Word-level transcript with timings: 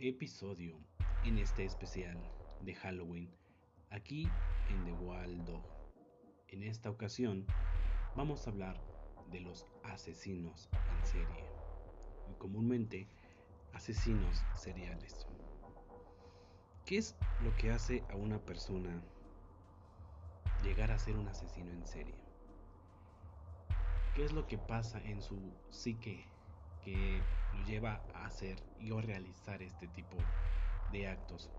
episodio 0.00 0.78
en 1.24 1.38
este 1.38 1.64
especial 1.64 2.16
de 2.62 2.74
Halloween 2.74 3.30
aquí 3.90 4.26
en 4.70 4.84
The 4.84 4.92
Wild 4.92 5.44
Dog. 5.44 5.62
En 6.48 6.62
esta 6.62 6.88
ocasión 6.88 7.46
vamos 8.16 8.46
a 8.46 8.50
hablar 8.50 8.80
de 9.30 9.40
los 9.40 9.66
asesinos 9.82 10.70
en 10.72 11.06
serie 11.06 11.44
y 12.30 12.34
comúnmente 12.38 13.08
asesinos 13.74 14.42
seriales. 14.54 15.26
¿Qué 16.86 16.96
es 16.96 17.14
lo 17.44 17.54
que 17.56 17.70
hace 17.70 18.02
a 18.10 18.16
una 18.16 18.38
persona 18.38 19.02
llegar 20.62 20.90
a 20.92 20.98
ser 20.98 21.16
un 21.16 21.28
asesino 21.28 21.70
en 21.70 21.86
serie? 21.86 22.24
¿Qué 24.14 24.24
es 24.24 24.32
lo 24.32 24.46
que 24.46 24.56
pasa 24.56 24.98
en 25.04 25.20
su 25.20 25.38
psique 25.68 26.24
que 26.84 27.20
lo 27.52 27.64
lleva 27.64 28.00
a 28.14 28.26
hacer 28.26 28.56
y 28.78 28.96
a 28.96 29.00
realizar 29.00 29.62
este 29.62 29.86
tipo 29.88 30.16
de 30.92 31.08
actos 31.08 31.50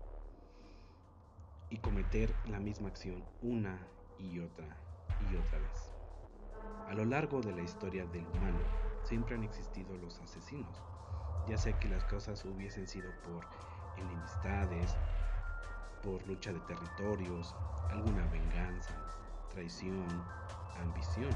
y 1.70 1.78
cometer 1.78 2.34
la 2.48 2.60
misma 2.60 2.88
acción 2.88 3.24
una 3.40 3.78
y 4.18 4.38
otra 4.40 4.76
y 5.30 5.36
otra 5.36 5.58
vez. 5.58 5.94
A 6.88 6.94
lo 6.94 7.04
largo 7.04 7.40
de 7.40 7.52
la 7.52 7.62
historia 7.62 8.04
del 8.06 8.26
humano 8.26 8.58
siempre 9.04 9.34
han 9.34 9.44
existido 9.44 9.96
los 9.96 10.20
asesinos, 10.20 10.82
ya 11.48 11.56
sea 11.56 11.78
que 11.78 11.88
las 11.88 12.04
causas 12.04 12.44
hubiesen 12.44 12.86
sido 12.86 13.10
por 13.22 13.46
enemistades, 13.96 14.96
por 16.02 16.26
lucha 16.26 16.52
de 16.52 16.60
territorios, 16.60 17.54
alguna 17.90 18.26
venganza, 18.26 18.94
traición, 19.50 20.06
ambición 20.80 21.32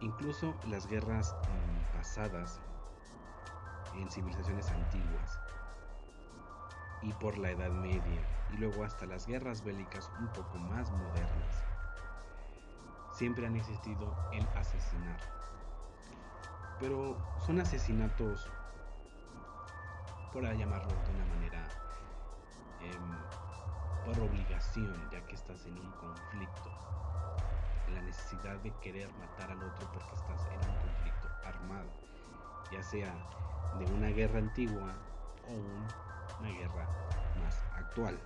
Incluso 0.00 0.54
las 0.66 0.86
guerras 0.86 1.34
mm, 1.34 1.92
pasadas 1.92 2.58
en 4.02 4.10
civilizaciones 4.10 4.70
antiguas 4.70 5.38
y 7.02 7.12
por 7.14 7.38
la 7.38 7.50
Edad 7.50 7.70
Media 7.70 8.22
y 8.52 8.56
luego 8.56 8.84
hasta 8.84 9.06
las 9.06 9.26
guerras 9.26 9.64
bélicas 9.64 10.10
un 10.18 10.28
poco 10.28 10.58
más 10.58 10.90
modernas. 10.90 11.64
Siempre 13.12 13.46
han 13.46 13.56
existido 13.56 14.14
el 14.32 14.46
asesinar. 14.56 15.20
Pero 16.78 17.16
son 17.44 17.60
asesinatos, 17.60 18.46
por 20.32 20.44
llamarlo 20.56 20.92
de 21.04 21.12
una 21.12 21.26
manera, 21.26 21.68
em, 22.80 23.16
por 24.04 24.18
obligación, 24.20 24.94
ya 25.10 25.20
que 25.26 25.34
estás 25.34 25.66
en 25.66 25.78
un 25.78 25.90
conflicto 25.92 26.70
la 27.92 28.02
necesidad 28.02 28.56
de 28.58 28.70
querer 28.82 29.12
matar 29.18 29.50
al 29.50 29.62
otro 29.62 29.86
porque 29.92 30.14
estás 30.14 30.46
en 30.46 30.70
un 30.70 30.78
conflicto 30.78 31.28
armado, 31.44 31.90
ya 32.70 32.82
sea 32.82 33.12
de 33.78 33.84
una 33.92 34.08
guerra 34.08 34.38
antigua 34.38 34.94
o 35.48 36.40
una 36.40 36.50
guerra 36.50 36.86
más 37.42 37.62
actual. 37.76 38.18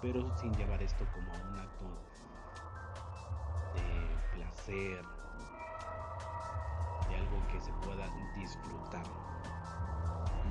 Pero 0.00 0.36
sin 0.36 0.52
llevar 0.54 0.82
esto 0.82 1.04
como 1.12 1.32
un 1.32 1.58
acto 1.58 1.84
de 3.74 4.36
placer, 4.36 5.04
de 7.08 7.16
algo 7.16 7.46
que 7.50 7.60
se 7.60 7.72
pueda 7.84 8.06
disfrutar. 8.36 9.04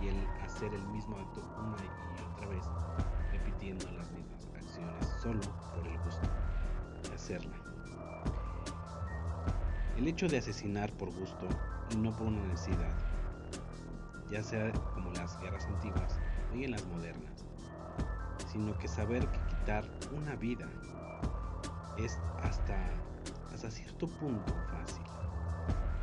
Y 0.02 0.10
el 0.10 0.28
hacer 0.44 0.74
el 0.74 0.86
mismo 0.90 1.18
acto 1.18 1.42
una 1.58 1.78
y 1.78 2.34
otra 2.34 2.48
vez, 2.48 2.66
repitiendo 3.32 3.90
las 3.92 4.12
mismas 4.12 4.46
acciones 4.56 5.08
solo 5.22 5.42
por 5.74 5.88
el 5.88 5.98
gusto 6.00 6.28
hacerla. 7.14 7.58
El 9.98 10.08
hecho 10.08 10.28
de 10.28 10.38
asesinar 10.38 10.92
por 10.94 11.12
gusto 11.12 11.48
no 11.96 12.12
por 12.16 12.28
una 12.28 12.44
necesidad, 12.48 12.94
ya 14.30 14.44
sea 14.44 14.72
como 14.94 15.12
las 15.12 15.40
guerras 15.40 15.66
antiguas 15.66 16.20
y 16.54 16.66
en 16.66 16.72
las 16.72 16.86
modernas, 16.88 17.46
sino 18.52 18.78
que 18.78 18.88
saber 18.88 19.28
que 19.28 19.40
quitar 19.48 19.86
una 20.16 20.36
vida 20.36 20.68
es 21.98 22.20
hasta, 22.44 22.78
hasta 23.54 23.72
cierto 23.72 24.08
punto 24.08 24.54
fácil. 24.72 25.04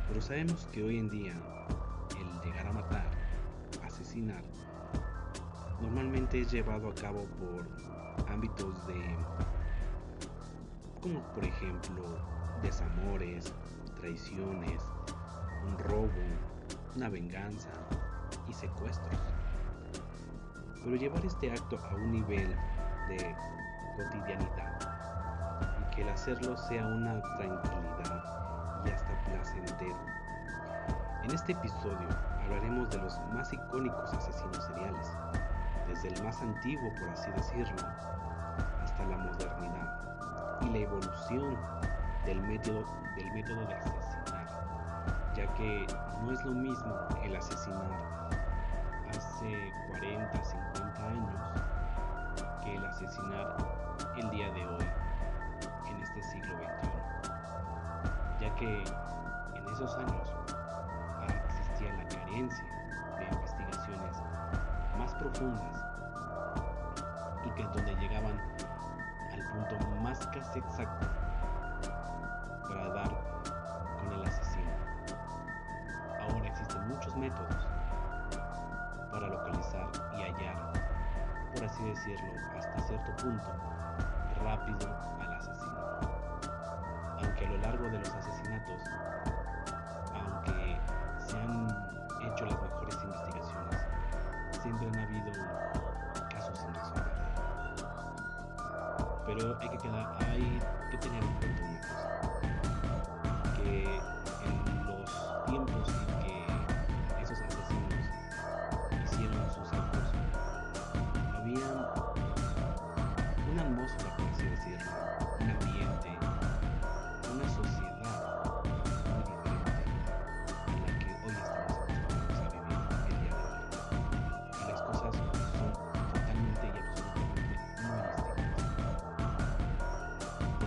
Pero 0.07 0.21
sabemos 0.21 0.67
que 0.71 0.83
hoy 0.83 0.99
en 0.99 1.09
día 1.09 1.33
el 2.19 2.41
llegar 2.41 2.67
a 2.67 2.73
matar, 2.73 3.11
asesinar, 3.83 4.43
normalmente 5.81 6.41
es 6.41 6.51
llevado 6.51 6.89
a 6.89 6.95
cabo 6.95 7.25
por 7.39 7.67
ámbitos 8.29 8.87
de 8.87 9.15
como 11.01 11.21
por 11.33 11.43
ejemplo 11.43 12.03
desamores, 12.63 13.53
traiciones, 13.99 14.81
un 15.65 15.77
robo, 15.79 16.09
una 16.95 17.09
venganza 17.09 17.69
y 18.47 18.53
secuestros. 18.53 19.19
Pero 20.83 20.95
llevar 20.95 21.25
este 21.25 21.51
acto 21.51 21.77
a 21.89 21.95
un 21.95 22.11
nivel 22.11 22.55
de 23.09 23.35
cotidianidad 23.97 24.79
y 25.81 25.95
que 25.95 26.01
el 26.03 26.09
hacerlo 26.09 26.55
sea 26.57 26.85
una 26.85 27.21
tranquilidad 27.37 28.83
y 28.85 28.89
hasta 28.89 29.23
placentero. 29.25 29.97
En 31.23 31.31
este 31.31 31.53
episodio 31.53 32.07
hablaremos 32.43 32.89
de 32.91 32.97
los 32.99 33.19
más 33.33 33.51
icónicos 33.51 34.13
asesinos 34.13 34.63
seriales, 34.65 35.11
desde 35.87 36.09
el 36.09 36.23
más 36.23 36.39
antiguo 36.41 36.93
por 36.99 37.09
así 37.09 37.31
decirlo, 37.31 37.87
hasta 38.83 39.05
la 39.05 39.17
modernidad 39.17 40.61
y 40.61 40.69
la 40.69 40.77
evolución 40.77 41.57
del 42.25 42.41
método, 42.41 42.85
del 43.15 43.31
método 43.33 43.65
de 43.65 43.73
asesinar, 43.73 44.04
ya 45.35 45.45
que 45.55 45.85
no 46.23 46.31
es 46.31 46.43
lo 46.45 46.51
mismo 46.51 46.95
el 47.23 47.35
asesinar 47.35 47.91
hace 49.09 49.71
40, 49.89 50.43
50 50.43 51.07
años 51.07 51.41
que 52.63 52.75
el 52.75 52.85
asesinar 52.85 53.57
el 54.17 54.29
día 54.29 54.49
de 54.51 54.65
hoy, 54.65 54.85
en 55.89 56.01
este 56.01 56.23
siglo 56.23 56.55
XXI, 56.55 58.45
ya 58.45 58.55
que 58.55 58.83
en 59.55 59.69
esos 59.69 59.95
años 59.97 60.33
existía 61.49 61.93
la 61.93 62.07
carencia 62.07 62.65
de 63.19 63.25
investigaciones 63.25 64.17
más 64.97 65.13
profundas 65.15 65.85
y 67.45 67.49
que 67.51 67.63
donde 67.63 67.95
llegaban 67.95 68.39
punto 69.55 69.77
más 70.01 70.25
casi 70.27 70.59
exacto 70.59 71.24
métodos 77.25 77.67
para 79.11 79.27
localizar 79.27 79.87
y 80.15 80.21
hallar, 80.21 80.73
por 81.53 81.63
así 81.63 81.83
decirlo, 81.83 82.33
hasta 82.55 82.81
cierto 82.83 83.15
punto, 83.23 83.47
rápido 84.43 84.87
al 85.19 85.33
asesino. 85.33 85.99
Aunque 87.17 87.45
a 87.45 87.49
lo 87.49 87.57
largo 87.57 87.85
de 87.85 87.97
los 87.97 88.09
asesinatos, 88.09 88.81
aunque 90.13 90.79
se 91.17 91.37
han 91.39 91.67
hecho 92.21 92.45
las 92.45 92.61
mejores 92.61 93.03
investigaciones, 93.03 93.87
siempre 94.61 94.87
han 94.87 94.99
habido 94.99 95.31
casos 96.29 96.59
sin 96.59 96.73
resolver 96.75 97.25
pero 99.25 99.57
hay 99.59 99.69
que, 99.69 99.77
quedar, 99.79 100.15
hay 100.29 100.61
que 100.91 100.97
tener 100.99 101.23
en 101.23 101.33
cuenta 101.33 101.64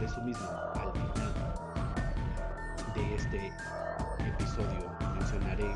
eso 0.08 0.22
mismo, 0.22 0.48
al 0.74 0.90
final 0.92 1.32
de 2.94 3.14
este 3.14 3.52
episodio 4.26 4.90
mencionaré 5.14 5.70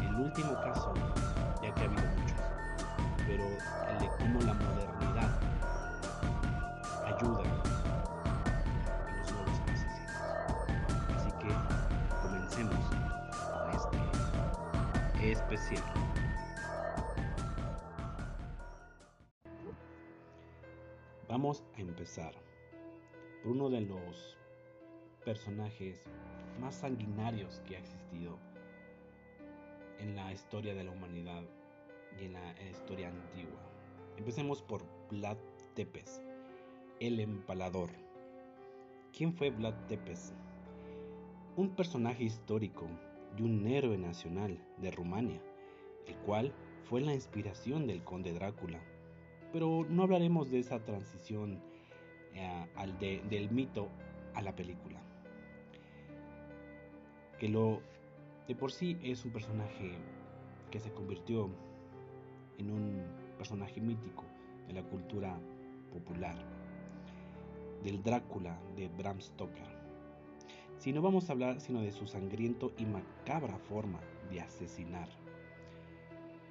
el 0.00 0.14
último 0.14 0.54
caso, 0.62 0.94
ya 1.62 1.74
que 1.74 1.82
ha 1.82 1.84
habido 1.84 2.02
muchos, 2.16 2.38
pero 3.26 3.44
el 3.44 3.98
de 3.98 4.08
cómo 4.18 4.40
la 4.40 4.54
modernidad 4.54 5.30
ayuda 7.04 7.42
a 7.42 7.44
los 9.14 9.32
nuevos 9.32 9.60
asesinos. 9.68 10.10
Así 11.16 11.30
que 11.32 11.50
comencemos 12.22 12.84
con 13.52 13.64
este 15.20 15.32
especial. 15.32 15.84
Vamos 21.28 21.62
a 21.76 21.80
empezar 21.80 22.49
por 23.42 23.52
uno 23.52 23.70
de 23.70 23.80
los 23.82 24.36
personajes 25.24 26.08
más 26.60 26.76
sanguinarios 26.76 27.60
que 27.60 27.76
ha 27.76 27.78
existido 27.78 28.38
en 29.98 30.16
la 30.16 30.32
historia 30.32 30.74
de 30.74 30.84
la 30.84 30.90
humanidad 30.90 31.42
y 32.18 32.24
en 32.24 32.34
la 32.34 32.54
historia 32.70 33.08
antigua. 33.08 33.60
Empecemos 34.16 34.62
por 34.62 34.82
Vlad 35.10 35.36
Tepes, 35.74 36.22
el 37.00 37.20
empalador. 37.20 37.90
¿Quién 39.16 39.32
fue 39.32 39.50
Vlad 39.50 39.74
Tepes? 39.88 40.34
Un 41.56 41.74
personaje 41.74 42.24
histórico 42.24 42.86
y 43.36 43.42
un 43.42 43.66
héroe 43.66 43.98
nacional 43.98 44.58
de 44.78 44.90
Rumania, 44.90 45.40
el 46.06 46.16
cual 46.18 46.52
fue 46.84 47.00
la 47.00 47.14
inspiración 47.14 47.86
del 47.86 48.02
conde 48.02 48.32
Drácula. 48.32 48.80
Pero 49.52 49.86
no 49.88 50.02
hablaremos 50.02 50.50
de 50.50 50.60
esa 50.60 50.84
transición 50.84 51.62
eh, 52.34 52.66
al 52.76 52.98
del 52.98 53.50
mito 53.50 53.88
a 54.34 54.42
la 54.42 54.54
película. 54.54 55.00
Que 57.38 57.48
lo 57.48 57.80
de 58.46 58.54
por 58.54 58.72
sí 58.72 58.98
es 59.02 59.24
un 59.24 59.32
personaje 59.32 59.92
que 60.70 60.80
se 60.80 60.92
convirtió 60.92 61.48
en 62.58 62.70
un 62.70 63.02
personaje 63.38 63.80
mítico 63.80 64.24
de 64.66 64.74
la 64.74 64.82
cultura 64.82 65.38
popular, 65.92 66.36
del 67.82 68.02
Drácula 68.02 68.58
de 68.76 68.88
Bram 68.88 69.20
Stoker. 69.20 69.80
Si 70.78 70.92
no 70.92 71.02
vamos 71.02 71.28
a 71.28 71.32
hablar 71.32 71.60
sino 71.60 71.82
de 71.82 71.92
su 71.92 72.06
sangriento 72.06 72.72
y 72.78 72.86
macabra 72.86 73.58
forma 73.58 74.00
de 74.30 74.40
asesinar. 74.40 75.08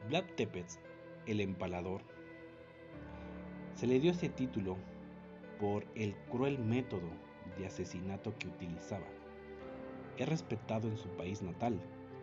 Vlad 0.08 0.26
Tepes, 0.36 0.80
el 1.26 1.42
empalador, 1.42 2.02
se 3.76 3.88
le 3.88 4.00
dio 4.00 4.12
ese 4.12 4.30
título 4.30 4.78
por 5.60 5.86
el 5.96 6.16
cruel 6.32 6.58
método 6.58 7.10
de 7.58 7.68
asesinato 7.68 8.34
que 8.38 8.48
utilizaba. 8.48 9.06
Es 10.18 10.28
respetado 10.28 10.88
en 10.88 10.98
su 10.98 11.10
país 11.10 11.42
natal 11.42 11.80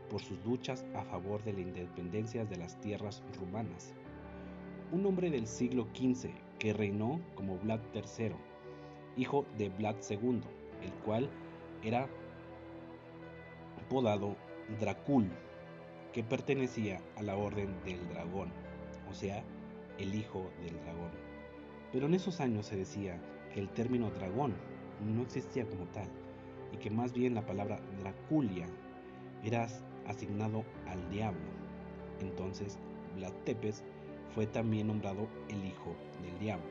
por 0.08 0.22
sus 0.22 0.42
luchas 0.44 0.84
a 0.94 1.02
favor 1.02 1.42
de 1.44 1.52
la 1.52 1.60
independencia 1.60 2.44
de 2.44 2.56
las 2.56 2.80
tierras 2.80 3.22
rumanas. 3.38 3.94
Un 4.92 5.04
hombre 5.06 5.30
del 5.30 5.46
siglo 5.46 5.86
XV 5.94 6.30
que 6.58 6.72
reinó 6.72 7.20
como 7.34 7.58
Vlad 7.58 7.80
III, 7.94 8.32
hijo 9.16 9.44
de 9.58 9.68
Vlad 9.70 9.96
II, 10.08 10.40
el 10.82 10.92
cual 11.04 11.28
era 11.82 12.08
apodado 13.84 14.36
Dracul, 14.80 15.28
que 16.12 16.24
pertenecía 16.24 17.00
a 17.16 17.22
la 17.22 17.36
Orden 17.36 17.74
del 17.84 18.08
Dragón, 18.08 18.50
o 19.10 19.14
sea, 19.14 19.44
el 19.98 20.14
hijo 20.14 20.50
del 20.62 20.78
dragón. 20.82 21.25
Pero 21.92 22.06
en 22.06 22.14
esos 22.14 22.40
años 22.40 22.66
se 22.66 22.76
decía 22.76 23.20
que 23.52 23.60
el 23.60 23.68
término 23.70 24.10
dragón 24.10 24.54
no 25.04 25.22
existía 25.22 25.66
como 25.66 25.84
tal, 25.86 26.08
y 26.72 26.76
que 26.78 26.90
más 26.90 27.12
bien 27.12 27.34
la 27.34 27.46
palabra 27.46 27.80
Draculia 28.00 28.66
era 29.44 29.68
asignado 30.06 30.64
al 30.88 31.10
diablo. 31.10 31.40
Entonces, 32.20 32.78
Vlad 33.16 33.32
Tepes 33.44 33.82
fue 34.34 34.46
también 34.46 34.88
nombrado 34.88 35.28
el 35.48 35.64
hijo 35.64 35.94
del 36.22 36.38
diablo. 36.38 36.66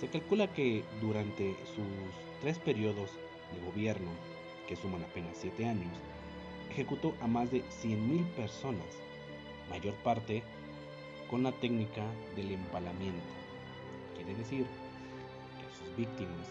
Se 0.00 0.08
calcula 0.08 0.52
que 0.52 0.84
durante 1.00 1.54
sus 1.74 1.86
tres 2.40 2.58
periodos 2.58 3.10
de 3.54 3.64
gobierno, 3.66 4.10
que 4.68 4.76
suman 4.76 5.02
apenas 5.02 5.36
siete 5.36 5.66
años, 5.66 5.92
ejecutó 6.70 7.14
a 7.20 7.26
más 7.26 7.50
de 7.50 7.62
100.000 7.64 8.24
personas, 8.34 8.86
mayor 9.70 9.94
parte 10.02 10.42
con 11.30 11.42
la 11.42 11.52
técnica 11.52 12.02
del 12.36 12.52
empalamiento. 12.52 13.41
Quiere 14.24 14.38
decir 14.38 14.66
que 15.58 15.66
sus 15.76 15.96
víctimas 15.96 16.46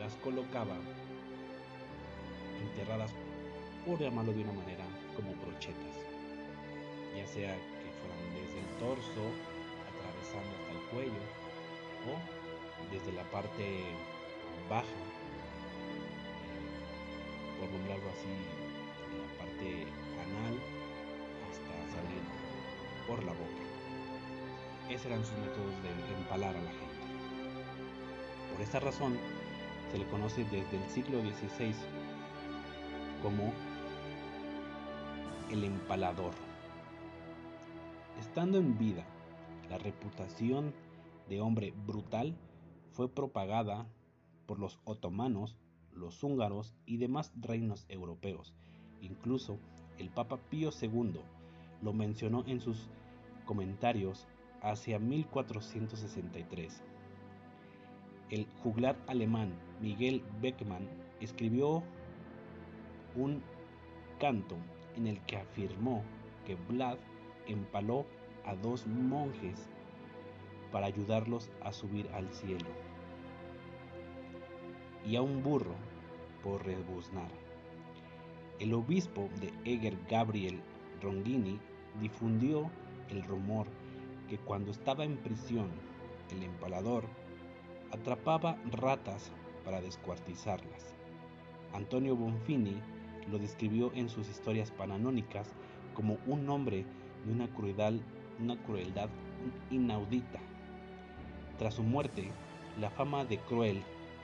las 0.00 0.16
colocaba 0.16 0.74
enterradas, 2.60 3.12
por 3.86 4.00
llamarlo 4.00 4.32
de 4.32 4.42
una 4.42 4.52
manera, 4.52 4.84
como 5.14 5.32
brochetas, 5.36 5.96
ya 7.16 7.24
sea 7.24 7.54
que 7.54 7.88
fueran 8.00 8.34
desde 8.34 8.58
el 8.58 8.66
torso, 8.80 9.22
atravesando 9.94 10.50
hasta 10.58 10.72
el 10.72 10.82
cuello, 10.90 11.22
o 12.10 12.92
desde 12.92 13.12
la 13.12 13.22
parte 13.30 13.84
baja, 14.68 14.86
por 17.60 17.70
nombrarlo 17.70 18.10
así, 18.10 18.34
la 19.22 19.38
parte 19.38 19.86
anal, 20.18 20.58
hasta 21.48 21.74
salir 21.94 22.22
por 23.06 23.22
la 23.22 23.32
boca. 23.32 23.71
Esos 24.92 25.06
eran 25.06 25.24
sus 25.24 25.38
métodos 25.38 25.72
de 25.82 26.14
empalar 26.18 26.54
a 26.54 26.60
la 26.60 26.70
gente. 26.70 26.94
Por 28.52 28.60
esta 28.60 28.78
razón, 28.78 29.16
se 29.90 29.96
le 29.96 30.06
conoce 30.08 30.44
desde 30.44 30.76
el 30.76 30.86
siglo 30.90 31.22
XVI 31.22 31.72
como 33.22 33.54
el 35.50 35.64
empalador. 35.64 36.34
Estando 38.20 38.58
en 38.58 38.76
vida, 38.76 39.06
la 39.70 39.78
reputación 39.78 40.74
de 41.26 41.40
hombre 41.40 41.72
brutal 41.86 42.36
fue 42.90 43.08
propagada 43.08 43.86
por 44.44 44.58
los 44.58 44.78
otomanos, 44.84 45.56
los 45.90 46.22
húngaros 46.22 46.74
y 46.84 46.98
demás 46.98 47.32
reinos 47.40 47.86
europeos. 47.88 48.52
Incluso 49.00 49.58
el 49.96 50.10
Papa 50.10 50.36
Pío 50.50 50.68
II 50.78 51.18
lo 51.80 51.94
mencionó 51.94 52.44
en 52.46 52.60
sus 52.60 52.90
comentarios 53.46 54.28
hacia 54.62 54.98
1463. 54.98 56.82
El 58.30 58.46
juglar 58.62 58.96
alemán 59.08 59.52
Miguel 59.80 60.22
Beckmann 60.40 60.88
escribió 61.20 61.82
un 63.16 63.42
canto 64.18 64.56
en 64.96 65.06
el 65.06 65.20
que 65.22 65.36
afirmó 65.36 66.02
que 66.46 66.54
Vlad 66.54 66.96
empaló 67.46 68.06
a 68.46 68.54
dos 68.54 68.86
monjes 68.86 69.68
para 70.70 70.86
ayudarlos 70.86 71.50
a 71.62 71.72
subir 71.72 72.08
al 72.14 72.28
cielo 72.32 72.70
y 75.04 75.16
a 75.16 75.22
un 75.22 75.42
burro 75.42 75.74
por 76.42 76.64
rebuznar. 76.64 77.30
El 78.60 78.74
obispo 78.74 79.28
de 79.40 79.52
Eger 79.70 79.98
Gabriel 80.08 80.60
Rongini 81.02 81.58
difundió 82.00 82.70
el 83.10 83.22
rumor 83.24 83.66
que 84.32 84.38
cuando 84.38 84.70
estaba 84.70 85.04
en 85.04 85.18
prisión 85.18 85.68
el 86.30 86.42
empalador 86.42 87.04
atrapaba 87.90 88.56
ratas 88.70 89.30
para 89.62 89.82
descuartizarlas. 89.82 90.94
Antonio 91.74 92.16
Bonfini 92.16 92.80
lo 93.30 93.38
describió 93.38 93.92
en 93.94 94.08
sus 94.08 94.30
historias 94.30 94.70
pananónicas 94.70 95.50
como 95.92 96.16
un 96.26 96.48
hombre 96.48 96.86
de 97.26 97.32
una 97.32 97.46
crueldad, 97.48 97.92
una 98.40 98.56
crueldad 98.62 99.10
inaudita. 99.70 100.40
Tras 101.58 101.74
su 101.74 101.82
muerte, 101.82 102.30
la 102.80 102.88
fama 102.88 103.26
de 103.26 103.36
cruel 103.36 103.82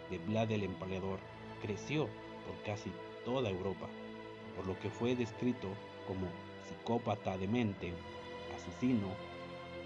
de 0.09 0.17
Vlad 0.21 0.51
el 0.53 0.63
Empalador 0.63 1.19
creció 1.61 2.09
por 2.47 2.57
casi 2.65 2.91
toda 3.27 3.51
Europa, 3.51 3.89
por 4.57 4.67
lo 4.67 4.79
que 4.81 4.89
fue 4.89 5.15
descrito 5.15 5.69
como 6.07 6.29
psicópata 6.67 7.37
demente, 7.37 7.93
asesino, 8.57 9.28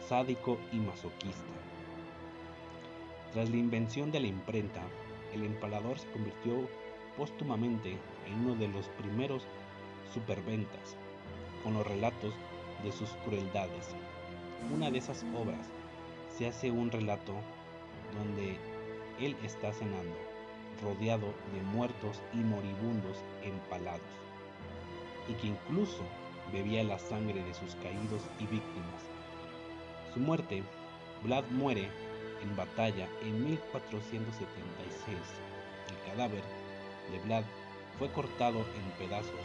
sádico 0.09 0.59
y 0.73 0.77
masoquista. 0.77 1.43
Tras 3.33 3.49
la 3.49 3.57
invención 3.57 4.11
de 4.11 4.21
la 4.21 4.27
imprenta, 4.27 4.83
el 5.33 5.45
empalador 5.45 5.99
se 5.99 6.11
convirtió 6.11 6.69
póstumamente 7.17 7.97
en 8.27 8.45
uno 8.45 8.55
de 8.57 8.69
los 8.69 8.89
primeros 8.89 9.45
superventas, 10.13 10.97
con 11.63 11.75
los 11.75 11.87
relatos 11.87 12.35
de 12.83 12.93
sus 12.93 13.09
crueldades. 13.25 13.89
Una 14.75 14.91
de 14.91 14.99
esas 14.99 15.25
obras 15.35 15.67
se 16.37 16.47
hace 16.47 16.71
un 16.71 16.91
relato 16.91 17.35
donde 18.19 18.57
él 19.21 19.37
está 19.45 19.73
cenando, 19.73 20.17
rodeado 20.83 21.27
de 21.55 21.63
muertos 21.63 22.21
y 22.35 22.39
moribundos 22.39 23.19
empalados, 23.43 24.01
y 25.29 25.35
que 25.35 25.49
incluso 25.49 26.03
bebía 26.53 26.85
la 26.85 26.99
sangre 26.99 27.43
de 27.43 27.55
sus 27.55 27.75
caídos 27.77 28.23
y 28.39 28.47
víctimas. 28.47 29.12
Su 30.13 30.21
muerte, 30.21 30.63
Vlad 31.23 31.45
muere 31.53 31.89
en 32.43 32.55
batalla 32.55 33.09
en 33.23 33.45
1476. 33.45 35.17
El 35.89 36.11
cadáver 36.11 36.43
de 37.11 37.19
Vlad 37.21 37.45
fue 37.99 38.13
cortado 38.13 38.59
en 38.59 38.91
pedazos 38.99 39.41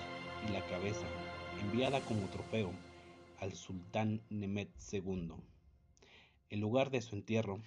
y 0.46 0.52
la 0.52 0.66
cabeza 0.68 1.08
enviada 1.62 2.02
como 2.02 2.28
trofeo 2.28 2.74
al 3.40 3.54
sultán 3.54 4.22
Nemet 4.30 4.70
II. 4.92 5.36
El 6.50 6.60
lugar 6.60 6.90
de 6.90 7.02
su 7.02 7.16
entierro, 7.16 7.62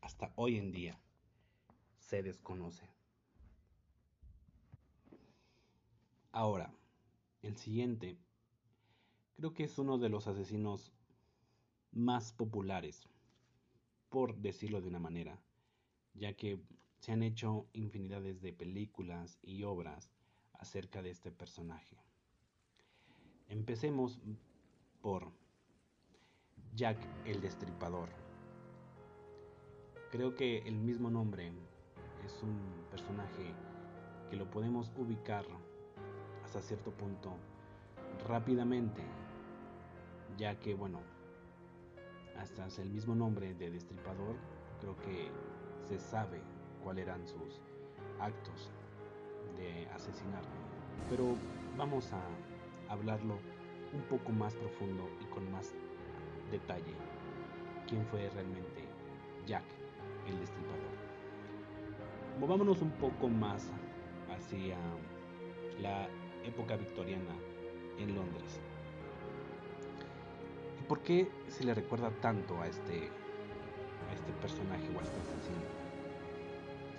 hasta 0.00 0.32
hoy 0.36 0.58
en 0.58 0.70
día, 0.70 1.00
se 1.98 2.22
desconoce. 2.22 2.88
Ahora, 6.30 6.72
el 7.42 7.56
siguiente, 7.56 8.16
creo 9.34 9.52
que 9.54 9.64
es 9.64 9.76
uno 9.78 9.98
de 9.98 10.08
los 10.08 10.28
asesinos 10.28 10.92
más 11.92 12.32
populares, 12.32 13.06
por 14.08 14.36
decirlo 14.36 14.80
de 14.80 14.88
una 14.88 14.98
manera, 14.98 15.38
ya 16.14 16.34
que 16.34 16.58
se 16.98 17.12
han 17.12 17.22
hecho 17.22 17.66
infinidades 17.72 18.40
de 18.40 18.52
películas 18.52 19.38
y 19.42 19.64
obras 19.64 20.10
acerca 20.54 21.02
de 21.02 21.10
este 21.10 21.30
personaje. 21.30 21.96
Empecemos 23.48 24.20
por 25.00 25.32
Jack 26.74 26.98
el 27.26 27.40
Destripador. 27.40 28.08
Creo 30.10 30.34
que 30.34 30.58
el 30.58 30.76
mismo 30.76 31.10
nombre 31.10 31.52
es 32.24 32.42
un 32.42 32.86
personaje 32.90 33.52
que 34.30 34.36
lo 34.36 34.50
podemos 34.50 34.92
ubicar 34.96 35.44
hasta 36.44 36.62
cierto 36.62 36.92
punto 36.92 37.36
rápidamente, 38.26 39.02
ya 40.38 40.58
que 40.58 40.74
bueno, 40.74 41.00
hasta 42.38 42.66
el 42.82 42.90
mismo 42.90 43.14
nombre 43.14 43.54
de 43.54 43.70
Destripador, 43.70 44.36
creo 44.80 44.96
que 44.98 45.30
se 45.84 45.98
sabe 45.98 46.40
cuáles 46.82 47.04
eran 47.04 47.26
sus 47.26 47.60
actos 48.20 48.70
de 49.56 49.86
asesinar. 49.88 50.42
Pero 51.08 51.36
vamos 51.76 52.12
a 52.12 52.22
hablarlo 52.92 53.38
un 53.92 54.02
poco 54.02 54.32
más 54.32 54.54
profundo 54.54 55.08
y 55.20 55.26
con 55.26 55.50
más 55.52 55.74
detalle. 56.50 56.94
¿Quién 57.86 58.04
fue 58.06 58.28
realmente 58.30 58.88
Jack? 59.46 59.64
el 60.28 60.38
destripador. 60.38 60.92
Movámonos 62.40 62.80
un 62.82 62.90
poco 62.92 63.28
más 63.28 63.70
hacia 64.30 64.76
la 65.80 66.08
época 66.44 66.76
victoriana 66.76 67.34
en 67.98 68.14
Londres. 68.14 68.60
¿Y 70.92 70.94
por 70.94 71.04
qué 71.04 71.26
se 71.48 71.64
le 71.64 71.72
recuerda 71.72 72.10
tanto 72.20 72.60
a 72.60 72.66
este, 72.66 73.08
a 74.10 74.12
este 74.12 74.30
personaje 74.42 74.84
o 74.94 75.00
a 75.00 75.02
este 75.02 75.16
asesino? 75.24 75.64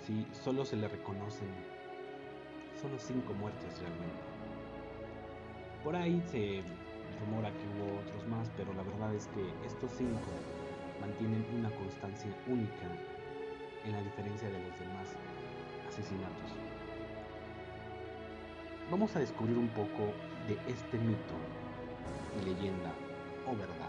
Si 0.04 0.26
solo 0.34 0.64
se 0.64 0.74
le 0.74 0.88
reconocen 0.88 1.46
solo 2.82 2.98
cinco 2.98 3.32
muertes 3.34 3.78
realmente. 3.78 4.18
Por 5.84 5.94
ahí 5.94 6.20
se 6.26 6.64
rumora 7.20 7.52
que 7.52 7.62
hubo 7.70 8.00
otros 8.00 8.26
más, 8.26 8.50
pero 8.56 8.74
la 8.74 8.82
verdad 8.82 9.14
es 9.14 9.28
que 9.28 9.46
estos 9.64 9.92
cinco 9.92 10.26
mantienen 11.00 11.46
una 11.56 11.70
constancia 11.70 12.34
única 12.48 12.90
en 13.84 13.92
la 13.92 14.02
diferencia 14.02 14.48
de 14.48 14.58
los 14.58 14.76
demás 14.80 15.14
asesinatos. 15.88 16.50
Vamos 18.90 19.14
a 19.14 19.20
descubrir 19.20 19.56
un 19.56 19.68
poco 19.68 20.10
de 20.48 20.58
este 20.66 20.98
mito 20.98 21.36
y 22.42 22.44
leyenda 22.44 22.90
o 23.46 23.56
verdad. 23.56 23.83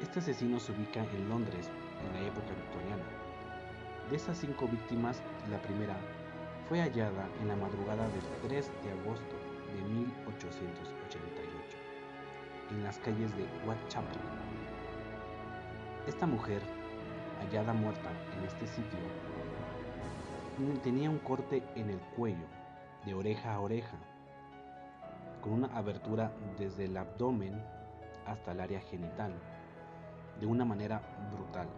Este 0.00 0.20
asesino 0.20 0.60
se 0.60 0.72
ubica 0.72 1.00
en 1.00 1.28
Londres 1.28 1.68
en 2.06 2.12
la 2.12 2.28
época 2.28 2.46
victoriana. 2.54 3.04
De 4.08 4.16
esas 4.16 4.38
cinco 4.38 4.68
víctimas, 4.68 5.20
la 5.50 5.60
primera 5.60 5.96
fue 6.68 6.80
hallada 6.80 7.28
en 7.40 7.48
la 7.48 7.56
madrugada 7.56 8.06
del 8.08 8.22
3 8.48 8.70
de 8.84 8.92
agosto 8.92 9.36
de 9.74 9.82
1888 9.82 11.76
en 12.70 12.84
las 12.84 12.98
calles 12.98 13.34
de 13.36 13.42
Whitechapel. 13.66 14.20
Esta 16.06 16.26
mujer 16.26 16.62
hallada 17.40 17.72
muerta 17.72 18.10
en 18.36 18.44
este 18.44 18.66
sitio, 18.66 18.98
tenía 20.82 21.10
un 21.10 21.18
corte 21.18 21.62
en 21.74 21.90
el 21.90 21.98
cuello, 22.16 22.46
de 23.04 23.14
oreja 23.14 23.54
a 23.54 23.60
oreja, 23.60 23.96
con 25.40 25.52
una 25.52 25.68
abertura 25.76 26.32
desde 26.58 26.84
el 26.84 26.96
abdomen 26.96 27.62
hasta 28.26 28.52
el 28.52 28.60
área 28.60 28.80
genital, 28.80 29.32
de 30.40 30.46
una 30.46 30.64
manera 30.64 31.00
brutal. 31.32 31.68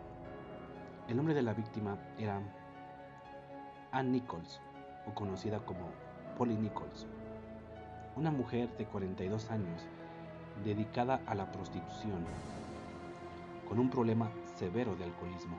El 1.08 1.16
nombre 1.16 1.34
de 1.34 1.42
la 1.42 1.54
víctima 1.54 1.98
era 2.18 2.40
Ann 3.92 4.12
Nichols, 4.12 4.60
o 5.06 5.14
conocida 5.14 5.58
como 5.60 5.88
Polly 6.36 6.56
Nichols, 6.56 7.06
una 8.16 8.30
mujer 8.30 8.76
de 8.76 8.86
42 8.86 9.50
años 9.50 9.86
dedicada 10.64 11.20
a 11.26 11.34
la 11.34 11.50
prostitución 11.50 12.24
con 13.68 13.78
un 13.78 13.88
problema 13.88 14.30
severo 14.56 14.94
de 14.96 15.04
alcoholismo. 15.04 15.56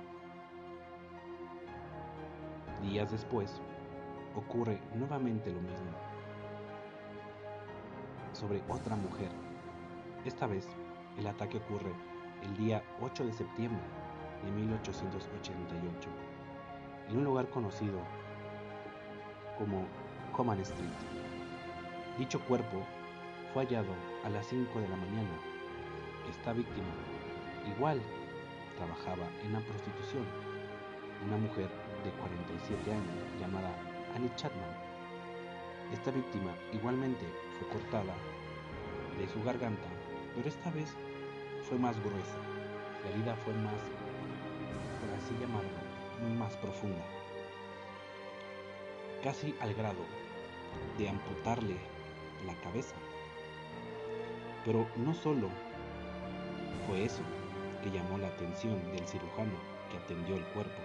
Días 2.81 3.11
después, 3.11 3.61
ocurre 4.35 4.79
nuevamente 4.95 5.51
lo 5.51 5.61
mismo 5.61 5.91
sobre 8.33 8.61
otra 8.69 8.95
mujer. 8.95 9.29
Esta 10.25 10.47
vez, 10.47 10.67
el 11.17 11.27
ataque 11.27 11.57
ocurre 11.57 11.93
el 12.43 12.57
día 12.57 12.83
8 13.01 13.25
de 13.25 13.33
septiembre 13.33 13.83
de 14.43 14.51
1888 14.51 16.09
en 17.09 17.17
un 17.17 17.23
lugar 17.23 17.49
conocido 17.49 17.99
como 19.57 19.85
Coman 20.31 20.59
Street. 20.61 20.89
Dicho 22.17 22.39
cuerpo 22.41 22.83
fue 23.53 23.65
hallado 23.65 23.93
a 24.23 24.29
las 24.29 24.45
5 24.47 24.79
de 24.79 24.87
la 24.87 24.95
mañana. 24.95 25.37
Esta 26.29 26.53
víctima 26.53 26.93
Igual 27.67 28.01
trabajaba 28.75 29.27
en 29.43 29.53
la 29.53 29.59
prostitución, 29.59 30.25
una 31.27 31.37
mujer 31.37 31.69
de 32.03 32.09
47 32.09 32.91
años 32.91 33.39
llamada 33.39 33.69
Annie 34.15 34.31
Chapman. 34.35 34.73
Esta 35.93 36.09
víctima 36.09 36.51
igualmente 36.73 37.23
fue 37.59 37.67
cortada 37.69 38.15
de 39.19 39.27
su 39.27 39.43
garganta, 39.43 39.87
pero 40.35 40.49
esta 40.49 40.71
vez 40.71 40.95
fue 41.71 41.79
más 41.79 41.97
gruesa. 42.03 42.35
La 43.01 43.11
herida 43.11 43.33
fue 43.45 43.53
más, 43.53 43.79
por 44.99 45.09
así 45.17 45.33
llamarlo, 45.39 45.69
más 46.37 46.53
profunda. 46.57 47.01
Casi 49.23 49.55
al 49.61 49.73
grado 49.73 50.03
de 50.97 51.07
amputarle 51.07 51.77
la 52.45 52.55
cabeza. 52.55 52.93
Pero 54.65 54.85
no 54.97 55.13
solo 55.13 55.47
fue 56.89 57.05
eso, 57.05 57.21
que 57.81 57.89
llamó 57.89 58.17
la 58.17 58.27
atención 58.27 58.77
del 58.91 59.07
cirujano 59.07 59.55
que 59.89 59.97
atendió 59.97 60.35
el 60.35 60.43
cuerpo, 60.47 60.81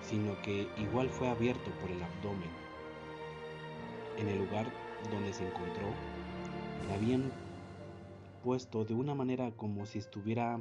sino 0.00 0.40
que 0.40 0.70
igual 0.78 1.10
fue 1.10 1.28
abierto 1.28 1.70
por 1.82 1.90
el 1.90 2.02
abdomen. 2.02 2.50
En 4.16 4.28
el 4.28 4.38
lugar 4.38 4.64
donde 5.10 5.34
se 5.34 5.46
encontró, 5.46 5.88
le 6.88 6.94
habían 6.94 7.30
de 8.46 8.94
una 8.94 9.14
manera 9.14 9.50
como 9.50 9.86
si 9.86 9.98
estuviera 9.98 10.60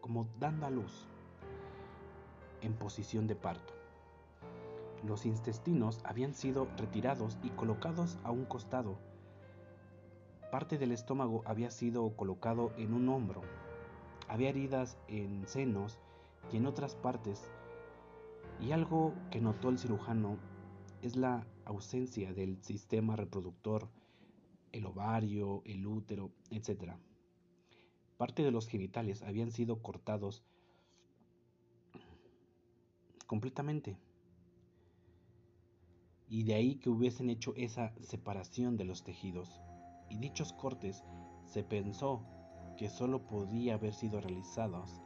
como 0.00 0.28
dando 0.38 0.66
a 0.66 0.70
luz, 0.70 1.06
en 2.60 2.74
posición 2.74 3.26
de 3.26 3.34
parto. 3.34 3.72
Los 5.06 5.24
intestinos 5.24 6.00
habían 6.04 6.34
sido 6.34 6.68
retirados 6.76 7.38
y 7.42 7.48
colocados 7.50 8.18
a 8.24 8.30
un 8.30 8.44
costado. 8.44 8.98
Parte 10.50 10.76
del 10.76 10.92
estómago 10.92 11.42
había 11.46 11.70
sido 11.70 12.14
colocado 12.14 12.72
en 12.76 12.92
un 12.92 13.08
hombro 13.08 13.42
había 14.28 14.50
heridas 14.50 14.98
en 15.08 15.46
senos 15.48 15.98
y 16.52 16.58
en 16.58 16.66
otras 16.66 16.94
partes, 16.94 17.50
y 18.60 18.72
algo 18.72 19.14
que 19.30 19.40
notó 19.40 19.70
el 19.70 19.78
cirujano 19.78 20.36
es 21.02 21.16
la 21.16 21.46
ausencia 21.64 22.32
del 22.32 22.62
sistema 22.62 23.16
reproductor, 23.16 23.88
el 24.72 24.86
ovario, 24.86 25.62
el 25.64 25.86
útero, 25.86 26.30
etc. 26.50 26.94
Parte 28.16 28.42
de 28.42 28.50
los 28.50 28.66
genitales 28.66 29.22
habían 29.22 29.50
sido 29.50 29.82
cortados 29.82 30.44
completamente. 33.26 33.96
Y 36.28 36.44
de 36.44 36.54
ahí 36.54 36.76
que 36.76 36.90
hubiesen 36.90 37.30
hecho 37.30 37.54
esa 37.56 37.94
separación 38.00 38.76
de 38.76 38.84
los 38.84 39.04
tejidos. 39.04 39.60
Y 40.10 40.18
dichos 40.18 40.52
cortes 40.52 41.04
se 41.44 41.62
pensó 41.62 42.22
que 42.76 42.88
solo 42.88 43.26
podía 43.26 43.74
haber 43.74 43.92
sido 43.94 44.20
realizados 44.20 45.02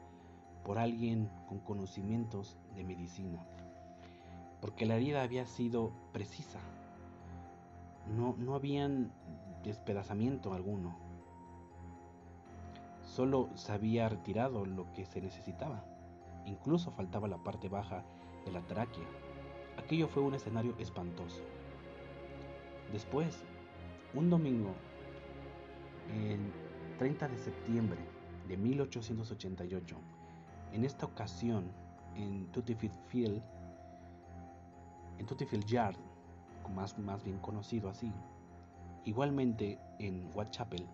por 0.64 0.78
alguien 0.78 1.28
con 1.48 1.58
conocimientos 1.60 2.56
de 2.74 2.84
medicina, 2.84 3.44
porque 4.60 4.86
la 4.86 4.96
herida 4.96 5.22
había 5.22 5.46
sido 5.46 5.92
precisa. 6.12 6.60
No, 8.16 8.36
no 8.38 8.54
habían 8.54 9.12
despedazamiento 9.64 10.52
alguno. 10.52 10.96
Solo 13.02 13.48
se 13.54 13.72
había 13.72 14.08
retirado 14.08 14.64
lo 14.64 14.92
que 14.92 15.04
se 15.04 15.20
necesitaba. 15.20 15.84
Incluso 16.46 16.90
faltaba 16.90 17.28
la 17.28 17.38
parte 17.38 17.68
baja 17.68 18.04
de 18.44 18.52
la 18.52 18.62
tráquea. 18.62 19.06
Aquello 19.78 20.08
fue 20.08 20.22
un 20.22 20.34
escenario 20.34 20.74
espantoso. 20.78 21.42
Después, 22.92 23.44
un 24.14 24.28
domingo, 24.28 24.74
en 26.10 26.52
30 26.98 27.28
de 27.28 27.38
septiembre 27.38 27.98
de 28.48 28.56
1888. 28.56 29.96
En 30.72 30.84
esta 30.84 31.06
ocasión, 31.06 31.64
en 32.16 32.46
Tuttifield 32.52 32.94
Field, 33.08 33.42
en 35.18 35.26
Tuttifield 35.26 35.64
Yard, 35.66 35.96
más, 36.74 36.98
más 36.98 37.22
bien 37.24 37.38
conocido 37.38 37.88
así, 37.88 38.12
igualmente 39.04 39.78
en 39.98 40.30
Whitechapel, 40.34 40.86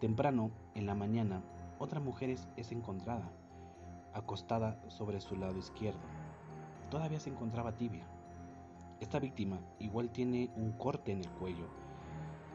temprano 0.00 0.50
en 0.74 0.86
la 0.86 0.94
mañana, 0.94 1.42
otra 1.78 2.00
mujer 2.00 2.30
es 2.56 2.72
encontrada, 2.72 3.30
acostada 4.12 4.80
sobre 4.88 5.20
su 5.20 5.36
lado 5.36 5.58
izquierdo. 5.58 6.00
Todavía 6.90 7.20
se 7.20 7.30
encontraba 7.30 7.76
tibia. 7.76 8.06
Esta 9.00 9.18
víctima 9.18 9.60
igual 9.78 10.10
tiene 10.10 10.50
un 10.56 10.72
corte 10.72 11.12
en 11.12 11.20
el 11.20 11.30
cuello 11.30 11.68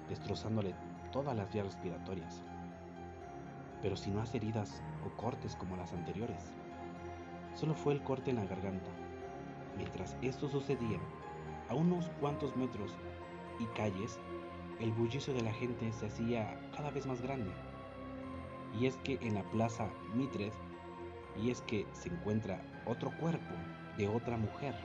destrozándole 0.10 0.76
todas 1.12 1.36
las 1.36 1.52
vías 1.52 1.66
respiratorias. 1.66 2.44
Pero 3.82 3.96
si 3.96 4.12
no 4.12 4.22
hace 4.22 4.38
heridas 4.38 4.82
o 5.06 5.16
cortes 5.18 5.56
como 5.56 5.76
las 5.76 5.94
anteriores. 5.94 6.54
Solo 7.54 7.74
fue 7.74 7.94
el 7.94 8.04
corte 8.04 8.32
en 8.32 8.38
la 8.38 8.46
garganta. 8.46 8.90
Mientras 9.78 10.18
esto 10.22 10.48
sucedía, 10.48 11.00
a 11.70 11.76
unos 11.76 12.10
cuantos 12.20 12.56
metros 12.56 12.96
y 13.60 13.66
calles, 13.78 14.20
el 14.80 14.92
bullicio 14.92 15.34
de 15.34 15.42
la 15.42 15.54
gente 15.54 15.92
se 15.94 16.08
hacía 16.08 16.60
cada 16.76 16.92
vez 16.92 17.06
más 17.06 17.22
grande. 17.22 17.52
Y 18.80 18.88
es 18.88 18.96
que 18.98 19.18
en 19.22 19.36
la 19.36 19.44
plaza 19.44 19.88
Mitred, 20.14 20.52
y 21.42 21.50
es 21.50 21.62
que 21.62 21.86
se 21.94 22.10
encuentra 22.10 22.62
otro 22.86 23.12
cuerpo 23.20 23.54
de 23.98 24.08
otra 24.08 24.38
mujer. 24.38 24.76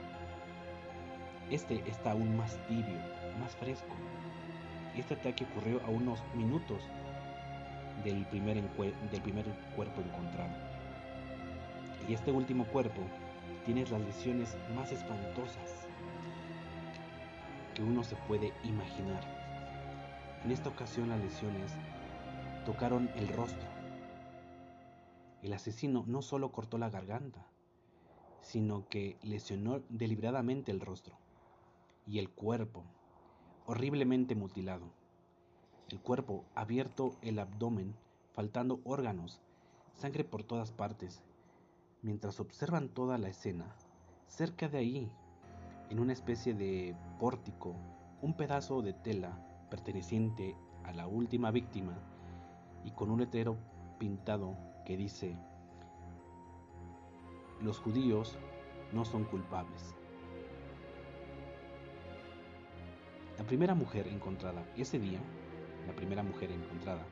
Este 1.51 1.83
está 1.89 2.13
aún 2.13 2.37
más 2.37 2.59
tibio, 2.69 2.99
más 3.41 3.57
fresco. 3.57 3.95
Este 4.97 5.15
ataque 5.15 5.45
ocurrió 5.45 5.81
a 5.87 5.91
unos 5.91 6.23
minutos 6.35 6.83
del 8.05 8.27
primer, 8.27 8.63
del 8.63 9.21
primer 9.23 9.45
cuerpo 9.75 10.01
encontrado. 10.03 10.53
Y 12.09 12.15
este 12.15 12.33
último 12.33 12.65
cuerpo 12.67 13.03
tiene 13.65 13.85
las 13.87 14.01
lesiones 14.01 14.57
más 14.75 14.93
espantosas 14.93 15.87
que 17.75 17.83
uno 17.83 18.03
se 18.03 18.17
puede 18.17 18.53
imaginar. 18.65 19.38
En 20.45 20.53
esta 20.53 20.69
ocasión 20.69 21.09
las 21.09 21.21
lesiones 21.21 21.73
tocaron 22.65 23.11
el 23.17 23.29
rostro. 23.29 23.69
El 25.43 25.53
asesino 25.53 26.05
no 26.07 26.23
solo 26.23 26.53
cortó 26.53 26.79
la 26.79 26.91
garganta, 26.91 27.45
sino 28.41 28.89
que 28.89 29.19
lesionó 29.23 29.83
deliberadamente 29.89 30.71
el 30.71 30.81
rostro 30.81 31.17
y 32.07 32.21
el 32.21 32.31
cuerpo, 32.31 32.85
horriblemente 33.67 34.37
mutilado. 34.37 34.93
El 35.91 36.01
cuerpo 36.01 36.45
abierto, 36.55 37.17
el 37.21 37.41
abdomen, 37.41 37.95
faltando 38.33 38.81
órganos, 38.85 39.41
sangre 39.95 40.23
por 40.23 40.45
todas 40.45 40.71
partes. 40.71 41.21
Mientras 42.01 42.39
observan 42.39 42.89
toda 42.89 43.19
la 43.19 43.29
escena, 43.29 43.75
cerca 44.29 44.69
de 44.69 44.79
ahí, 44.79 45.13
en 45.91 45.99
una 45.99 46.13
especie 46.13 46.55
de 46.55 46.95
pórtico, 47.19 47.75
un 48.23 48.35
pedazo 48.35 48.83
de 48.83 48.93
tela 48.93 49.48
perteneciente 49.69 50.57
a 50.85 50.93
la 50.93 51.07
última 51.07 51.51
víctima 51.51 51.99
y 52.85 52.93
con 52.93 53.11
un 53.11 53.21
letrero 53.21 53.57
pintado 53.99 54.57
que 54.85 54.97
dice, 54.97 55.37
los 57.61 57.79
judíos 57.79 58.39
no 58.93 59.05
son 59.05 59.25
culpables. 59.25 59.95
La 63.37 63.45
primera 63.45 63.75
mujer 63.75 64.09
encontrada 64.09 64.65
ese 64.77 64.99
día, 64.99 65.21
la 65.87 65.95
primera 65.95 66.23
mujer 66.23 66.51
encontrada, 66.51 67.05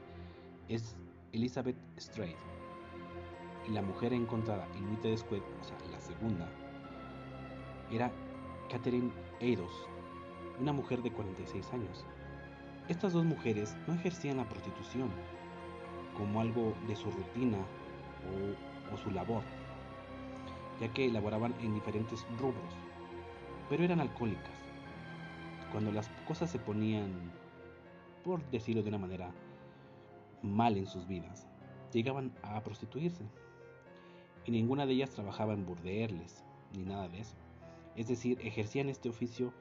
es 0.69 0.97
Elizabeth 1.33 1.77
Strait. 1.99 2.37
Y 3.69 3.73
la 3.73 3.83
mujer 3.83 4.13
encontrada 4.13 4.67
en 4.77 4.89
Witte 4.91 5.17
Square, 5.17 5.43
o 5.61 5.65
sea, 5.65 5.77
la 5.91 6.01
segunda, 6.01 6.49
era 7.91 8.11
Catherine 8.71 9.11
Eidos, 9.41 9.73
una 10.61 10.73
mujer 10.73 11.03
de 11.03 11.13
46 11.13 11.73
años. 11.73 12.07
Estas 12.89 13.13
dos 13.13 13.25
mujeres 13.25 13.77
no 13.89 13.95
ejercían 13.95 14.37
la 14.37 14.49
prostitución 14.49 15.11
como 16.17 16.41
algo 16.41 16.73
de 16.87 16.95
su 16.95 17.11
rutina 17.11 17.59
o, 18.93 18.97
su 18.97 19.11
labor, 19.11 19.43
ya 20.81 20.89
que 20.93 21.07
elaboraban 21.07 21.55
en 21.61 21.75
diferentes 21.75 22.25
rubros, 22.39 22.73
pero 23.69 23.83
eran 23.83 24.01
alcohólicas 24.01 24.67
cuando 25.73 25.91
las 25.91 26.09
cosas 26.27 26.49
se 26.49 26.59
ponían, 26.59 27.13
por 28.25 28.43
decirlo 28.51 28.83
de 28.83 28.89
una 28.89 28.99
manera, 28.99 29.31
mal 30.43 30.77
en 30.77 30.87
sus 30.87 31.07
vidas, 31.07 31.49
llegaban 31.93 32.33
a 32.43 32.63
prostituirse. 32.63 33.25
Y 34.45 34.53
ninguna 34.53 34.87
de 34.87 34.93
ellas 34.93 35.11
trabajaba 35.11 35.55
en 35.55 35.67
burdeles, 35.67 36.45
ni 36.73 36.85
nada 36.85 37.09
de 37.09 37.21
eso. 37.21 37.35
Es 37.97 38.07
decir, 38.07 38.39
ejercían 38.43 38.89
este 38.89 39.09
oficio 39.09 39.53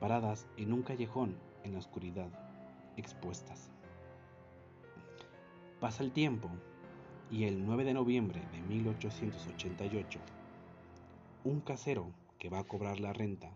paradas 0.00 0.48
en 0.56 0.72
un 0.72 0.82
callejón 0.82 1.36
en 1.64 1.72
la 1.72 1.78
oscuridad, 1.78 2.30
expuestas. 2.96 3.70
Pasa 5.80 6.02
el 6.02 6.12
tiempo 6.12 6.50
y 7.30 7.44
el 7.44 7.64
9 7.64 7.84
de 7.84 7.94
noviembre 7.94 8.42
de 8.52 8.60
1888, 8.62 10.20
un 11.44 11.60
casero 11.60 12.12
que 12.38 12.48
va 12.48 12.60
a 12.60 12.64
cobrar 12.64 13.00
la 13.00 13.12
renta 13.12 13.52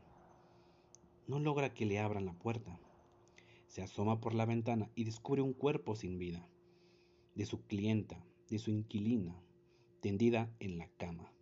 no 1.26 1.40
logra 1.40 1.74
que 1.74 1.86
le 1.86 1.98
abran 1.98 2.24
la 2.24 2.34
puerta. 2.34 2.78
Se 3.66 3.82
asoma 3.82 4.20
por 4.20 4.34
la 4.34 4.46
ventana 4.46 4.90
y 4.94 5.04
descubre 5.04 5.42
un 5.42 5.54
cuerpo 5.54 5.96
sin 5.96 6.18
vida, 6.18 6.48
de 7.34 7.46
su 7.46 7.66
clienta, 7.66 8.24
de 8.48 8.58
su 8.58 8.70
inquilina, 8.70 9.42
tendida 10.00 10.54
en 10.60 10.78
la 10.78 10.88
cama. 10.96 11.32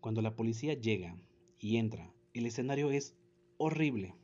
Cuando 0.00 0.22
la 0.22 0.34
policía 0.34 0.74
llega 0.74 1.16
y 1.60 1.76
entra, 1.76 2.12
el 2.34 2.46
escenario 2.46 2.90
es 2.90 3.14
horrible. 3.58 4.14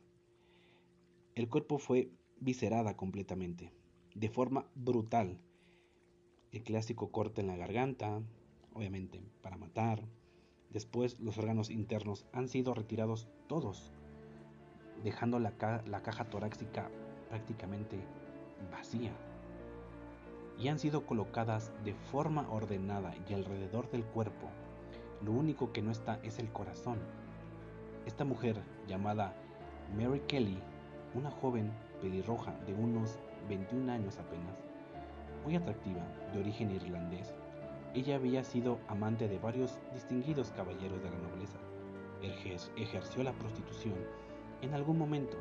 El 1.35 1.49
cuerpo 1.49 1.79
fue 1.79 2.11
viscerada 2.39 2.95
completamente, 2.95 3.71
de 4.15 4.29
forma 4.29 4.67
brutal. 4.75 5.39
El 6.51 6.63
clásico 6.63 7.11
corte 7.11 7.41
en 7.41 7.47
la 7.47 7.57
garganta, 7.57 8.21
obviamente 8.73 9.21
para 9.41 9.57
matar. 9.57 10.07
Después 10.69 11.19
los 11.19 11.37
órganos 11.37 11.69
internos 11.69 12.25
han 12.33 12.47
sido 12.47 12.73
retirados 12.73 13.27
todos 13.47 13.93
dejando 15.03 15.39
la, 15.39 15.51
caja 15.51 16.25
torácica 16.25 16.89
prácticamente 17.29 17.99
vacía. 18.71 19.11
Y 20.57 20.67
han 20.67 20.79
sido 20.79 21.05
colocadas 21.05 21.71
de 21.83 21.93
forma 21.93 22.49
ordenada 22.49 23.13
y 23.27 23.33
alrededor 23.33 23.89
del 23.91 24.03
cuerpo. 24.03 24.49
Lo 25.23 25.31
único 25.31 25.71
que 25.73 25.81
no 25.81 25.91
está 25.91 26.19
es 26.23 26.39
el 26.39 26.51
corazón. 26.51 26.99
Esta 28.05 28.23
mujer, 28.23 28.61
llamada 28.87 29.35
Mary 29.95 30.21
Kelly, 30.27 30.59
una 31.15 31.31
joven 31.31 31.71
pelirroja 32.01 32.53
de 32.65 32.73
unos 32.73 33.19
21 33.47 33.91
años 33.91 34.17
apenas, 34.19 34.55
muy 35.43 35.55
atractiva, 35.55 36.01
de 36.33 36.39
origen 36.39 36.71
irlandés, 36.71 37.33
ella 37.93 38.15
había 38.15 38.43
sido 38.43 38.79
amante 38.87 39.27
de 39.27 39.37
varios 39.39 39.79
distinguidos 39.93 40.51
caballeros 40.51 41.01
de 41.03 41.09
la 41.09 41.17
nobleza. 41.17 41.57
Ejerció 42.75 43.23
la 43.23 43.33
prostitución 43.33 43.95
en 44.63 44.73
algún 44.73 44.97
momento 44.97 45.37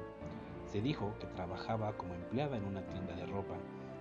se 0.66 0.80
dijo 0.80 1.14
que 1.20 1.28
trabajaba 1.28 1.96
como 1.96 2.14
empleada 2.14 2.56
en 2.56 2.64
una 2.64 2.84
tienda 2.86 3.14
de 3.14 3.24
ropa 3.26 3.54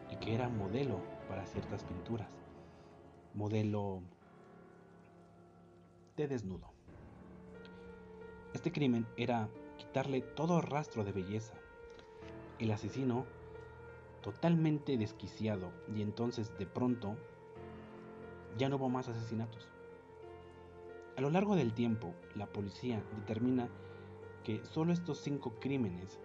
y 0.10 0.16
que 0.16 0.34
era 0.34 0.50
modelo 0.50 1.00
para 1.30 1.46
ciertas 1.46 1.84
pinturas. 1.84 2.30
Modelo 3.36 4.02
de 6.18 6.28
desnudo. 6.28 6.72
Este 8.54 8.72
crimen 8.72 9.06
era 9.16 9.48
quitarle 9.78 10.22
todo 10.22 10.60
rastro 10.60 11.04
de 11.04 11.12
belleza. 11.12 11.54
El 12.62 12.70
asesino, 12.70 13.26
totalmente 14.22 14.96
desquiciado, 14.96 15.72
y 15.96 16.04
entonces 16.04 16.56
de 16.60 16.68
pronto 16.68 17.16
ya 18.56 18.70
no 18.70 18.76
hubo 18.76 18.88
más 18.88 19.10
asesinatos. 19.10 19.68
A 21.18 21.22
lo 21.22 21.32
largo 21.32 21.56
del 21.56 21.74
tiempo, 21.74 22.14
la 22.36 22.46
policía 22.46 23.02
determina 23.18 23.68
que 24.44 24.64
solo 24.64 24.94
estos 24.94 25.18
cinco 25.18 25.56
crímenes 25.60 26.20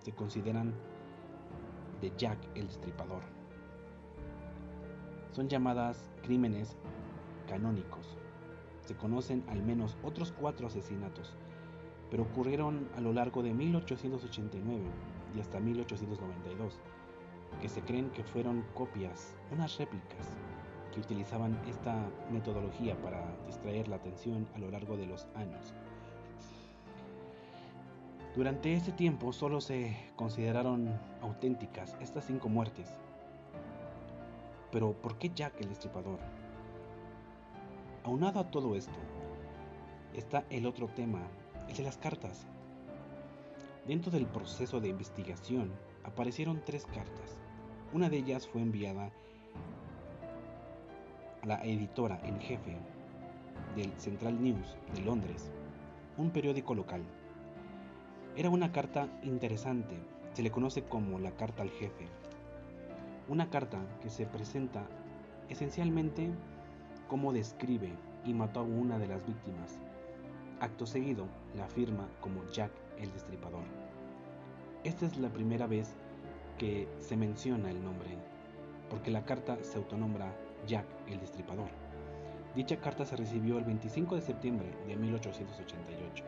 se 0.00 0.12
consideran 0.12 0.74
de 2.02 2.12
Jack 2.18 2.38
el 2.54 2.66
Destripador. 2.66 3.22
Son 5.32 5.48
llamadas 5.48 6.10
crímenes 6.22 6.76
canónicos. 7.48 8.18
Se 8.82 8.94
conocen 8.94 9.42
al 9.48 9.62
menos 9.62 9.96
otros 10.02 10.32
cuatro 10.32 10.66
asesinatos, 10.66 11.34
pero 12.10 12.24
ocurrieron 12.24 12.90
a 12.94 13.00
lo 13.00 13.14
largo 13.14 13.42
de 13.42 13.54
1889 13.54 14.84
y 15.34 15.40
hasta 15.40 15.60
1892, 15.60 16.78
que 17.60 17.68
se 17.68 17.80
creen 17.82 18.10
que 18.10 18.24
fueron 18.24 18.64
copias, 18.74 19.34
unas 19.52 19.76
réplicas, 19.78 20.26
que 20.92 21.00
utilizaban 21.00 21.58
esta 21.68 22.10
metodología 22.30 22.96
para 23.02 23.24
distraer 23.46 23.88
la 23.88 23.96
atención 23.96 24.48
a 24.54 24.58
lo 24.58 24.70
largo 24.70 24.96
de 24.96 25.06
los 25.06 25.26
años. 25.34 25.74
Durante 28.34 28.74
ese 28.74 28.92
tiempo 28.92 29.32
solo 29.32 29.60
se 29.60 29.96
consideraron 30.14 30.88
auténticas 31.22 31.96
estas 32.00 32.24
cinco 32.24 32.48
muertes. 32.48 32.88
Pero 34.70 34.92
¿por 34.92 35.18
qué 35.18 35.30
Jack 35.34 35.60
el 35.60 35.70
Destripador? 35.70 36.20
Aunado 38.04 38.40
a 38.40 38.50
todo 38.50 38.76
esto, 38.76 38.98
está 40.14 40.44
el 40.50 40.66
otro 40.66 40.88
tema, 40.88 41.20
el 41.68 41.76
de 41.76 41.82
las 41.82 41.98
cartas. 41.98 42.46
Dentro 43.88 44.12
del 44.12 44.26
proceso 44.26 44.82
de 44.82 44.88
investigación 44.88 45.72
aparecieron 46.04 46.60
tres 46.62 46.84
cartas. 46.84 47.38
Una 47.94 48.10
de 48.10 48.18
ellas 48.18 48.46
fue 48.46 48.60
enviada 48.60 49.10
a 51.42 51.46
la 51.46 51.64
editora 51.64 52.20
en 52.22 52.38
jefe 52.38 52.76
del 53.74 53.90
Central 53.98 54.42
News 54.42 54.76
de 54.94 55.00
Londres, 55.00 55.50
un 56.18 56.28
periódico 56.30 56.74
local. 56.74 57.00
Era 58.36 58.50
una 58.50 58.72
carta 58.72 59.08
interesante, 59.22 59.96
se 60.34 60.42
le 60.42 60.50
conoce 60.50 60.82
como 60.82 61.18
la 61.18 61.30
carta 61.30 61.62
al 61.62 61.70
jefe. 61.70 62.08
Una 63.26 63.48
carta 63.48 63.78
que 64.02 64.10
se 64.10 64.26
presenta 64.26 64.86
esencialmente 65.48 66.28
como 67.08 67.32
describe 67.32 67.94
y 68.26 68.34
mató 68.34 68.60
a 68.60 68.64
una 68.64 68.98
de 68.98 69.08
las 69.08 69.24
víctimas. 69.26 69.80
Acto 70.60 70.84
seguido, 70.84 71.26
la 71.56 71.68
firma 71.68 72.06
como 72.20 72.44
Jack 72.50 72.87
el 73.00 73.12
Destripador. 73.12 73.64
Esta 74.84 75.06
es 75.06 75.16
la 75.18 75.28
primera 75.28 75.66
vez 75.66 75.96
que 76.58 76.88
se 76.98 77.16
menciona 77.16 77.70
el 77.70 77.82
nombre, 77.82 78.10
porque 78.90 79.10
la 79.10 79.24
carta 79.24 79.58
se 79.62 79.78
autonombra 79.78 80.34
Jack 80.66 80.86
el 81.08 81.20
Destripador. 81.20 81.70
Dicha 82.54 82.80
carta 82.80 83.04
se 83.04 83.16
recibió 83.16 83.58
el 83.58 83.64
25 83.64 84.16
de 84.16 84.22
septiembre 84.22 84.68
de 84.86 84.96
1888 84.96 86.24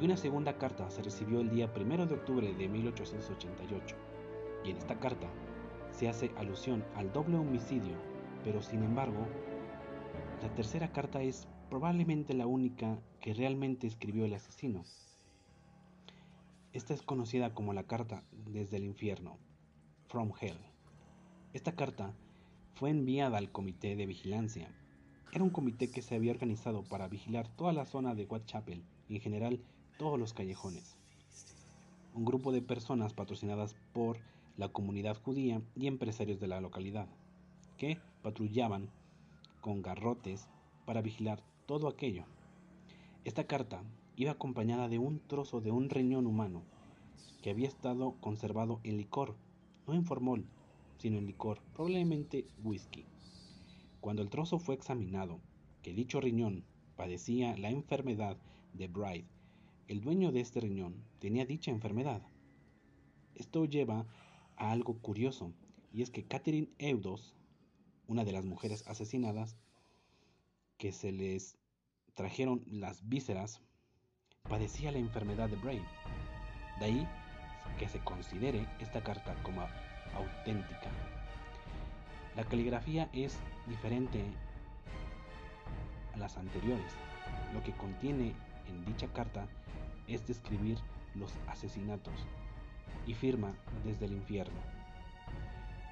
y 0.00 0.04
una 0.04 0.16
segunda 0.16 0.56
carta 0.56 0.90
se 0.90 1.02
recibió 1.02 1.40
el 1.40 1.50
día 1.50 1.70
1 1.74 2.06
de 2.06 2.14
octubre 2.14 2.52
de 2.54 2.68
1888. 2.68 3.96
Y 4.64 4.70
en 4.70 4.76
esta 4.78 4.98
carta 4.98 5.26
se 5.90 6.08
hace 6.08 6.30
alusión 6.36 6.84
al 6.94 7.12
doble 7.12 7.36
homicidio, 7.36 7.94
pero 8.44 8.62
sin 8.62 8.82
embargo, 8.82 9.26
la 10.42 10.54
tercera 10.54 10.92
carta 10.92 11.22
es 11.22 11.46
probablemente 11.68 12.34
la 12.34 12.46
única 12.46 12.98
que 13.20 13.34
realmente 13.34 13.86
escribió 13.86 14.24
el 14.24 14.34
asesino. 14.34 14.84
Esta 16.72 16.94
es 16.94 17.02
conocida 17.02 17.52
como 17.52 17.74
la 17.74 17.82
carta 17.82 18.24
desde 18.46 18.78
el 18.78 18.84
infierno, 18.84 19.36
From 20.08 20.32
Hell. 20.40 20.56
Esta 21.52 21.72
carta 21.72 22.14
fue 22.76 22.88
enviada 22.88 23.36
al 23.36 23.52
comité 23.52 23.94
de 23.94 24.06
vigilancia. 24.06 24.70
Era 25.32 25.44
un 25.44 25.50
comité 25.50 25.90
que 25.90 26.00
se 26.00 26.14
había 26.14 26.32
organizado 26.32 26.82
para 26.82 27.08
vigilar 27.08 27.46
toda 27.56 27.74
la 27.74 27.84
zona 27.84 28.14
de 28.14 28.24
Whitechapel 28.24 28.82
y 29.06 29.16
en 29.16 29.20
general 29.20 29.60
todos 29.98 30.18
los 30.18 30.32
callejones. 30.32 30.96
Un 32.14 32.24
grupo 32.24 32.52
de 32.52 32.62
personas 32.62 33.12
patrocinadas 33.12 33.76
por 33.92 34.16
la 34.56 34.70
comunidad 34.70 35.20
judía 35.22 35.60
y 35.76 35.88
empresarios 35.88 36.40
de 36.40 36.46
la 36.46 36.62
localidad, 36.62 37.06
que 37.76 37.98
patrullaban 38.22 38.88
con 39.60 39.82
garrotes 39.82 40.48
para 40.86 41.02
vigilar 41.02 41.42
todo 41.66 41.86
aquello. 41.86 42.24
Esta 43.24 43.44
carta 43.44 43.82
iba 44.16 44.32
acompañada 44.32 44.88
de 44.88 44.98
un 44.98 45.20
trozo 45.20 45.60
de 45.60 45.70
un 45.70 45.90
riñón 45.90 46.26
humano 46.26 46.62
que 47.42 47.50
había 47.50 47.68
estado 47.68 48.16
conservado 48.20 48.80
en 48.84 48.96
licor, 48.96 49.36
no 49.86 49.94
en 49.94 50.04
formol, 50.04 50.46
sino 50.98 51.18
en 51.18 51.26
licor, 51.26 51.60
probablemente 51.74 52.46
whisky. 52.62 53.04
Cuando 54.00 54.22
el 54.22 54.30
trozo 54.30 54.58
fue 54.58 54.74
examinado, 54.74 55.40
que 55.82 55.94
dicho 55.94 56.20
riñón 56.20 56.64
padecía 56.96 57.56
la 57.56 57.70
enfermedad 57.70 58.36
de 58.74 58.88
Bride 58.88 59.26
el 59.92 60.00
dueño 60.00 60.32
de 60.32 60.40
este 60.40 60.60
riñón 60.60 61.04
tenía 61.18 61.44
dicha 61.44 61.70
enfermedad. 61.70 62.22
Esto 63.34 63.66
lleva 63.66 64.06
a 64.56 64.70
algo 64.70 64.98
curioso, 65.00 65.52
y 65.92 66.00
es 66.00 66.10
que 66.10 66.24
Catherine 66.24 66.70
Eudos, 66.78 67.34
una 68.06 68.24
de 68.24 68.32
las 68.32 68.46
mujeres 68.46 68.86
asesinadas, 68.86 69.56
que 70.78 70.92
se 70.92 71.12
les 71.12 71.58
trajeron 72.14 72.64
las 72.66 73.06
vísceras, 73.06 73.60
padecía 74.52 74.92
la 74.92 74.98
enfermedad 74.98 75.48
de 75.48 75.56
Brain. 75.56 75.82
De 76.78 76.84
ahí 76.84 77.08
que 77.78 77.88
se 77.88 77.98
considere 78.00 78.66
esta 78.80 79.02
carta 79.02 79.34
como 79.42 79.62
auténtica. 80.14 80.90
La 82.36 82.44
caligrafía 82.44 83.08
es 83.14 83.38
diferente 83.66 84.22
a 86.14 86.18
las 86.18 86.36
anteriores. 86.36 86.92
Lo 87.54 87.62
que 87.62 87.72
contiene 87.72 88.34
en 88.68 88.84
dicha 88.84 89.08
carta 89.08 89.48
es 90.06 90.26
describir 90.28 90.76
los 91.14 91.32
asesinatos 91.48 92.26
y 93.06 93.14
firma 93.14 93.54
desde 93.86 94.04
el 94.04 94.12
infierno. 94.12 94.60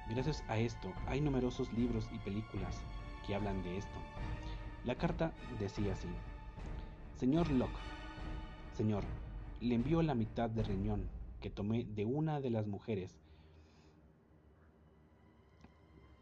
Gracias 0.07 0.43
a 0.47 0.59
esto 0.59 0.93
hay 1.07 1.19
numerosos 1.19 1.73
libros 1.73 2.07
y 2.13 2.19
películas 2.19 2.79
que 3.25 3.33
hablan 3.33 3.63
de 3.63 3.79
esto. 3.79 3.97
La 4.85 4.93
carta 4.93 5.33
decía 5.59 5.93
así, 5.93 6.09
Señor 7.17 7.49
Locke, 7.51 7.79
Señor, 8.73 9.03
le 9.59 9.75
envío 9.75 10.01
la 10.01 10.15
mitad 10.15 10.49
de 10.49 10.63
riñón 10.63 11.07
que 11.39 11.49
tomé 11.49 11.85
de 11.85 12.05
una 12.05 12.39
de 12.39 12.49
las 12.49 12.67
mujeres 12.67 13.19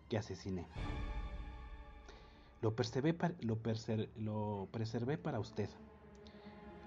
que 0.09 0.17
asesiné. 0.17 0.65
Lo, 2.62 2.71
lo, 3.41 3.55
lo 4.17 4.67
preservé 4.71 5.17
para 5.17 5.39
usted. 5.39 5.69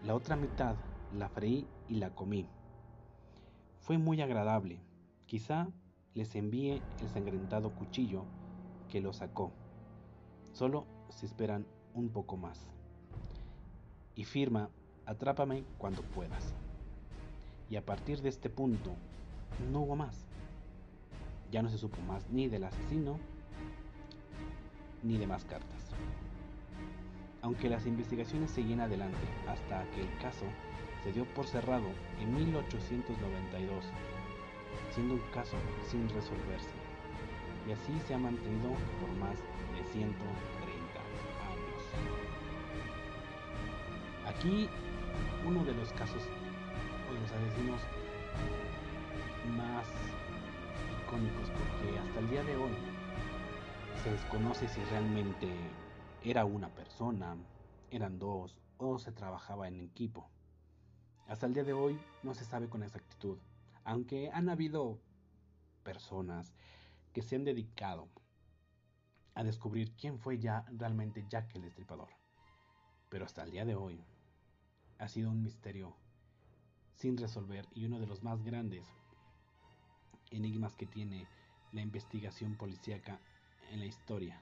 La 0.05 0.15
otra 0.15 0.37
mitad 0.37 0.77
la 1.17 1.29
freí 1.29 1.67
y 1.89 1.95
la 1.97 2.15
comí. 2.15 2.47
Fue 3.81 3.99
muy 3.99 4.21
agradable. 4.21 4.81
Quizá 5.27 5.69
les 6.15 6.35
envíe 6.35 6.83
el 7.01 7.09
sangrentado 7.09 7.75
cuchillo 7.75 8.25
que 8.91 9.01
lo 9.01 9.13
sacó. 9.13 9.53
Solo 10.53 10.87
si 11.09 11.27
esperan 11.27 11.67
un 11.95 12.11
poco 12.11 12.37
más. 12.37 12.69
Y 14.15 14.25
firma, 14.25 14.69
atrápame 15.07 15.65
cuando 15.79 16.03
puedas. 16.03 16.55
Y 17.71 17.77
a 17.77 17.85
partir 17.85 18.21
de 18.21 18.29
este 18.29 18.51
punto, 18.51 18.93
no 19.71 19.81
hubo 19.81 19.97
más. 19.97 20.27
Ya 21.51 21.63
no 21.63 21.69
se 21.69 21.79
supo 21.79 22.01
más 22.03 22.29
ni 22.31 22.49
del 22.49 22.65
asesino, 22.65 23.19
ni 25.03 25.19
de 25.19 25.27
más 25.27 25.45
cartas. 25.45 25.91
Aunque 27.43 27.69
las 27.69 27.87
investigaciones 27.87 28.51
seguían 28.51 28.81
adelante 28.81 29.19
hasta 29.49 29.85
que 29.91 30.01
el 30.01 30.19
caso 30.19 30.47
se 31.03 31.13
dio 31.13 31.25
por 31.35 31.47
cerrado 31.47 31.89
en 32.21 32.35
1892, 32.35 33.85
siendo 34.93 35.15
un 35.15 35.21
caso 35.33 35.57
sin 35.91 36.09
resolverse, 36.11 36.71
y 37.67 37.73
así 37.73 37.99
se 38.07 38.15
ha 38.15 38.19
mantenido 38.19 38.71
por 39.01 39.11
más 39.19 39.37
de 39.37 39.85
130 39.93 40.23
años. 41.51 41.83
Aquí 44.27 44.69
uno 45.47 45.65
de 45.65 45.75
los 45.75 45.93
casos 45.93 46.23
o 47.11 47.15
los 47.15 47.33
asesinos 47.33 47.81
más 49.57 49.87
icónicos 51.05 51.51
porque 51.51 51.99
hasta 51.99 52.21
el 52.21 52.31
día 52.31 52.45
de 52.45 52.57
hoy 52.57 52.73
se 54.03 54.11
desconoce 54.11 54.69
si 54.69 54.83
realmente 54.85 55.53
era 56.25 56.45
una 56.45 56.69
persona, 56.69 57.37
eran 57.91 58.19
dos 58.19 58.57
o 58.79 58.99
se 58.99 59.13
trabajaba 59.13 59.69
en 59.69 59.81
equipo. 59.81 60.31
Hasta 61.27 61.47
el 61.47 61.55
día 61.55 61.65
de 61.65 61.73
hoy 61.73 61.99
no 62.23 62.35
se 62.35 62.45
sabe 62.45 62.69
con 62.69 62.83
exactitud, 62.83 63.39
aunque 63.85 64.31
han 64.33 64.49
habido 64.49 64.99
personas 65.83 66.53
que 67.13 67.23
se 67.23 67.37
han 67.37 67.45
dedicado 67.45 68.09
a 69.35 69.43
descubrir 69.43 69.93
quién 69.97 70.19
fue 70.19 70.39
ya 70.39 70.65
realmente 70.71 71.25
Jack 71.29 71.55
el 71.57 71.63
Destripador. 71.63 72.09
Pero 73.09 73.25
hasta 73.25 73.43
el 73.43 73.51
día 73.51 73.65
de 73.65 73.75
hoy 73.75 74.05
ha 75.03 75.09
sido 75.09 75.33
un 75.33 75.43
misterio 75.43 75.97
sin 76.95 77.19
resolver 77.19 77.67
y 77.75 77.87
uno 77.87 77.99
de 77.99 78.07
los 78.07 78.23
más 78.23 78.45
grandes 78.45 78.87
enigmas 80.31 80.77
que 80.77 80.87
tiene 80.87 81.27
la 81.73 81.81
investigación 81.81 82.55
policíaca 82.55 83.19
en 83.73 83.81
la 83.81 83.87
historia. 83.87 84.41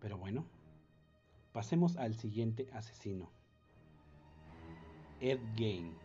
Pero 0.00 0.18
bueno, 0.18 0.44
pasemos 1.52 1.96
al 1.96 2.14
siguiente 2.14 2.68
asesino. 2.74 3.30
Ed 5.20 5.40
Gein. 5.56 5.96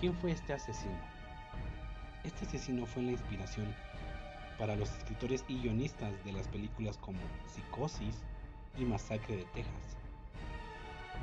¿Quién 0.00 0.14
fue 0.14 0.30
este 0.30 0.54
asesino? 0.54 0.98
Este 2.24 2.46
asesino 2.46 2.86
fue 2.86 3.02
la 3.02 3.12
inspiración 3.12 3.74
para 4.58 4.76
los 4.76 4.90
escritores 4.96 5.44
y 5.46 5.60
guionistas 5.60 6.24
de 6.24 6.32
las 6.32 6.48
películas 6.48 6.96
como 6.96 7.20
Psicosis 7.48 8.24
y 8.78 8.86
Masacre 8.86 9.36
de 9.36 9.44
Texas. 9.52 9.95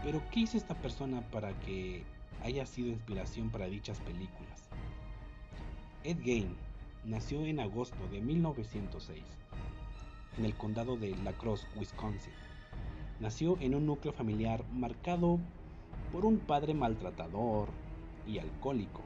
Pero, 0.04 0.22
¿qué 0.32 0.42
hizo 0.42 0.58
esta 0.58 0.76
persona 0.76 1.22
para 1.32 1.58
que 1.62 2.04
haya 2.44 2.66
sido 2.66 2.90
inspiración 2.90 3.50
para 3.50 3.68
dichas 3.68 4.00
películas? 4.02 4.70
Ed 6.04 6.20
Gein 6.22 6.56
nació 7.06 7.46
en 7.46 7.62
agosto 7.62 8.08
de 8.12 8.20
1906 8.20 9.24
en 10.38 10.46
el 10.46 10.56
condado 10.56 10.98
de 10.98 11.16
La 11.24 11.32
Crosse, 11.34 11.68
Wisconsin. 11.78 12.34
Nació 13.20 13.58
en 13.62 13.76
un 13.76 13.86
núcleo 13.86 14.12
familiar 14.12 14.66
marcado 14.72 15.40
por 16.12 16.26
un 16.26 16.40
padre 16.40 16.74
maltratador 16.74 17.70
y 18.28 18.40
alcohólico 18.40 19.02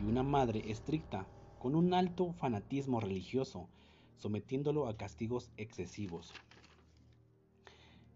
y 0.00 0.04
una 0.04 0.22
madre 0.22 0.70
estricta 0.70 1.26
con 1.58 1.74
un 1.74 1.92
alto 1.94 2.32
fanatismo 2.32 3.00
religioso, 3.00 3.68
sometiéndolo 4.16 4.88
a 4.88 4.96
castigos 4.96 5.50
excesivos 5.56 6.32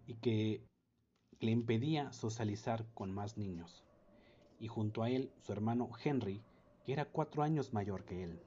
y 0.06 0.14
que 0.14 0.62
le 1.40 1.50
impedía 1.50 2.12
socializar 2.12 2.86
con 2.94 3.12
más 3.12 3.36
niños. 3.36 3.84
Y 4.58 4.68
junto 4.68 5.02
a 5.02 5.10
él 5.10 5.30
su 5.42 5.52
hermano 5.52 5.90
Henry, 6.02 6.42
que 6.84 6.92
era 6.92 7.04
cuatro 7.04 7.42
años 7.42 7.72
mayor 7.72 8.04
que 8.04 8.24
él. 8.24 8.40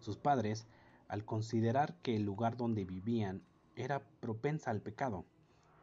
Sus 0.00 0.16
padres, 0.16 0.66
al 1.06 1.24
considerar 1.24 1.94
que 2.02 2.16
el 2.16 2.24
lugar 2.24 2.56
donde 2.56 2.84
vivían 2.84 3.42
era 3.76 4.02
propensa 4.20 4.70
al 4.70 4.80
pecado, 4.80 5.24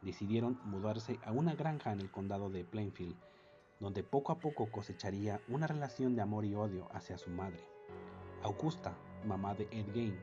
decidieron 0.02 0.58
mudarse 0.64 1.18
a 1.24 1.32
una 1.32 1.54
granja 1.54 1.92
en 1.92 2.00
el 2.00 2.10
condado 2.10 2.50
de 2.50 2.64
Plainfield, 2.64 3.16
donde 3.80 4.02
poco 4.02 4.32
a 4.32 4.38
poco 4.38 4.70
cosecharía 4.70 5.40
una 5.48 5.66
relación 5.66 6.14
de 6.14 6.22
amor 6.22 6.44
y 6.44 6.54
odio 6.54 6.88
hacia 6.92 7.16
su 7.18 7.30
madre. 7.30 7.64
Augusta, 8.42 8.96
mamá 9.24 9.54
de 9.54 9.68
Ed 9.70 9.86
Gein, 9.92 10.18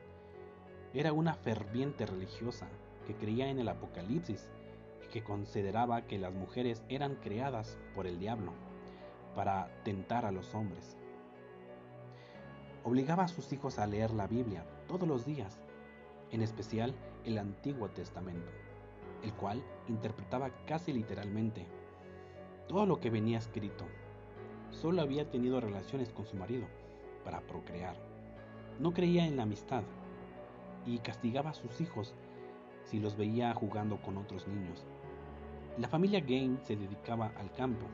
era 0.92 1.12
una 1.12 1.34
ferviente 1.34 2.06
religiosa 2.06 2.68
que 3.06 3.16
creía 3.16 3.48
en 3.48 3.58
el 3.58 3.68
apocalipsis 3.68 4.48
que 5.10 5.22
consideraba 5.22 6.02
que 6.02 6.18
las 6.18 6.32
mujeres 6.32 6.82
eran 6.88 7.16
creadas 7.16 7.78
por 7.94 8.06
el 8.06 8.18
diablo 8.18 8.52
para 9.34 9.68
tentar 9.84 10.24
a 10.24 10.32
los 10.32 10.54
hombres. 10.54 10.96
Obligaba 12.84 13.24
a 13.24 13.28
sus 13.28 13.52
hijos 13.52 13.78
a 13.78 13.86
leer 13.86 14.10
la 14.12 14.26
Biblia 14.26 14.64
todos 14.88 15.06
los 15.06 15.26
días, 15.26 15.60
en 16.30 16.42
especial 16.42 16.94
el 17.24 17.38
Antiguo 17.38 17.88
Testamento, 17.90 18.50
el 19.22 19.32
cual 19.34 19.62
interpretaba 19.88 20.50
casi 20.66 20.92
literalmente 20.92 21.66
todo 22.68 22.86
lo 22.86 23.00
que 23.00 23.10
venía 23.10 23.38
escrito. 23.38 23.84
Solo 24.70 25.02
había 25.02 25.30
tenido 25.30 25.60
relaciones 25.60 26.10
con 26.12 26.24
su 26.24 26.36
marido 26.36 26.66
para 27.24 27.40
procrear. 27.40 27.96
No 28.78 28.92
creía 28.92 29.26
en 29.26 29.36
la 29.36 29.42
amistad 29.42 29.82
y 30.86 30.98
castigaba 30.98 31.50
a 31.50 31.54
sus 31.54 31.80
hijos 31.80 32.14
si 32.84 32.98
los 32.98 33.16
veía 33.16 33.52
jugando 33.54 34.00
con 34.00 34.16
otros 34.16 34.48
niños. 34.48 34.86
La 35.78 35.88
familia 35.88 36.20
Gain 36.20 36.58
se 36.64 36.76
dedicaba 36.76 37.32
al 37.38 37.50
campo 37.52 37.86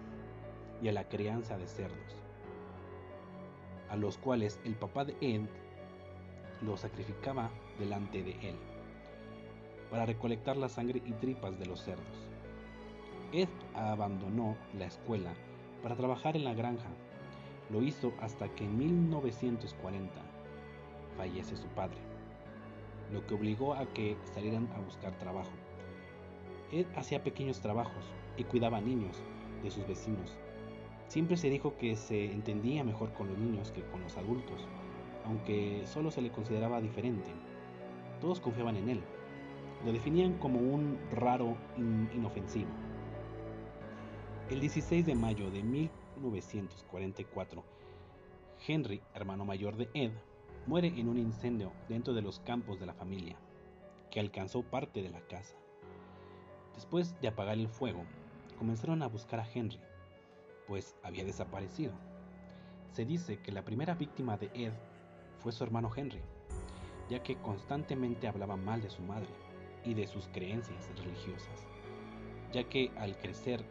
y 0.82 0.88
a 0.88 0.92
la 0.92 1.08
crianza 1.08 1.56
de 1.58 1.66
cerdos, 1.66 2.16
a 3.90 3.96
los 3.96 4.18
cuales 4.18 4.58
el 4.64 4.74
papá 4.74 5.04
de 5.04 5.14
Ed 5.20 5.42
los 6.62 6.80
sacrificaba 6.80 7.50
delante 7.78 8.22
de 8.22 8.32
él 8.48 8.56
para 9.90 10.06
recolectar 10.06 10.56
la 10.56 10.68
sangre 10.68 11.02
y 11.04 11.12
tripas 11.12 11.58
de 11.58 11.66
los 11.66 11.82
cerdos. 11.82 12.04
Ed 13.32 13.48
abandonó 13.74 14.56
la 14.78 14.86
escuela 14.86 15.32
para 15.82 15.96
trabajar 15.96 16.36
en 16.36 16.44
la 16.44 16.54
granja. 16.54 16.88
Lo 17.70 17.82
hizo 17.82 18.12
hasta 18.20 18.48
que 18.48 18.64
en 18.64 18.78
1940 18.78 20.12
fallece 21.16 21.56
su 21.56 21.66
padre, 21.68 21.98
lo 23.12 23.26
que 23.26 23.34
obligó 23.34 23.74
a 23.74 23.86
que 23.86 24.16
salieran 24.34 24.68
a 24.76 24.80
buscar 24.80 25.12
trabajo. 25.18 25.50
Ed 26.72 26.86
hacía 26.96 27.22
pequeños 27.22 27.60
trabajos 27.60 28.04
y 28.36 28.44
cuidaba 28.44 28.78
a 28.78 28.80
niños 28.80 29.22
de 29.62 29.70
sus 29.70 29.86
vecinos. 29.86 30.36
Siempre 31.08 31.36
se 31.36 31.50
dijo 31.50 31.76
que 31.76 31.96
se 31.96 32.32
entendía 32.32 32.82
mejor 32.82 33.12
con 33.12 33.28
los 33.28 33.38
niños 33.38 33.70
que 33.70 33.82
con 33.82 34.02
los 34.02 34.16
adultos, 34.16 34.66
aunque 35.24 35.82
solo 35.86 36.10
se 36.10 36.22
le 36.22 36.30
consideraba 36.30 36.80
diferente. 36.80 37.30
Todos 38.20 38.40
confiaban 38.40 38.76
en 38.76 38.88
él. 38.88 39.00
Lo 39.84 39.92
definían 39.92 40.38
como 40.38 40.58
un 40.58 40.98
raro 41.12 41.56
inofensivo. 41.76 42.70
El 44.50 44.60
16 44.60 45.06
de 45.06 45.14
mayo 45.14 45.50
de 45.50 45.62
1944, 45.62 47.62
Henry, 48.66 49.02
hermano 49.14 49.44
mayor 49.44 49.76
de 49.76 49.88
Ed, 49.94 50.10
muere 50.66 50.88
en 50.88 51.08
un 51.08 51.18
incendio 51.18 51.72
dentro 51.88 52.14
de 52.14 52.22
los 52.22 52.40
campos 52.40 52.80
de 52.80 52.86
la 52.86 52.94
familia, 52.94 53.36
que 54.10 54.20
alcanzó 54.20 54.62
parte 54.62 55.02
de 55.02 55.10
la 55.10 55.20
casa. 55.20 55.56
Después 56.76 57.18
de 57.20 57.28
apagar 57.28 57.58
el 57.58 57.68
fuego, 57.68 58.04
comenzaron 58.58 59.02
a 59.02 59.08
buscar 59.08 59.40
a 59.40 59.48
Henry, 59.52 59.80
pues 60.68 60.94
había 61.02 61.24
desaparecido. 61.24 61.92
Se 62.92 63.04
dice 63.04 63.38
que 63.38 63.50
la 63.50 63.64
primera 63.64 63.94
víctima 63.94 64.36
de 64.36 64.50
Ed 64.54 64.72
fue 65.38 65.52
su 65.52 65.64
hermano 65.64 65.90
Henry, 65.94 66.20
ya 67.08 67.22
que 67.22 67.36
constantemente 67.36 68.28
hablaba 68.28 68.56
mal 68.56 68.82
de 68.82 68.90
su 68.90 69.02
madre 69.02 69.28
y 69.84 69.94
de 69.94 70.06
sus 70.06 70.28
creencias 70.28 70.88
religiosas, 70.96 71.66
ya 72.52 72.64
que 72.64 72.92
al 72.98 73.16
crecer 73.18 73.64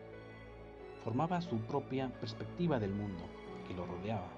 formaba 1.04 1.42
su 1.42 1.58
propia 1.60 2.12
perspectiva 2.20 2.80
del 2.80 2.94
mundo 2.94 3.24
que 3.68 3.76
lo 3.76 3.86
rodeaba, 3.86 4.30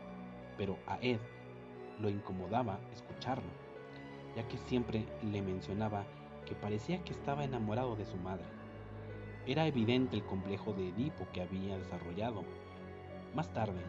pero 0.57 0.77
a 0.87 0.97
Ed 1.01 1.19
lo 1.99 2.09
incomodaba 2.09 2.79
escucharlo, 2.93 3.49
ya 4.35 4.45
que 4.47 4.57
siempre 4.57 5.05
le 5.23 5.41
mencionaba 5.41 6.03
que 6.45 6.55
parecía 6.55 7.03
que 7.03 7.13
estaba 7.13 7.43
enamorado 7.43 7.95
de 7.95 8.05
su 8.05 8.17
madre. 8.17 8.56
Era 9.47 9.65
evidente 9.65 10.17
el 10.17 10.25
complejo 10.25 10.73
de 10.73 10.89
Edipo 10.89 11.25
que 11.31 11.41
había 11.41 11.77
desarrollado. 11.77 12.43
Más 13.33 13.53
tarde, 13.53 13.79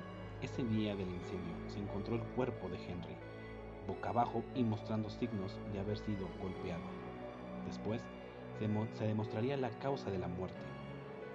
ese 0.41 0.63
día 0.63 0.95
del 0.95 1.11
incendio, 1.11 1.53
se 1.67 1.81
encontró 1.81 2.15
el 2.15 2.23
cuerpo 2.37 2.69
de 2.69 2.77
Henry, 2.77 3.17
boca 3.89 4.11
abajo 4.11 4.45
y 4.55 4.63
mostrando 4.63 5.11
signos 5.11 5.59
de 5.73 5.81
haber 5.81 5.99
sido 5.99 6.29
golpeado. 6.41 6.85
Después, 7.67 8.01
se, 8.95 9.05
demostraría 9.05 9.57
la 9.57 9.71
causa 9.81 10.13
de 10.13 10.19
la 10.19 10.29
muerte, 10.29 10.61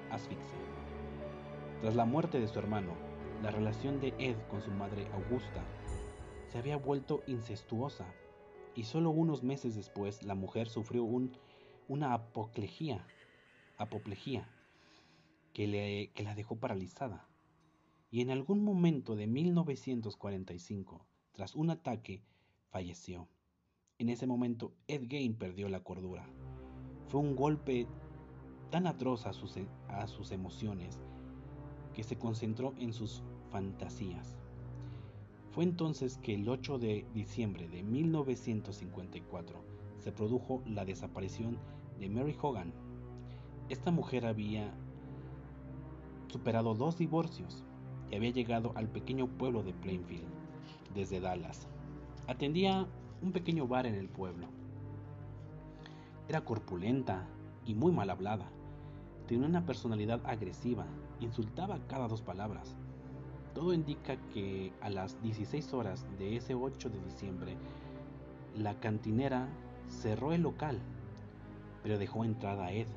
asfixia. 0.10 0.58
Tras 1.82 1.94
la 1.94 2.06
muerte 2.06 2.40
de 2.40 2.48
su 2.48 2.58
hermano, 2.60 2.94
la 3.42 3.52
relación 3.52 4.00
de 4.00 4.14
Ed 4.20 4.38
con 4.50 4.62
su 4.62 4.72
madre 4.72 5.06
Augusta 5.14 5.62
se 6.48 6.60
había 6.60 6.78
vuelto 6.78 7.24
incestuosa 7.28 8.06
y 8.74 8.86
solo 8.86 9.10
unos 9.10 9.44
meses 9.44 9.76
después 9.76 10.24
la 10.24 10.34
mujer 10.34 10.70
sufrió 10.70 11.04
una 11.90 12.14
apoplejía, 12.14 13.06
apoplejía 13.84 14.50
que, 15.54 16.12
la 16.24 16.36
dejó 16.36 16.56
paralizada. 16.58 17.28
Y 18.12 18.22
en 18.22 18.30
algún 18.30 18.64
momento 18.64 19.16
de 19.16 19.28
1945, 19.28 21.06
tras 21.32 21.56
un 21.56 21.70
ataque, 21.70 22.24
falleció. 22.70 23.28
En 23.98 24.10
ese 24.10 24.28
momento, 24.28 24.74
Ed 24.88 25.04
Gain 25.08 25.36
perdió 25.36 25.70
la 25.70 25.84
cordura. 25.84 26.28
Fue 27.08 27.20
un 27.20 27.36
golpe 27.36 27.88
tan 28.72 28.88
atroz 28.88 29.22
sus, 29.34 29.58
a 29.88 30.08
sus 30.08 30.32
emociones 30.32 31.00
que 31.94 32.04
se 32.04 32.18
concentró 32.18 32.74
en 32.78 32.94
sus 32.94 33.24
fantasías. 33.50 34.38
Fue 35.52 35.64
entonces 35.64 36.18
que 36.18 36.34
el 36.34 36.50
8 36.50 36.80
de 36.80 37.06
diciembre 37.14 37.68
de 37.68 37.84
1954 37.84 39.64
se 40.00 40.12
produjo 40.12 40.64
la 40.66 40.84
desaparición 40.84 41.60
de 42.00 42.10
Mary 42.10 42.36
Hogan. 42.42 42.74
Esta 43.74 43.90
mujer 43.90 44.28
había 44.28 44.72
superado 46.28 46.76
dos 46.76 47.00
divorcios 47.00 47.64
y 48.12 48.16
había 48.16 48.30
llegado 48.30 48.72
al 48.76 48.88
pequeño 48.88 49.26
pueblo 49.26 49.64
de 49.64 49.74
Plainfield 49.74 50.28
desde 50.94 51.20
Dallas. 51.20 51.68
Atendía 52.28 52.86
un 53.24 53.32
pequeño 53.32 53.68
bar 53.68 53.88
en 53.88 53.96
el 53.96 54.10
pueblo. 54.10 54.46
Era 56.30 56.42
corpulenta 56.42 57.26
y 57.66 57.74
muy 57.74 57.92
mal 57.92 58.12
hablada. 58.12 58.46
Tenía 59.28 59.48
una 59.48 59.66
personalidad 59.66 60.22
agresiva 60.24 60.86
insultaba 61.20 61.80
cada 61.88 62.08
dos 62.08 62.22
palabras. 62.22 62.76
Todo 63.56 63.74
indica 63.74 64.18
que 64.36 64.72
a 64.82 64.92
las 64.92 65.20
16 65.24 65.74
horas 65.74 66.06
de 66.20 66.36
ese 66.36 66.54
8 66.54 66.92
de 66.92 67.02
diciembre, 67.06 67.58
la 68.56 68.80
cantinera 68.80 69.48
cerró 69.90 70.32
el 70.32 70.44
local, 70.44 70.80
pero 71.82 71.98
dejó 71.98 72.24
entrada 72.24 72.66
a 72.66 72.72
Ed 72.72 72.88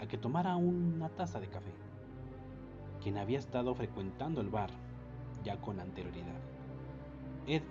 a 0.00 0.06
que 0.06 0.18
tomara 0.18 0.56
una 0.56 1.08
taza 1.08 1.40
de 1.40 1.48
café, 1.48 1.72
quien 3.02 3.18
había 3.18 3.38
estado 3.38 3.74
frecuentando 3.74 4.40
el 4.40 4.48
bar 4.48 4.70
ya 5.44 5.60
con 5.60 5.80
anterioridad. 5.80 6.40
Ed 7.46 7.62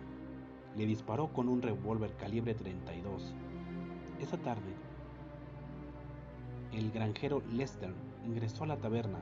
le 0.76 0.86
disparó 0.86 1.32
con 1.32 1.50
un 1.50 1.62
revólver 1.62 2.16
calibre 2.16 2.54
32. 2.54 3.34
Esa 4.20 4.38
tarde, 4.38 4.74
el 6.72 6.92
granjero 6.92 7.42
Lester 7.52 7.94
ingresó 8.26 8.64
a 8.64 8.68
la 8.68 8.78
taberna 8.78 9.20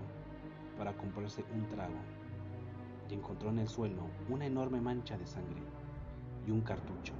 para 0.77 0.93
comprarse 0.93 1.43
un 1.53 1.67
trago 1.67 1.93
y 3.09 3.13
encontró 3.13 3.49
en 3.49 3.59
el 3.59 3.67
suelo 3.67 4.03
una 4.29 4.45
enorme 4.45 4.81
mancha 4.81 5.17
de 5.17 5.27
sangre 5.27 5.61
y 6.47 6.51
un 6.51 6.61
cartucho. 6.61 7.13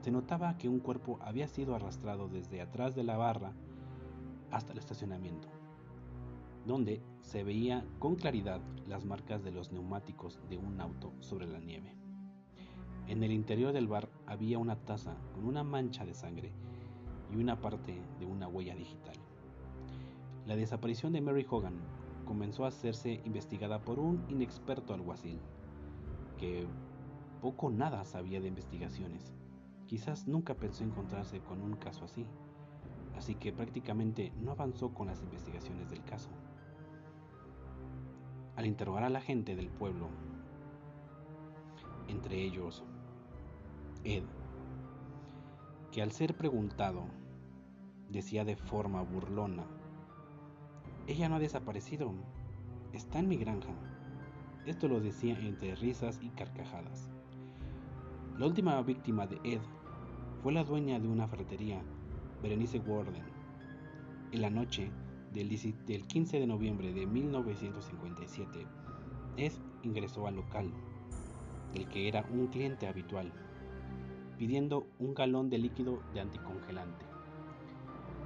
Se 0.00 0.10
notaba 0.10 0.56
que 0.56 0.68
un 0.68 0.80
cuerpo 0.80 1.18
había 1.20 1.48
sido 1.48 1.74
arrastrado 1.74 2.28
desde 2.28 2.60
atrás 2.60 2.94
de 2.94 3.04
la 3.04 3.16
barra 3.16 3.52
hasta 4.56 4.72
el 4.72 4.78
estacionamiento, 4.78 5.48
donde 6.64 7.02
se 7.20 7.44
veía 7.44 7.84
con 7.98 8.16
claridad 8.16 8.62
las 8.86 9.04
marcas 9.04 9.44
de 9.44 9.50
los 9.50 9.70
neumáticos 9.70 10.40
de 10.48 10.56
un 10.56 10.80
auto 10.80 11.12
sobre 11.20 11.46
la 11.46 11.60
nieve. 11.60 11.94
En 13.06 13.22
el 13.22 13.32
interior 13.32 13.74
del 13.74 13.86
bar 13.86 14.08
había 14.26 14.58
una 14.58 14.76
taza 14.76 15.14
con 15.34 15.44
una 15.44 15.62
mancha 15.62 16.06
de 16.06 16.14
sangre 16.14 16.52
y 17.30 17.36
una 17.36 17.60
parte 17.60 18.00
de 18.18 18.24
una 18.24 18.48
huella 18.48 18.74
digital. 18.74 19.16
La 20.46 20.56
desaparición 20.56 21.12
de 21.12 21.20
Mary 21.20 21.46
Hogan 21.48 21.78
comenzó 22.24 22.64
a 22.64 22.68
hacerse 22.68 23.20
investigada 23.24 23.84
por 23.84 23.98
un 23.98 24.24
inexperto 24.30 24.94
alguacil, 24.94 25.38
que 26.38 26.66
poco 27.42 27.66
o 27.66 27.70
nada 27.70 28.06
sabía 28.06 28.40
de 28.40 28.48
investigaciones. 28.48 29.34
Quizás 29.86 30.26
nunca 30.26 30.54
pensó 30.54 30.82
encontrarse 30.82 31.40
con 31.40 31.60
un 31.60 31.76
caso 31.76 32.06
así, 32.06 32.26
así 33.16 33.34
que 33.34 33.52
prácticamente 33.52 34.32
no 34.40 34.52
avanzó 34.52 34.92
con 34.92 35.08
las 35.08 35.22
investigaciones 35.22 35.90
del 35.90 36.04
caso. 36.04 36.30
Al 38.56 38.66
interrogar 38.66 39.04
a 39.04 39.10
la 39.10 39.20
gente 39.20 39.56
del 39.56 39.68
pueblo, 39.68 40.08
entre 42.08 42.42
ellos 42.42 42.84
Ed, 44.04 44.24
que 45.92 46.02
al 46.02 46.12
ser 46.12 46.36
preguntado 46.36 47.04
decía 48.08 48.44
de 48.44 48.56
forma 48.56 49.02
burlona 49.02 49.64
ella 51.08 51.28
no 51.28 51.36
ha 51.36 51.38
desaparecido. 51.38 52.12
está 52.92 53.20
en 53.20 53.28
mi 53.28 53.36
granja. 53.36 53.72
Esto 54.66 54.88
lo 54.88 54.98
decía 54.98 55.38
entre 55.38 55.76
risas 55.76 56.18
y 56.20 56.30
carcajadas. 56.30 57.10
La 58.36 58.46
última 58.46 58.82
víctima 58.82 59.28
de 59.28 59.38
Ed 59.44 59.60
fue 60.42 60.52
la 60.52 60.64
dueña 60.64 60.98
de 60.98 61.06
una 61.06 61.28
ferretería, 61.28 61.80
Berenice 62.42 62.78
Warden. 62.78 63.24
En 64.32 64.42
la 64.42 64.50
noche 64.50 64.90
del 65.32 66.06
15 66.06 66.38
de 66.38 66.46
noviembre 66.46 66.92
de 66.92 67.06
1957, 67.06 68.66
Ed 69.36 69.52
ingresó 69.82 70.26
al 70.26 70.36
local, 70.36 70.70
del 71.72 71.88
que 71.88 72.08
era 72.08 72.26
un 72.30 72.48
cliente 72.48 72.86
habitual, 72.86 73.32
pidiendo 74.38 74.86
un 74.98 75.14
galón 75.14 75.48
de 75.48 75.58
líquido 75.58 76.02
de 76.12 76.20
anticongelante. 76.20 77.04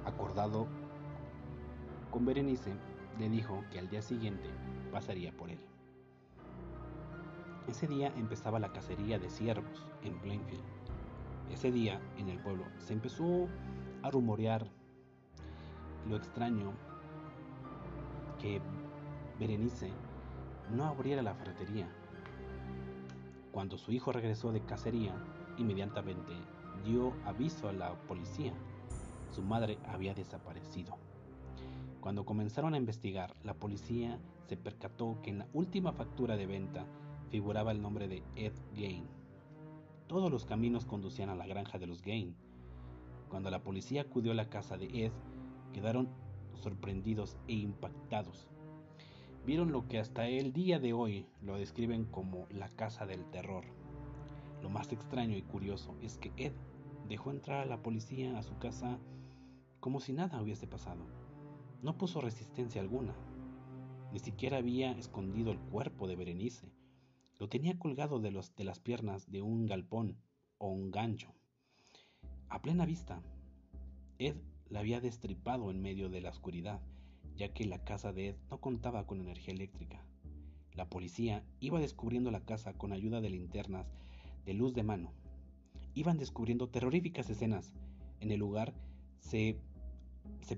Acordado 0.05 0.67
con 2.11 2.25
Berenice, 2.25 2.73
le 3.17 3.29
dijo 3.29 3.63
que 3.71 3.79
al 3.79 3.89
día 3.89 4.01
siguiente 4.01 4.49
pasaría 4.91 5.31
por 5.31 5.49
él. 5.49 5.59
Ese 7.67 7.87
día 7.87 8.13
empezaba 8.17 8.59
la 8.59 8.73
cacería 8.73 9.19
de 9.19 9.29
ciervos 9.29 9.87
en 10.03 10.19
Plainfield. 10.19 10.63
Ese 11.51 11.71
día, 11.71 12.01
en 12.17 12.29
el 12.29 12.39
pueblo, 12.39 12.65
se 12.79 12.93
empezó 12.93 13.47
a 14.03 14.09
rumorear 14.09 14.67
lo 16.07 16.15
extraño 16.15 16.73
que 18.39 18.61
Berenice 19.39 19.91
no 20.71 20.85
abriera 20.85 21.21
la 21.21 21.35
ferretería. 21.35 21.89
Cuando 23.51 23.77
su 23.77 23.91
hijo 23.91 24.11
regresó 24.11 24.51
de 24.51 24.61
cacería, 24.61 25.13
inmediatamente 25.57 26.31
dio 26.85 27.13
aviso 27.25 27.69
a 27.69 27.73
la 27.73 27.93
policía. 28.07 28.53
Su 29.31 29.41
madre 29.41 29.77
había 29.87 30.13
desaparecido. 30.13 30.97
Cuando 31.99 32.25
comenzaron 32.25 32.73
a 32.73 32.77
investigar, 32.77 33.35
la 33.43 33.53
policía 33.53 34.19
se 34.47 34.57
percató 34.57 35.19
que 35.21 35.29
en 35.29 35.39
la 35.39 35.47
última 35.53 35.91
factura 35.91 36.35
de 36.35 36.47
venta 36.47 36.85
figuraba 37.29 37.71
el 37.71 37.81
nombre 37.81 38.07
de 38.07 38.23
Ed 38.35 38.53
Gain. 38.75 39.07
Todos 40.07 40.31
los 40.31 40.45
caminos 40.45 40.85
conducían 40.85 41.29
a 41.29 41.35
la 41.35 41.47
granja 41.47 41.77
de 41.77 41.87
los 41.87 42.01
Gain. 42.01 42.35
Cuando 43.31 43.49
la 43.49 43.63
policía 43.63 44.01
acudió 44.01 44.33
a 44.33 44.35
la 44.35 44.49
casa 44.49 44.77
de 44.77 45.05
Ed, 45.05 45.13
quedaron 45.71 46.09
sorprendidos 46.55 47.37
e 47.47 47.53
impactados. 47.53 48.49
Vieron 49.45 49.71
lo 49.71 49.87
que 49.87 49.99
hasta 49.99 50.27
el 50.27 50.51
día 50.51 50.79
de 50.79 50.91
hoy 50.91 51.25
lo 51.41 51.57
describen 51.57 52.03
como 52.03 52.45
la 52.49 52.67
casa 52.67 53.05
del 53.05 53.23
terror. 53.31 53.63
Lo 54.61 54.69
más 54.69 54.91
extraño 54.91 55.37
y 55.37 55.43
curioso 55.43 55.95
es 56.01 56.17
que 56.17 56.33
Ed 56.35 56.51
dejó 57.07 57.31
entrar 57.31 57.61
a 57.61 57.65
la 57.65 57.81
policía 57.81 58.37
a 58.37 58.43
su 58.43 58.57
casa 58.57 58.99
como 59.79 60.01
si 60.01 60.11
nada 60.11 60.41
hubiese 60.41 60.67
pasado. 60.67 61.05
No 61.81 61.97
puso 61.97 62.19
resistencia 62.19 62.81
alguna. 62.81 63.15
Ni 64.11 64.19
siquiera 64.19 64.57
había 64.57 64.91
escondido 64.91 65.53
el 65.53 65.59
cuerpo 65.59 66.05
de 66.09 66.17
Berenice. 66.17 66.69
Lo 67.39 67.47
tenía 67.47 67.79
colgado 67.79 68.19
de, 68.19 68.29
de 68.57 68.63
las 68.65 68.81
piernas 68.81 69.31
de 69.31 69.41
un 69.41 69.67
galpón 69.67 70.17
o 70.57 70.67
un 70.67 70.91
gancho. 70.91 71.33
A 72.51 72.61
plena 72.61 72.85
vista, 72.85 73.21
Ed 74.19 74.35
la 74.69 74.81
había 74.81 74.99
destripado 74.99 75.71
en 75.71 75.81
medio 75.81 76.09
de 76.09 76.19
la 76.19 76.31
oscuridad, 76.31 76.81
ya 77.37 77.53
que 77.53 77.63
la 77.63 77.81
casa 77.85 78.11
de 78.11 78.27
Ed 78.27 78.35
no 78.49 78.59
contaba 78.59 79.07
con 79.07 79.21
energía 79.21 79.53
eléctrica. 79.53 80.03
La 80.73 80.89
policía 80.89 81.45
iba 81.61 81.79
descubriendo 81.79 82.29
la 82.29 82.41
casa 82.41 82.73
con 82.73 82.91
ayuda 82.91 83.21
de 83.21 83.29
linternas 83.29 83.87
de 84.45 84.53
luz 84.53 84.73
de 84.73 84.83
mano. 84.83 85.13
Iban 85.93 86.17
descubriendo 86.17 86.67
terroríficas 86.67 87.29
escenas. 87.29 87.73
En 88.19 88.31
el 88.31 88.39
lugar 88.41 88.73
se 89.21 89.55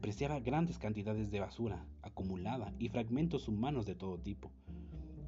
preciaba 0.01 0.39
grandes 0.39 0.79
cantidades 0.79 1.29
de 1.29 1.41
basura 1.41 1.85
acumulada 2.01 2.73
y 2.79 2.89
fragmentos 2.89 3.47
humanos 3.47 3.85
de 3.85 3.93
todo 3.93 4.17
tipo. 4.17 4.51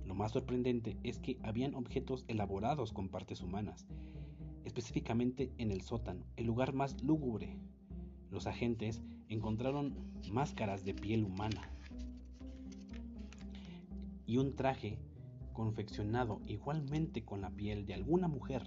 Lo 0.07 0.15
más 0.15 0.31
sorprendente 0.31 0.97
es 1.03 1.19
que 1.19 1.37
habían 1.43 1.75
objetos 1.75 2.25
elaborados 2.27 2.91
con 2.91 3.09
partes 3.09 3.41
humanas, 3.41 3.85
específicamente 4.75 5.53
en 5.57 5.71
el 5.71 5.83
sótano, 5.83 6.25
el 6.35 6.47
lugar 6.47 6.73
más 6.73 7.01
lúgubre. 7.01 7.57
Los 8.29 8.45
agentes 8.45 9.01
encontraron 9.29 9.95
máscaras 10.29 10.83
de 10.83 10.93
piel 10.93 11.23
humana 11.23 11.61
y 14.25 14.35
un 14.35 14.53
traje 14.53 14.99
confeccionado 15.53 16.41
igualmente 16.45 17.23
con 17.23 17.39
la 17.39 17.51
piel 17.51 17.85
de 17.85 17.93
alguna 17.93 18.27
mujer, 18.27 18.63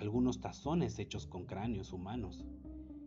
algunos 0.00 0.40
tazones 0.40 0.98
hechos 0.98 1.28
con 1.28 1.44
cráneos 1.44 1.92
humanos, 1.92 2.44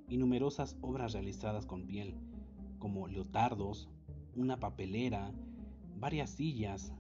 y 0.07 0.15
numerosas 0.15 0.77
obras 0.79 1.11
realizadas 1.11 1.65
con 1.65 1.87
piel, 1.87 2.15
como 2.79 3.09
leotardos, 3.09 3.89
una 4.37 4.61
papelera, 4.61 5.33
varias 5.97 6.29
sillas 6.29 6.93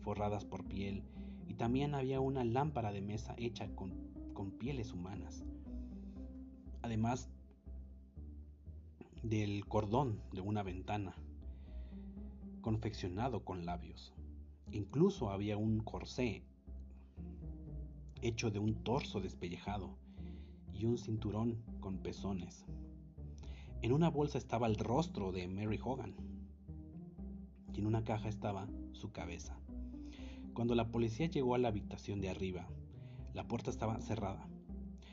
forradas 0.00 0.46
por 0.46 0.64
piel 0.64 1.02
y 1.46 1.54
también 1.54 1.94
había 1.94 2.20
una 2.20 2.44
lámpara 2.44 2.92
de 2.92 3.02
mesa 3.02 3.34
hecha 3.36 3.68
con, 3.74 4.07
con 4.38 4.52
pieles 4.52 4.92
humanas. 4.92 5.42
Además 6.82 7.28
del 9.24 9.66
cordón 9.66 10.22
de 10.30 10.40
una 10.40 10.62
ventana, 10.62 11.16
confeccionado 12.60 13.44
con 13.44 13.66
labios. 13.66 14.14
Incluso 14.70 15.32
había 15.32 15.56
un 15.56 15.80
corsé 15.80 16.44
hecho 18.22 18.52
de 18.52 18.60
un 18.60 18.76
torso 18.84 19.20
despellejado 19.20 19.98
y 20.72 20.84
un 20.84 20.98
cinturón 20.98 21.60
con 21.80 21.98
pezones. 21.98 22.64
En 23.82 23.92
una 23.92 24.08
bolsa 24.08 24.38
estaba 24.38 24.68
el 24.68 24.76
rostro 24.76 25.32
de 25.32 25.48
Mary 25.48 25.80
Hogan 25.82 26.14
y 27.74 27.80
en 27.80 27.86
una 27.86 28.04
caja 28.04 28.28
estaba 28.28 28.68
su 28.92 29.10
cabeza. 29.10 29.58
Cuando 30.54 30.76
la 30.76 30.92
policía 30.92 31.26
llegó 31.26 31.56
a 31.56 31.58
la 31.58 31.66
habitación 31.66 32.20
de 32.20 32.30
arriba, 32.30 32.68
la 33.34 33.46
puerta 33.46 33.70
estaba 33.70 34.00
cerrada. 34.00 34.48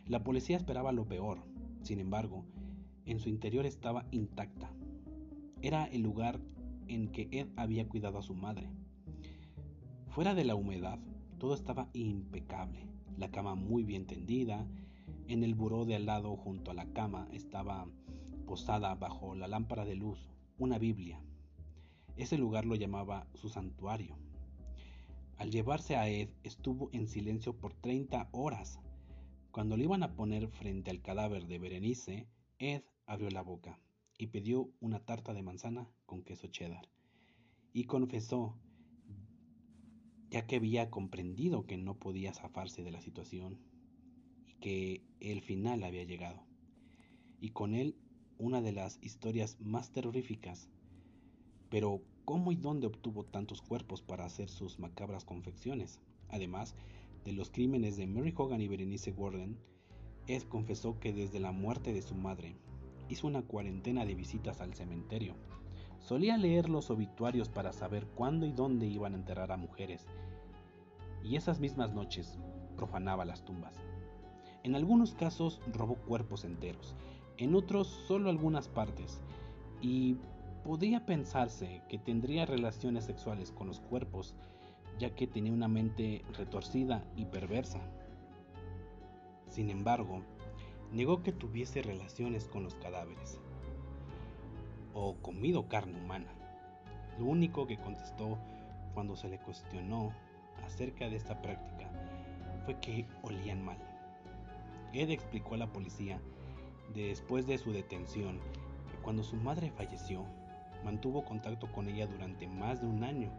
La 0.08 0.23
policía 0.23 0.58
esperaba 0.58 0.91
lo 0.91 1.08
peor, 1.08 1.39
sin 1.82 1.99
embargo, 1.99 2.45
en 3.06 3.19
su 3.19 3.30
interior 3.30 3.65
estaba 3.65 4.06
intacta. 4.12 4.71
Era 5.62 5.86
el 5.86 6.01
lugar 6.01 6.39
en 6.88 7.12
que 7.12 7.28
Ed 7.32 7.47
había 7.56 7.88
cuidado 7.88 8.17
a 8.17 8.23
su 8.23 8.36
madre. 8.36 8.69
Fuera 10.10 10.34
de 10.34 10.45
la 10.45 10.56
humedad, 10.56 10.99
todo 11.39 11.54
estaba 11.54 11.89
impecable. 11.93 12.88
La 13.17 13.32
cama 13.32 13.56
muy 13.56 13.84
bien 13.84 14.06
tendida, 14.06 14.67
en 15.28 15.43
el 15.43 15.56
buró 15.56 15.86
de 15.86 15.95
al 15.95 16.06
lado, 16.06 16.36
junto 16.36 16.71
a 16.71 16.75
la 16.75 16.86
cama, 16.93 17.28
estaba 17.32 17.88
posada 18.45 18.93
bajo 18.95 19.36
la 19.36 19.47
lámpara 19.47 19.86
de 19.86 19.95
luz 19.95 20.30
una 20.58 20.78
Biblia. 20.78 21.22
Ese 22.16 22.38
lugar 22.38 22.66
lo 22.66 22.76
llamaba 22.76 23.28
su 23.34 23.49
santuario. 23.49 24.16
Al 25.38 25.51
llevarse 25.51 25.97
a 25.97 26.07
Ed, 26.07 26.29
estuvo 26.43 26.89
en 26.93 27.07
silencio 27.07 27.57
por 27.57 27.73
30 27.73 28.29
horas. 28.31 28.79
Cuando 29.51 29.75
le 29.75 29.83
iban 29.83 30.01
a 30.01 30.15
poner 30.15 30.47
frente 30.47 30.91
al 30.91 31.01
cadáver 31.01 31.47
de 31.47 31.59
Berenice, 31.59 32.27
Ed 32.57 32.83
abrió 33.05 33.29
la 33.29 33.41
boca 33.41 33.79
y 34.17 34.27
pidió 34.27 34.69
una 34.79 35.03
tarta 35.03 35.33
de 35.33 35.43
manzana 35.43 35.89
con 36.05 36.23
queso 36.23 36.47
cheddar. 36.47 36.89
Y 37.73 37.83
confesó, 37.83 38.57
ya 40.29 40.47
que 40.47 40.55
había 40.55 40.89
comprendido 40.89 41.65
que 41.65 41.77
no 41.77 41.99
podía 41.99 42.33
zafarse 42.33 42.83
de 42.83 42.91
la 42.91 43.01
situación 43.01 43.59
que 44.61 45.03
el 45.19 45.41
final 45.41 45.83
había 45.83 46.05
llegado, 46.05 46.45
y 47.41 47.49
con 47.49 47.75
él 47.75 47.97
una 48.38 48.61
de 48.61 48.71
las 48.71 48.99
historias 49.01 49.59
más 49.59 49.91
terroríficas. 49.91 50.69
Pero, 51.69 52.01
¿cómo 52.26 52.51
y 52.51 52.55
dónde 52.55 52.88
obtuvo 52.88 53.23
tantos 53.23 53.61
cuerpos 53.61 54.01
para 54.01 54.26
hacer 54.26 54.49
sus 54.49 54.80
macabras 54.80 55.23
confecciones? 55.23 55.99
Además 56.30 56.76
de 57.23 57.34
los 57.34 57.51
crímenes 57.51 57.97
de 57.97 58.07
Mary 58.07 58.34
Hogan 58.36 58.61
y 58.61 58.67
Berenice 58.67 59.11
Warden, 59.11 59.57
Ed 60.28 60.43
confesó 60.43 60.99
que 60.99 61.13
desde 61.13 61.39
la 61.39 61.51
muerte 61.51 61.93
de 61.93 62.01
su 62.01 62.15
madre 62.15 62.55
hizo 63.09 63.28
una 63.28 63.43
cuarentena 63.43 64.05
de 64.05 64.15
visitas 64.15 64.59
al 64.59 64.73
cementerio. 64.73 65.36
Solía 65.99 66.38
leer 66.38 66.69
los 66.69 66.89
obituarios 66.89 67.47
para 67.49 67.71
saber 67.71 68.07
cuándo 68.07 68.45
y 68.45 68.51
dónde 68.51 68.88
iban 68.88 69.13
a 69.13 69.17
enterrar 69.17 69.51
a 69.51 69.57
mujeres, 69.57 70.05
y 71.23 71.36
esas 71.36 71.59
mismas 71.59 71.93
noches 71.93 72.38
profanaba 72.76 73.26
las 73.26 73.45
tumbas. 73.45 73.76
En 74.63 74.76
algunos 74.76 75.13
casos 75.13 75.61
robó 75.73 75.95
cuerpos 75.95 76.43
enteros, 76.43 76.95
en 77.38 77.55
otros 77.55 77.88
solo 78.07 78.30
algunas 78.30 78.67
partes, 78.67 79.21
y 79.82 80.17
podría 80.66 81.05
pensarse 81.05 81.84
que 81.88 81.99
tendría 81.99 82.47
relaciones 82.47 83.05
sexuales 83.05 83.51
con 83.51 83.68
los 83.68 83.80
cuerpos, 83.80 84.34
ya 84.97 85.13
que 85.13 85.28
tenía 85.28 85.53
una 85.53 85.68
mente 85.68 86.26
retorcida 86.36 87.05
y 87.16 87.26
perversa. 87.26 87.80
Sin 89.47 89.70
embargo, 89.70 90.24
negó 90.91 91.22
que 91.22 91.32
tuviese 91.32 91.84
relaciones 91.84 92.47
con 92.47 92.63
los 92.63 92.74
cadáveres 92.74 93.39
o 94.95 95.13
comido 95.22 95.68
carne 95.68 96.01
humana. 96.01 96.34
Lo 97.20 97.26
único 97.26 97.68
que 97.68 97.78
contestó 97.78 98.39
cuando 98.95 99.16
se 99.16 99.30
le 99.30 99.38
cuestionó 99.38 100.13
acerca 100.66 101.07
de 101.09 101.18
esta 101.18 101.43
práctica 101.43 101.91
fue 102.66 102.80
que 102.80 103.05
olían 103.22 103.63
mal. 103.63 103.78
Ed 104.93 105.11
explicó 105.11 105.53
a 105.53 105.59
la 105.59 105.72
policía 105.72 106.20
después 106.95 107.45
de 107.45 107.59
su 107.59 107.72
detención 107.72 108.39
que 108.89 108.97
cuando 109.03 109.24
su 109.24 109.36
madre 109.36 109.70
falleció, 109.70 110.26
mantuvo 110.86 111.25
contacto 111.25 111.69
con 111.71 111.89
ella 111.89 112.05
durante 112.05 112.47
más 112.47 112.79
de 112.79 112.88
un 112.88 113.03
año, 113.03 113.31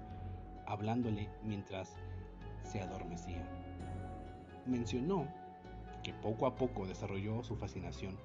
hablándole 0.67 1.31
mientras 1.45 1.97
se 2.65 2.83
adormecía. 2.83 3.49
Mencionó 4.67 5.29
que 6.03 6.13
poco 6.13 6.47
a 6.47 6.57
poco 6.57 6.87
desarrolló 6.87 7.45
su 7.45 7.57
fascinación 7.57 8.19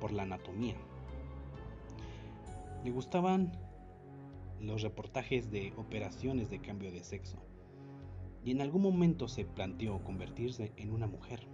por 0.00 0.12
la 0.12 0.24
anatomía. 0.24 0.74
Le 2.82 2.90
gustaban 2.90 3.52
los 4.60 4.82
reportajes 4.82 5.50
de 5.52 5.72
operaciones 5.76 6.50
de 6.50 6.60
cambio 6.60 6.90
de 6.90 7.04
sexo 7.04 7.38
y 8.44 8.50
en 8.50 8.60
algún 8.60 8.82
momento 8.82 9.28
se 9.28 9.44
planteó 9.44 10.02
convertirse 10.02 10.72
en 10.76 10.90
una 10.90 11.06
mujer. 11.06 11.46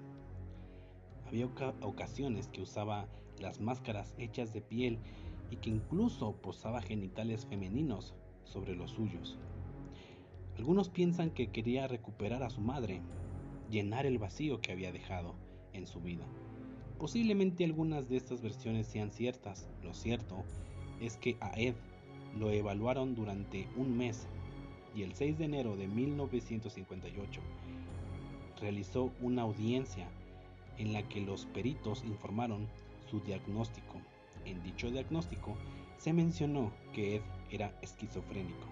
Había 1.26 1.46
ocasiones 1.82 2.48
que 2.48 2.62
usaba 2.62 3.06
las 3.38 3.60
máscaras 3.60 4.14
hechas 4.18 4.52
de 4.52 4.62
piel 4.62 4.98
y 5.51 5.57
que 5.57 5.70
incluso 5.70 6.32
posaba 6.32 6.80
genitales 6.82 7.46
femeninos 7.46 8.14
sobre 8.44 8.74
los 8.74 8.92
suyos. 8.92 9.38
Algunos 10.57 10.88
piensan 10.88 11.30
que 11.30 11.48
quería 11.48 11.88
recuperar 11.88 12.42
a 12.42 12.51
su 12.51 12.61
madre, 12.61 13.01
llenar 13.70 14.07
el 14.07 14.18
vacío 14.18 14.61
que 14.61 14.72
había 14.72 14.92
dejado 14.92 15.34
en 15.72 15.86
su 15.86 16.01
vida. 16.01 16.26
Posiblemente 16.98 17.64
algunas 17.64 18.09
de 18.09 18.16
estas 18.16 18.42
versiones 18.42 18.86
sean 18.86 19.11
ciertas. 19.11 19.70
Lo 19.82 19.94
cierto 19.94 20.44
es 21.01 21.16
que 21.16 21.36
a 21.40 21.51
Ed 21.59 21.74
lo 22.38 22.51
evaluaron 22.51 23.14
durante 23.14 23.66
un 23.76 23.96
mes 23.96 24.28
y 24.94 25.03
el 25.03 25.14
6 25.14 25.38
de 25.38 25.44
enero 25.46 25.76
de 25.76 25.86
1958 25.86 27.40
realizó 28.61 29.11
una 29.20 29.42
audiencia 29.42 30.09
en 30.76 30.92
la 30.92 31.03
que 31.09 31.20
los 31.20 31.46
peritos 31.46 32.05
informaron 32.05 32.68
su 33.11 33.20
diagnóstico. 33.20 33.96
En 34.45 34.62
dicho 34.62 34.91
diagnóstico 34.91 35.57
se 35.99 36.12
mencionó 36.12 36.72
que 36.93 37.16
Ed 37.16 37.22
era 37.51 37.72
esquizofrénico 37.82 38.66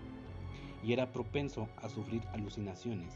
y 0.82 0.92
era 0.92 1.12
propenso 1.12 1.68
a 1.82 1.88
sufrir 1.88 2.22
alucinaciones. 2.32 3.14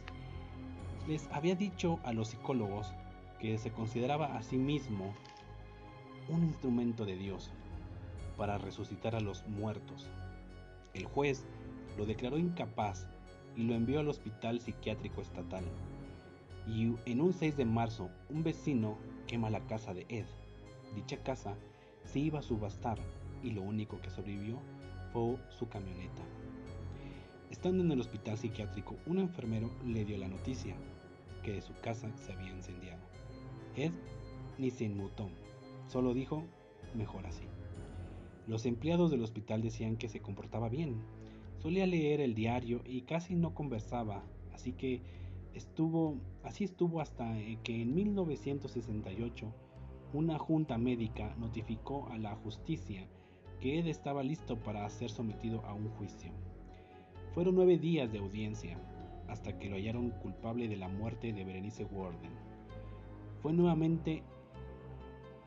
Les 1.08 1.28
había 1.32 1.54
dicho 1.54 1.98
a 2.04 2.12
los 2.12 2.28
psicólogos 2.28 2.92
que 3.40 3.58
se 3.58 3.72
consideraba 3.72 4.36
a 4.36 4.42
sí 4.42 4.56
mismo 4.56 5.14
un 6.28 6.44
instrumento 6.44 7.04
de 7.04 7.16
Dios 7.16 7.50
para 8.36 8.58
resucitar 8.58 9.14
a 9.14 9.20
los 9.20 9.46
muertos. 9.48 10.08
El 10.94 11.06
juez 11.06 11.44
lo 11.96 12.06
declaró 12.06 12.38
incapaz 12.38 13.06
y 13.56 13.64
lo 13.64 13.74
envió 13.74 14.00
al 14.00 14.08
hospital 14.08 14.60
psiquiátrico 14.60 15.20
estatal. 15.20 15.64
Y 16.66 16.94
en 17.06 17.20
un 17.20 17.32
6 17.32 17.56
de 17.56 17.64
marzo, 17.64 18.10
un 18.30 18.44
vecino 18.44 18.96
quema 19.26 19.50
la 19.50 19.60
casa 19.66 19.92
de 19.94 20.06
Ed. 20.08 20.26
Dicha 20.94 21.16
casa 21.16 21.56
se 22.04 22.18
iba 22.18 22.38
a 22.38 22.42
subastar 22.42 22.98
y 23.42 23.50
lo 23.50 23.62
único 23.62 24.00
que 24.00 24.10
sobrevivió 24.10 24.58
fue 25.12 25.36
su 25.50 25.68
camioneta. 25.68 26.22
Estando 27.50 27.82
en 27.84 27.92
el 27.92 28.00
hospital 28.00 28.38
psiquiátrico, 28.38 28.96
un 29.06 29.18
enfermero 29.18 29.70
le 29.84 30.04
dio 30.04 30.16
la 30.16 30.28
noticia 30.28 30.74
que 31.42 31.60
su 31.60 31.74
casa 31.80 32.10
se 32.16 32.32
había 32.32 32.50
incendiado. 32.50 33.02
Ed 33.76 33.92
ni 34.58 34.70
se 34.70 34.84
inmutó, 34.84 35.28
solo 35.86 36.14
dijo, 36.14 36.44
mejor 36.94 37.26
así. 37.26 37.44
Los 38.46 38.66
empleados 38.66 39.10
del 39.10 39.22
hospital 39.22 39.62
decían 39.62 39.96
que 39.96 40.08
se 40.08 40.20
comportaba 40.20 40.68
bien, 40.68 41.02
solía 41.58 41.86
leer 41.86 42.20
el 42.20 42.34
diario 42.34 42.80
y 42.84 43.02
casi 43.02 43.34
no 43.34 43.54
conversaba, 43.54 44.24
así 44.52 44.72
que 44.72 45.00
estuvo, 45.54 46.16
así 46.42 46.64
estuvo 46.64 47.00
hasta 47.00 47.36
que 47.62 47.82
en 47.82 47.94
1968 47.94 49.52
una 50.12 50.38
junta 50.38 50.76
médica 50.76 51.34
notificó 51.38 52.08
a 52.10 52.18
la 52.18 52.34
justicia 52.36 53.08
que 53.60 53.78
Ed 53.78 53.86
estaba 53.86 54.22
listo 54.22 54.58
para 54.58 54.88
ser 54.90 55.10
sometido 55.10 55.64
a 55.64 55.72
un 55.72 55.88
juicio. 55.90 56.30
Fueron 57.32 57.54
nueve 57.54 57.78
días 57.78 58.12
de 58.12 58.18
audiencia 58.18 58.78
hasta 59.28 59.58
que 59.58 59.70
lo 59.70 59.76
hallaron 59.76 60.10
culpable 60.10 60.68
de 60.68 60.76
la 60.76 60.88
muerte 60.88 61.32
de 61.32 61.44
Berenice 61.44 61.84
Warden. 61.84 62.32
Fue 63.40 63.54
nuevamente 63.54 64.22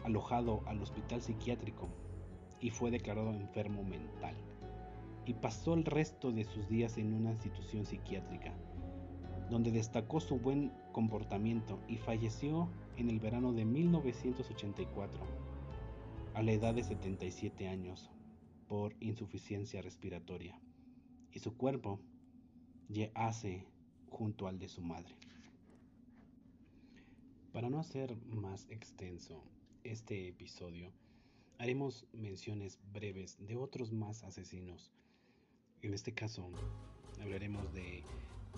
alojado 0.03 0.61
al 0.65 0.81
hospital 0.81 1.21
psiquiátrico 1.21 1.87
y 2.59 2.71
fue 2.71 2.89
declarado 2.89 3.31
enfermo 3.33 3.83
mental. 3.83 4.35
Y 5.27 5.33
pasó 5.33 5.75
el 5.75 5.85
resto 5.85 6.31
de 6.31 6.43
sus 6.43 6.67
días 6.67 6.97
en 6.97 7.13
una 7.13 7.31
institución 7.31 7.85
psiquiátrica, 7.85 8.53
donde 9.51 9.71
destacó 9.71 10.19
su 10.19 10.37
buen 10.37 10.71
comportamiento 10.91 11.79
y 11.87 11.97
falleció 11.97 12.69
en 12.97 13.09
el 13.09 13.19
verano 13.19 13.53
de 13.53 13.65
1984, 13.65 15.19
a 16.33 16.43
la 16.43 16.51
edad 16.51 16.73
de 16.73 16.83
77 16.83 17.67
años, 17.67 18.09
por 18.67 18.95
insuficiencia 18.99 19.81
respiratoria. 19.81 20.59
Y 21.31 21.39
su 21.39 21.55
cuerpo 21.55 21.99
yace 22.89 23.65
junto 24.09 24.47
al 24.47 24.59
de 24.59 24.67
su 24.67 24.81
madre. 24.81 25.15
Para 27.51 27.69
no 27.69 27.79
hacer 27.79 28.17
más 28.27 28.67
extenso 28.69 29.41
este 29.83 30.27
episodio, 30.27 30.91
haremos 31.57 32.05
menciones 32.11 32.79
breves 32.93 33.37
de 33.39 33.55
otros 33.55 33.91
más 33.91 34.23
asesinos. 34.23 34.91
En 35.81 35.93
este 35.93 36.13
caso, 36.13 36.49
hablaremos 37.21 37.73
de 37.73 38.03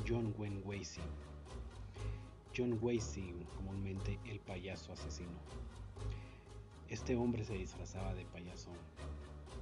John 0.08 0.34
Wayne 0.38 0.62
Gacy. 0.66 1.02
John 2.58 2.80
Gacy, 2.82 3.36
comúnmente 3.56 4.18
el 4.26 4.40
payaso 4.40 4.92
asesino. 4.92 5.38
Este 6.90 7.16
hombre 7.16 7.46
se 7.46 7.54
disfrazaba 7.54 8.16
de 8.16 8.26
payaso 8.26 8.72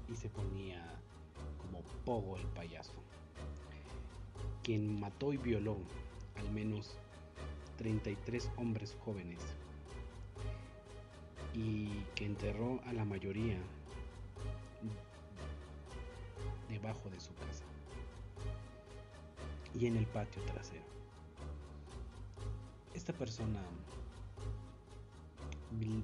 y 0.08 0.16
se 0.16 0.30
ponía 0.30 0.82
como 1.58 1.82
Pogo 2.06 2.38
el 2.38 2.46
payaso, 2.48 2.94
quien 4.64 4.98
mató 4.98 5.34
y 5.34 5.38
violó 5.38 5.76
al 6.36 6.50
menos 6.54 6.98
33 7.80 8.50
hombres 8.56 8.96
jóvenes 9.04 9.42
y 11.54 11.90
que 12.16 12.26
enterró 12.26 12.80
a 12.86 12.94
la 12.94 13.04
mayoría 13.04 13.60
debajo 16.70 17.10
de 17.10 17.20
su 17.20 17.34
casa 17.34 17.66
y 19.78 19.88
en 19.88 19.98
el 19.98 20.06
patio 20.06 20.42
trasero. 20.44 21.05
Esta 22.96 23.12
persona 23.12 23.60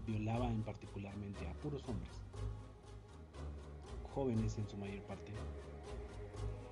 violaba 0.05 0.49
en 0.49 0.61
particularmente 0.61 1.47
a 1.47 1.53
puros 1.53 1.87
hombres, 1.87 2.11
jóvenes 4.13 4.57
en 4.57 4.67
su 4.67 4.75
mayor 4.75 5.01
parte, 5.03 5.31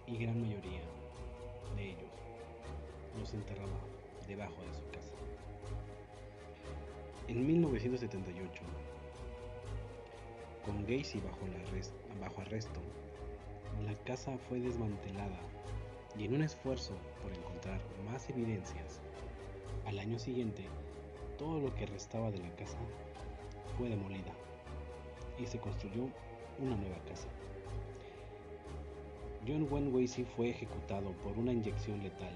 y 0.06 0.18
gran 0.18 0.42
mayoría 0.42 0.82
de 1.78 1.92
ellos 1.92 2.12
los 3.18 3.34
enterraba 3.34 3.80
debajo 4.28 4.62
de 4.62 4.74
su 4.74 4.86
casa. 4.92 5.14
En 7.30 7.48
1978, 7.48 8.64
con 10.66 10.82
Gacy 10.86 11.22
bajo, 11.22 11.48
bajo 12.20 12.42
arresto, 12.42 12.82
la 13.86 13.96
casa 14.04 14.38
fue 14.50 14.60
desmantelada 14.60 15.40
y 16.18 16.26
en 16.26 16.36
un 16.36 16.42
esfuerzo 16.42 16.94
por 17.24 17.32
encontrar 17.32 17.80
más 18.06 18.30
evidencias, 18.30 19.00
al 19.90 19.98
año 19.98 20.20
siguiente 20.20 20.64
todo 21.40 21.60
lo 21.60 21.74
que 21.74 21.88
restaba 21.88 22.30
de 22.30 22.38
la 22.38 22.56
casa 22.56 22.78
fue 23.76 23.90
demolida 23.90 24.32
y 25.40 25.48
se 25.48 25.58
construyó 25.58 26.04
una 26.60 26.76
nueva 26.76 27.00
casa. 27.08 27.28
John 29.48 29.68
Wayne 29.72 29.92
Gacy 29.92 30.26
fue 30.26 30.52
ejecutado 30.52 31.12
por 31.24 31.36
una 31.40 31.54
inyección 31.54 32.04
letal 32.04 32.34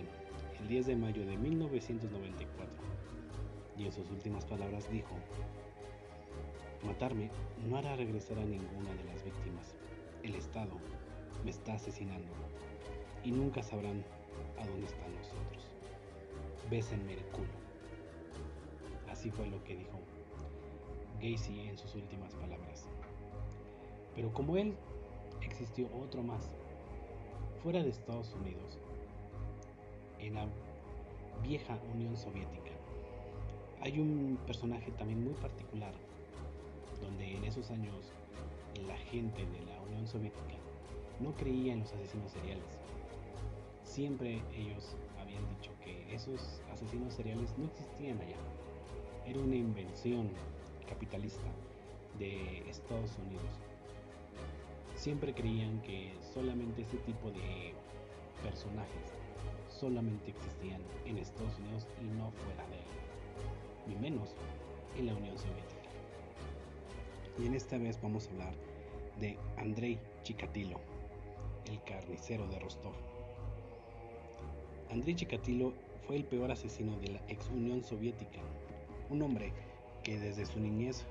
el 0.61 0.67
10 0.67 0.87
de 0.87 0.95
mayo 0.95 1.23
de 1.27 1.37
1994 1.37 2.73
y 3.77 3.85
en 3.85 3.91
sus 3.91 4.09
últimas 4.09 4.45
palabras 4.45 4.89
dijo, 4.89 5.13
matarme 6.83 7.29
no 7.69 7.77
hará 7.77 7.95
regresar 7.95 8.39
a 8.39 8.45
ninguna 8.45 8.95
de 8.95 9.03
las 9.03 9.23
víctimas. 9.23 9.75
El 10.23 10.33
Estado 10.33 10.71
me 11.43 11.51
está 11.51 11.73
asesinando 11.73 12.33
y 13.23 13.31
nunca 13.31 13.61
sabrán 13.61 14.03
a 14.59 14.65
dónde 14.65 14.87
están 14.87 15.13
nosotros. 15.15 15.52
Bésenme 16.69 17.13
el 17.13 17.23
culo. 17.25 17.53
Así 19.09 19.29
fue 19.31 19.47
lo 19.47 19.63
que 19.63 19.75
dijo 19.75 19.99
Gacy 21.21 21.67
en 21.67 21.77
sus 21.77 21.95
últimas 21.95 22.33
palabras. 22.35 22.85
Pero 24.15 24.33
como 24.33 24.57
él, 24.57 24.75
existió 25.41 25.87
otro 26.03 26.23
más, 26.23 26.55
fuera 27.61 27.81
de 27.83 27.89
Estados 27.89 28.33
Unidos, 28.33 28.79
en 30.19 30.35
la 30.35 30.47
vieja 31.43 31.77
Unión 31.93 32.15
Soviética 32.15 32.71
hay 33.83 33.99
un 33.99 34.39
personaje 34.47 34.91
también 34.91 35.21
muy 35.25 35.33
particular, 35.33 35.91
donde 37.01 37.35
en 37.35 37.43
esos 37.43 37.69
años 37.69 38.13
la 38.87 38.95
gente 38.95 39.45
de 39.45 39.65
la 39.65 39.81
Unión 39.81 40.07
Soviética 40.07 40.55
no 41.19 41.33
creía 41.33 41.73
en 41.73 41.81
los 41.81 41.91
asesinos 41.91 42.31
seriales. 42.31 42.79
Siempre 43.83 44.41
ellos 44.55 44.95
habían 45.19 45.45
dicho 45.49 45.71
que 45.83 46.02
esos 46.13 46.61
asesinos 46.71 47.13
seriales 47.13 47.53
no 47.57 47.65
existían 47.65 48.19
allá. 48.21 48.37
Era 49.25 49.39
una 49.39 49.55
invención 49.55 50.29
capitalista 50.87 51.47
de 52.19 52.69
Estados 52.69 53.17
Unidos. 53.25 53.59
siempre 54.95 55.33
creían 55.33 55.81
que 55.81 56.13
solamente 56.33 56.83
ese 56.83 56.97
tipo 56.97 57.29
de 57.31 57.73
personajes 58.43 59.11
solamente 59.67 60.29
existían 60.29 60.81
en 61.05 61.17
Estados 61.17 61.57
Unidos 61.59 61.87
y 61.99 62.05
no 62.05 62.31
fuera 62.31 62.65
de 62.69 62.75
él, 62.75 62.83
ni 63.87 63.95
menos 63.95 64.35
en 64.97 65.07
la 65.07 65.15
Unión 65.15 65.37
Soviética. 65.37 65.89
Y 67.39 67.47
en 67.47 67.55
esta 67.55 67.77
vez 67.77 67.99
vamos 68.01 68.27
a 68.27 68.31
hablar 68.31 68.53
de 69.19 69.37
Andrei 69.57 69.99
Chikatilo, 70.21 70.79
el 71.65 71.81
carnicero 71.83 72.47
de 72.47 72.59
Rostov. 72.59 72.93
Andrei 74.91 75.15
Chikatilo 75.15 75.73
fue 76.05 76.17
el 76.17 76.25
peor 76.25 76.51
asesino 76.51 76.97
de 76.99 77.13
la 77.13 77.21
ex 77.27 77.47
Unión 77.49 77.83
Soviética, 77.83 78.41
un 79.09 79.21
hombre 79.21 79.53
que 80.03 80.19
desde 80.19 80.45
su 80.45 80.59
niñez 80.59 81.05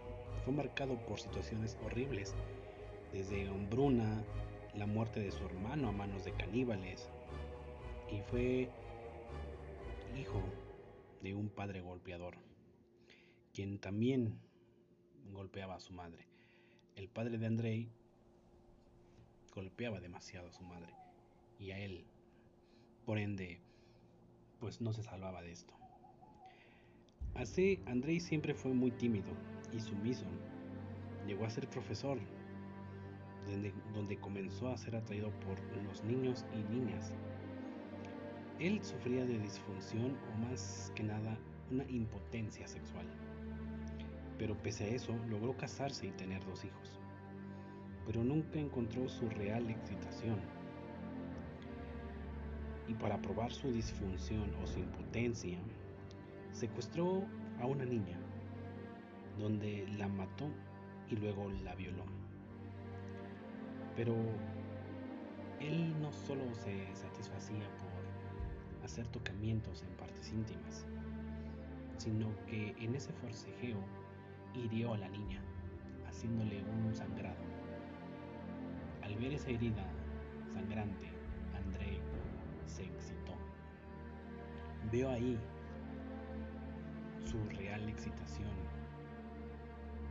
fue 0.44 0.52
marcado 0.52 0.96
por 1.06 1.20
situaciones 1.20 1.76
horribles, 1.84 2.34
desde 3.12 3.48
hambruna, 3.48 4.24
la 4.74 4.86
muerte 4.86 5.20
de 5.20 5.30
su 5.30 5.44
hermano 5.44 5.88
a 5.88 5.92
manos 5.92 6.24
de 6.24 6.32
caníbales, 6.32 7.08
y 8.10 8.20
fue 8.22 8.68
hijo 10.18 10.42
de 11.22 11.34
un 11.34 11.48
padre 11.48 11.80
golpeador, 11.80 12.34
quien 13.52 13.78
también 13.78 14.38
golpeaba 15.32 15.76
a 15.76 15.80
su 15.80 15.92
madre. 15.92 16.26
El 16.96 17.08
padre 17.08 17.38
de 17.38 17.46
Andrei 17.46 17.88
golpeaba 19.54 20.00
demasiado 20.00 20.48
a 20.48 20.52
su 20.52 20.62
madre 20.64 20.92
y 21.58 21.70
a 21.70 21.78
él, 21.78 22.04
por 23.04 23.18
ende, 23.18 23.60
pues 24.62 24.80
no 24.80 24.92
se 24.92 25.02
salvaba 25.02 25.42
de 25.42 25.50
esto. 25.50 25.74
Así, 27.34 27.82
Andrei 27.86 28.20
siempre 28.20 28.54
fue 28.54 28.72
muy 28.72 28.92
tímido 28.92 29.32
y 29.72 29.80
sumiso. 29.80 30.24
Llegó 31.26 31.44
a 31.44 31.50
ser 31.50 31.68
profesor, 31.68 32.16
donde, 33.44 33.74
donde 33.92 34.16
comenzó 34.18 34.68
a 34.68 34.76
ser 34.76 34.94
atraído 34.94 35.30
por 35.40 35.58
los 35.82 36.04
niños 36.04 36.46
y 36.54 36.72
niñas. 36.72 37.12
Él 38.60 38.84
sufría 38.84 39.24
de 39.24 39.40
disfunción 39.40 40.16
o 40.32 40.46
más 40.46 40.92
que 40.94 41.02
nada 41.02 41.36
una 41.72 41.82
impotencia 41.90 42.68
sexual. 42.68 43.06
Pero 44.38 44.56
pese 44.62 44.84
a 44.84 44.88
eso, 44.88 45.12
logró 45.28 45.56
casarse 45.56 46.06
y 46.06 46.12
tener 46.12 46.44
dos 46.44 46.64
hijos. 46.64 47.00
Pero 48.06 48.22
nunca 48.22 48.60
encontró 48.60 49.08
su 49.08 49.28
real 49.28 49.68
excitación. 49.68 50.38
Y 52.92 52.94
para 52.96 53.16
probar 53.22 53.50
su 53.50 53.72
disfunción 53.72 54.54
o 54.62 54.66
su 54.66 54.78
impotencia, 54.78 55.56
secuestró 56.50 57.24
a 57.58 57.64
una 57.64 57.86
niña, 57.86 58.18
donde 59.38 59.88
la 59.96 60.08
mató 60.08 60.50
y 61.08 61.16
luego 61.16 61.48
la 61.64 61.74
violó. 61.74 62.04
Pero 63.96 64.14
él 65.58 65.98
no 66.02 66.12
solo 66.12 66.42
se 66.54 66.94
satisfacía 66.94 67.64
por 67.78 68.84
hacer 68.84 69.06
tocamientos 69.06 69.82
en 69.84 69.96
partes 69.96 70.30
íntimas, 70.30 70.84
sino 71.96 72.28
que 72.44 72.74
en 72.78 72.94
ese 72.94 73.10
forcejeo 73.14 73.78
hirió 74.54 74.92
a 74.92 74.98
la 74.98 75.08
niña, 75.08 75.40
haciéndole 76.06 76.62
un 76.62 76.94
sangrado. 76.94 77.42
Al 79.02 79.16
ver 79.16 79.32
esa 79.32 79.48
herida 79.48 79.86
sangrante, 80.52 81.11
se 82.72 82.84
excitó. 82.84 83.32
Veo 84.90 85.10
ahí 85.10 85.38
su 87.24 87.38
real 87.56 87.88
excitación, 87.88 88.50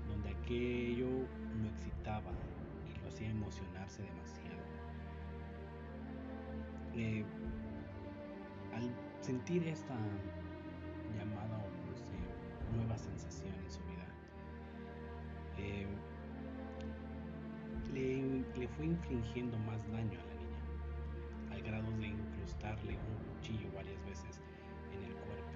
donde 0.07 0.30
aquello 0.30 1.07
lo 1.09 1.70
excitaba 1.70 2.32
y 2.88 2.99
lo 3.01 3.07
hacía 3.07 3.30
emocionarse 3.30 4.03
demasiado. 4.03 4.62
Eh, 6.95 7.26
al 8.76 8.89
sentir 9.22 9.68
esta 9.68 9.95
llamada 11.18 11.57
o 11.57 12.76
nueva 12.76 12.97
sensación 12.97 13.53
en 13.53 13.72
su 13.72 13.80
vida, 13.82 14.07
eh, 15.57 15.88
le, 17.93 18.59
le 18.59 18.68
fue 18.70 18.86
infligiendo 18.86 19.57
más 19.59 19.86
daño 19.91 20.20
a 20.20 20.30
incrustarle 22.62 22.95
un 22.95 23.36
cuchillo 23.36 23.72
varias 23.74 24.05
veces 24.05 24.39
en 24.93 25.03
el 25.03 25.16
cuerpo 25.16 25.51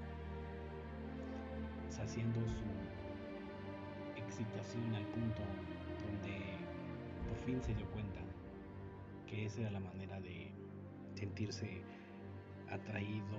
saciando 1.89 2.39
su 2.47 2.65
excitación 4.15 4.95
al 4.95 5.05
punto 5.07 5.43
donde 6.03 6.57
por 7.29 7.37
fin 7.45 7.61
se 7.63 7.75
dio 7.75 7.85
cuenta 7.91 8.21
que 9.27 9.45
esa 9.45 9.61
era 9.61 9.71
la 9.71 9.79
manera 9.79 10.19
de 10.21 10.51
sentirse 11.13 11.83
atraído 12.71 13.37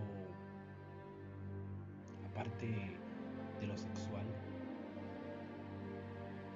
aparte 2.30 2.68
de 3.60 3.66
lo 3.66 3.76
sexual 3.76 4.26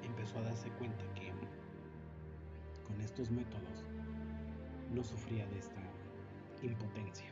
empezó 0.04 0.38
a 0.38 0.42
darse 0.42 0.70
cuenta 0.78 1.04
que 1.14 1.32
con 2.86 3.00
estos 3.00 3.30
métodos 3.30 3.84
no 4.94 5.02
sufría 5.02 5.46
de 5.46 5.58
esta 5.58 5.89
impotencia 6.66 7.30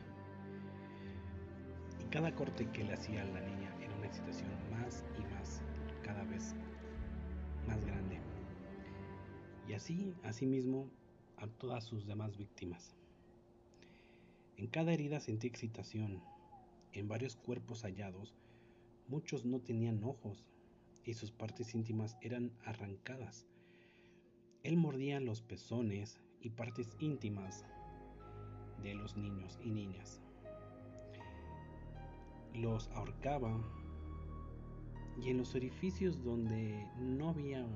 y 2.00 2.04
cada 2.10 2.34
corte 2.34 2.66
que 2.70 2.84
le 2.84 2.94
hacía 2.94 3.22
a 3.22 3.26
la 3.26 3.40
niña 3.40 3.74
era 3.80 3.94
una 3.96 4.06
excitación 4.06 4.50
más 4.70 5.04
y 5.18 5.22
más, 5.34 5.62
cada 6.02 6.24
vez 6.24 6.54
más 7.66 7.84
grande. 7.84 8.18
Y 9.68 9.74
así, 9.74 10.14
asimismo, 10.24 10.88
a 11.36 11.46
todas 11.46 11.84
sus 11.84 12.06
demás 12.06 12.36
víctimas. 12.36 12.94
En 14.56 14.66
cada 14.66 14.92
herida 14.92 15.20
sentí 15.20 15.46
excitación. 15.46 16.22
En 16.92 17.06
varios 17.06 17.36
cuerpos 17.36 17.82
hallados, 17.82 18.34
muchos 19.06 19.44
no 19.44 19.60
tenían 19.60 20.02
ojos 20.02 20.46
y 21.04 21.14
sus 21.14 21.30
partes 21.30 21.74
íntimas 21.74 22.16
eran 22.22 22.50
arrancadas. 22.64 23.46
Él 24.62 24.76
mordía 24.76 25.20
los 25.20 25.42
pezones 25.42 26.18
y 26.40 26.50
partes 26.50 26.88
íntimas 26.98 27.64
de 28.82 28.94
los 28.94 29.16
niños 29.16 29.58
y 29.62 29.70
niñas 29.70 30.20
los 32.58 32.88
ahorcaba 32.88 33.56
y 35.20 35.30
en 35.30 35.38
los 35.38 35.54
orificios 35.54 36.22
donde 36.22 36.86
no 36.98 37.30
había 37.30 37.66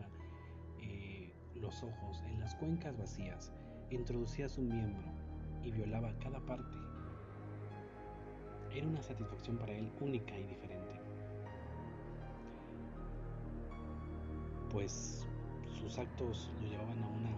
eh, 0.80 1.32
los 1.55 1.82
ojos, 1.82 2.22
en 2.26 2.40
las 2.40 2.55
cuencas 2.57 2.96
vacías, 2.96 3.53
introducía 3.90 4.48
su 4.48 4.62
miembro 4.62 5.03
y 5.62 5.70
violaba 5.70 6.12
cada 6.18 6.40
parte. 6.40 6.76
Era 8.72 8.86
una 8.86 9.03
satisfacción 9.03 9.59
para 9.59 9.72
él 9.72 9.90
única 10.00 10.36
y 10.38 10.44
diferente. 10.44 11.00
Pues 14.70 15.26
sus 15.80 15.98
actos 15.98 16.50
lo 16.61 16.68
llevaban 16.68 17.03
a 17.03 17.09
una, 17.09 17.36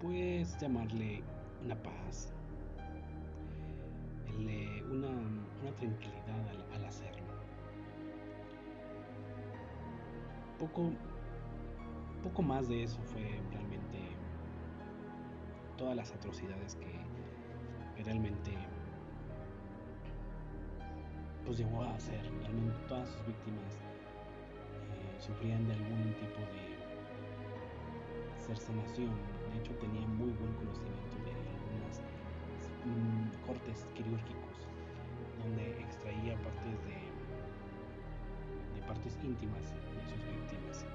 pues 0.00 0.58
llamarle 0.60 1.22
una 1.64 1.74
paz, 1.82 2.32
una, 4.36 5.08
una 5.62 5.72
tranquilidad 5.76 6.48
al, 6.72 6.84
hacerlo. 6.84 7.26
Poco, 10.58 10.90
poco 12.22 12.42
más 12.42 12.68
de 12.68 12.84
eso 12.84 13.00
fue 13.02 13.40
realmente 13.50 13.98
todas 15.76 15.96
las 15.96 16.12
atrocidades 16.12 16.76
que, 16.76 16.98
realmente 18.04 18.52
pues 21.44 21.58
llegó 21.58 21.82
a 21.82 21.94
hacer. 21.94 22.22
Realmente 22.42 22.76
todas 22.86 23.08
sus 23.08 23.26
víctimas 23.26 23.74
eh, 23.74 25.20
sufrían 25.20 25.66
de 25.66 25.74
algún 25.74 26.14
tipo 26.14 26.40
de 26.40 26.67
De 28.48 29.58
hecho 29.60 29.74
tenía 29.74 30.06
muy 30.06 30.30
buen 30.30 30.52
conocimiento 30.54 31.16
de 31.24 31.30
algunas 31.32 32.00
Mm, 32.84 33.44
cortes 33.44 33.86
quirúrgicos 33.94 34.56
donde 35.42 35.80
extraía 35.80 36.40
partes 36.42 36.78
de, 36.86 36.94
de 38.74 38.86
partes 38.86 39.18
íntimas 39.22 39.62
de 39.72 40.04
sus 40.08 40.24
víctimas. 40.24 40.86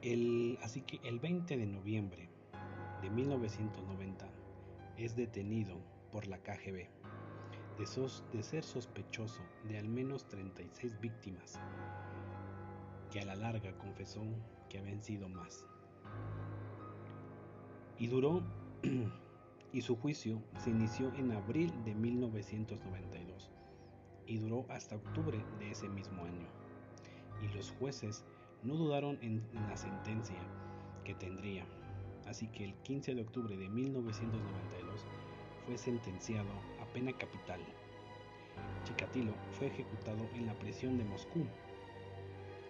El, 0.00 0.58
así 0.62 0.80
que 0.82 1.00
el 1.06 1.18
20 1.18 1.56
de 1.56 1.66
noviembre 1.66 2.28
de 3.02 3.10
1990 3.10 4.26
es 4.96 5.16
detenido 5.16 5.76
por 6.12 6.26
la 6.28 6.38
KGB 6.38 6.88
de, 7.78 7.86
sos, 7.86 8.24
de 8.32 8.42
ser 8.42 8.62
sospechoso 8.62 9.42
de 9.68 9.78
al 9.78 9.88
menos 9.88 10.28
36 10.28 11.00
víctimas, 11.00 11.58
que 13.10 13.20
a 13.20 13.24
la 13.24 13.34
larga 13.34 13.76
confesó 13.76 14.22
que 14.74 14.80
habían 14.80 15.04
sido 15.04 15.28
más. 15.28 15.68
Y 17.96 18.08
duró 18.08 18.42
y 19.72 19.82
su 19.82 19.94
juicio 19.94 20.42
se 20.58 20.70
inició 20.70 21.14
en 21.14 21.30
abril 21.30 21.72
de 21.84 21.94
1992 21.94 23.52
y 24.26 24.38
duró 24.38 24.66
hasta 24.70 24.96
octubre 24.96 25.38
de 25.60 25.70
ese 25.70 25.88
mismo 25.88 26.24
año. 26.24 26.48
Y 27.40 27.54
los 27.54 27.70
jueces 27.78 28.24
no 28.64 28.74
dudaron 28.74 29.16
en, 29.22 29.44
la 29.52 29.76
sentencia 29.76 30.40
que 31.04 31.14
tendría, 31.14 31.64
así 32.26 32.48
que 32.48 32.64
el 32.64 32.74
15 32.82 33.14
de 33.14 33.22
octubre 33.22 33.56
de 33.56 33.68
1992 33.68 35.06
fue 35.66 35.78
sentenciado 35.78 36.50
a 36.82 36.92
pena 36.92 37.12
capital. 37.12 37.60
Chikatilo 38.82 39.34
fue 39.52 39.68
ejecutado 39.68 40.28
en 40.34 40.46
la 40.46 40.58
prisión 40.58 40.98
de 40.98 41.04
Moscú 41.04 41.46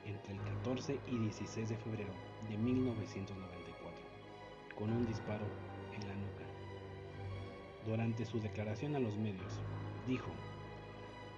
entre 0.07 0.34
el 0.34 0.40
14 0.40 1.00
y 1.07 1.18
16 1.18 1.68
de 1.68 1.76
febrero 1.76 2.12
de 2.48 2.57
1994, 2.59 4.00
con 4.76 4.90
un 4.90 5.07
disparo 5.07 5.46
en 5.94 6.09
la 6.09 6.14
nuca. 6.14 6.44
Durante 7.86 8.24
su 8.24 8.40
declaración 8.40 8.96
a 8.96 8.98
los 8.98 9.16
medios, 9.16 9.61
dijo, 10.07 10.30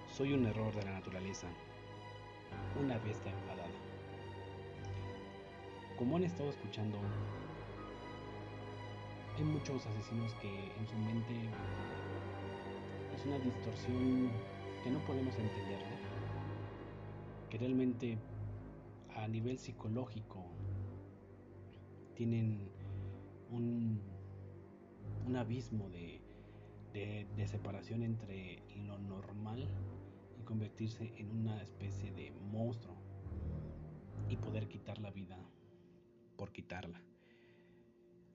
soy 0.07 0.33
un 0.33 0.45
error 0.45 0.73
de 0.75 0.83
la 0.83 0.93
naturaleza, 0.93 1.47
una 2.81 2.97
bestia 2.99 3.31
enfadada. 3.31 3.69
Como 5.97 6.15
han 6.15 6.23
estado 6.23 6.49
escuchando, 6.49 6.97
hay 9.37 9.43
muchos 9.43 9.85
asesinos 9.85 10.33
que 10.35 10.47
en 10.47 10.87
su 10.87 10.95
mente 10.95 11.33
es 13.15 13.25
una 13.25 13.39
distorsión 13.39 14.31
que 14.83 14.89
no 14.89 14.99
podemos 14.99 15.35
entender, 15.35 15.79
que 17.49 17.57
realmente 17.57 18.17
a 19.17 19.27
nivel 19.27 19.57
psicológico 19.57 20.45
tienen 22.15 22.69
un, 23.49 23.99
un 25.25 25.35
abismo 25.35 25.89
de, 25.89 26.21
de, 26.93 27.47
separación 27.47 28.03
entre 28.03 28.61
lo 28.85 28.97
normal 28.99 29.67
y 30.39 30.43
convertirse 30.43 31.13
en 31.17 31.31
una 31.31 31.61
especie 31.61 32.11
de 32.11 32.31
monstruo 32.51 32.95
y 34.29 34.37
poder 34.37 34.67
quitar 34.67 34.99
la 34.99 35.11
vida 35.11 35.37
por 36.37 36.51
quitarla. 36.51 37.01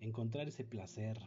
Encontrar 0.01 0.49
ese 0.49 0.65
placer 0.65 1.19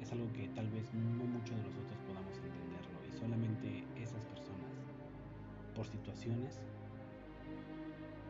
es 0.00 0.10
algo 0.12 0.32
que 0.32 0.48
tal 0.48 0.68
vez 0.70 0.92
no 0.92 1.24
muchos 1.24 1.56
de 1.56 1.62
nosotros 1.62 1.98
podamos 2.06 2.36
entenderlo 2.38 3.06
y 3.08 3.12
solamente 3.12 3.84
esas 3.96 4.24
personas 4.24 4.72
por 5.74 5.86
situaciones 5.86 6.60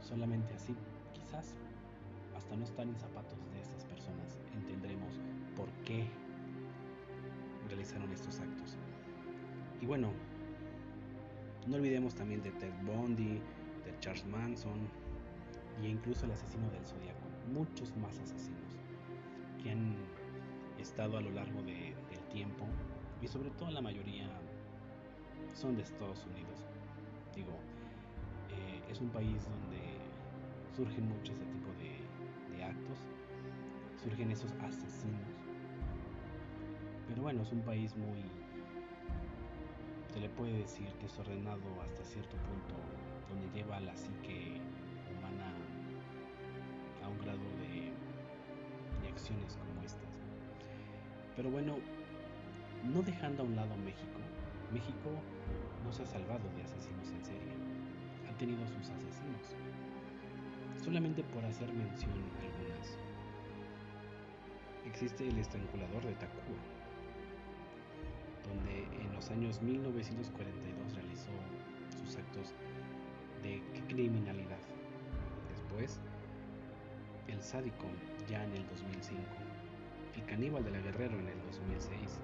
solamente 0.04 0.52
así 0.54 0.74
quizás 1.12 1.56
hasta 2.36 2.56
no 2.56 2.64
estar 2.64 2.86
en 2.86 2.96
zapatos 2.96 3.38
de 3.52 3.60
esas 3.60 3.84
personas 3.84 4.38
entenderemos 4.54 5.20
por 5.56 5.68
qué 5.84 6.06
realizaron 7.68 8.10
estos 8.12 8.38
actos. 8.40 8.76
Y 9.80 9.86
bueno, 9.86 10.10
no 11.66 11.76
olvidemos 11.76 12.14
también 12.14 12.42
de 12.42 12.50
Ted 12.52 12.72
Bundy, 12.84 13.40
de 13.84 13.98
Charles 14.00 14.26
Manson 14.26 14.88
y 15.82 15.86
incluso 15.86 16.26
el 16.26 16.32
asesino 16.32 16.68
del 16.70 16.84
Zodíaco, 16.84 17.26
muchos 17.52 17.96
más 17.96 18.18
asesinos 18.18 18.78
que 19.62 19.70
han 19.70 19.96
estado 20.78 21.16
a 21.16 21.20
lo 21.20 21.30
largo 21.30 21.62
del 21.62 22.20
tiempo 22.32 22.66
y 23.22 23.28
sobre 23.28 23.50
todo 23.50 23.70
la 23.70 23.80
mayoría 23.80 24.28
son 25.54 25.76
de 25.76 25.82
Estados 25.82 26.24
Unidos. 26.26 26.66
Digo, 27.34 27.52
eh, 28.50 28.82
es 28.90 29.00
un 29.00 29.08
país 29.08 29.42
donde 29.48 29.83
surgen 30.74 31.08
muchos 31.08 31.36
ese 31.36 31.44
tipo 31.46 31.70
de, 31.78 32.64
actos, 32.64 32.98
surgen 34.02 34.30
esos 34.30 34.52
asesinos. 34.62 35.36
Pero 37.08 37.22
bueno, 37.22 37.42
es 37.42 37.52
un 37.52 37.60
país 37.60 37.94
muy, 37.96 38.24
se 40.12 40.20
le 40.20 40.28
puede 40.30 40.58
decir 40.58 40.88
desordenado 41.00 41.60
hasta 41.82 42.04
cierto 42.04 42.36
punto, 42.36 42.74
donde 43.28 43.54
lleva 43.54 43.78
la 43.80 43.94
psique 43.96 44.60
humana 45.12 45.52
a 47.04 47.08
un 47.08 47.18
grado 47.18 47.44
de, 47.60 47.92
de 49.02 49.08
acciones 49.08 49.56
como 49.56 49.82
estas. 49.84 50.00
Pero 51.36 51.50
bueno, 51.50 51.76
no 52.82 53.02
dejando 53.02 53.42
a 53.42 53.46
un 53.46 53.54
lado 53.54 53.76
México, 53.76 54.18
México 54.72 55.10
no 55.84 55.92
se 55.92 56.02
ha 56.02 56.06
salvado 56.06 56.48
de 56.56 56.62
asesinos 56.62 57.10
en 57.10 57.24
serie, 57.24 57.54
ha 58.28 58.36
tenido 58.38 58.66
sus 58.66 58.90
asesinos, 58.90 59.54
solamente 60.84 61.22
por 61.24 61.42
hacer 61.44 61.72
mención 61.72 62.12
algunas. 62.12 62.98
Existe 64.86 65.26
el 65.26 65.38
estrangulador 65.38 66.04
de 66.04 66.12
Tacuba, 66.12 66.60
donde 68.46 68.84
en 69.02 69.12
los 69.14 69.30
años 69.30 69.62
1942 69.62 70.94
realizó 70.94 71.30
sus 71.98 72.16
actos 72.16 72.52
de 73.42 73.62
criminalidad. 73.88 74.58
Después, 75.48 76.00
el 77.28 77.40
sádico 77.42 77.86
ya 78.28 78.44
en 78.44 78.52
el 78.52 78.68
2005, 78.68 79.22
el 80.16 80.24
caníbal 80.26 80.64
de 80.64 80.70
la 80.70 80.80
Guerrero 80.80 81.18
en 81.18 81.28
el 81.28 81.40
2006, 81.50 82.20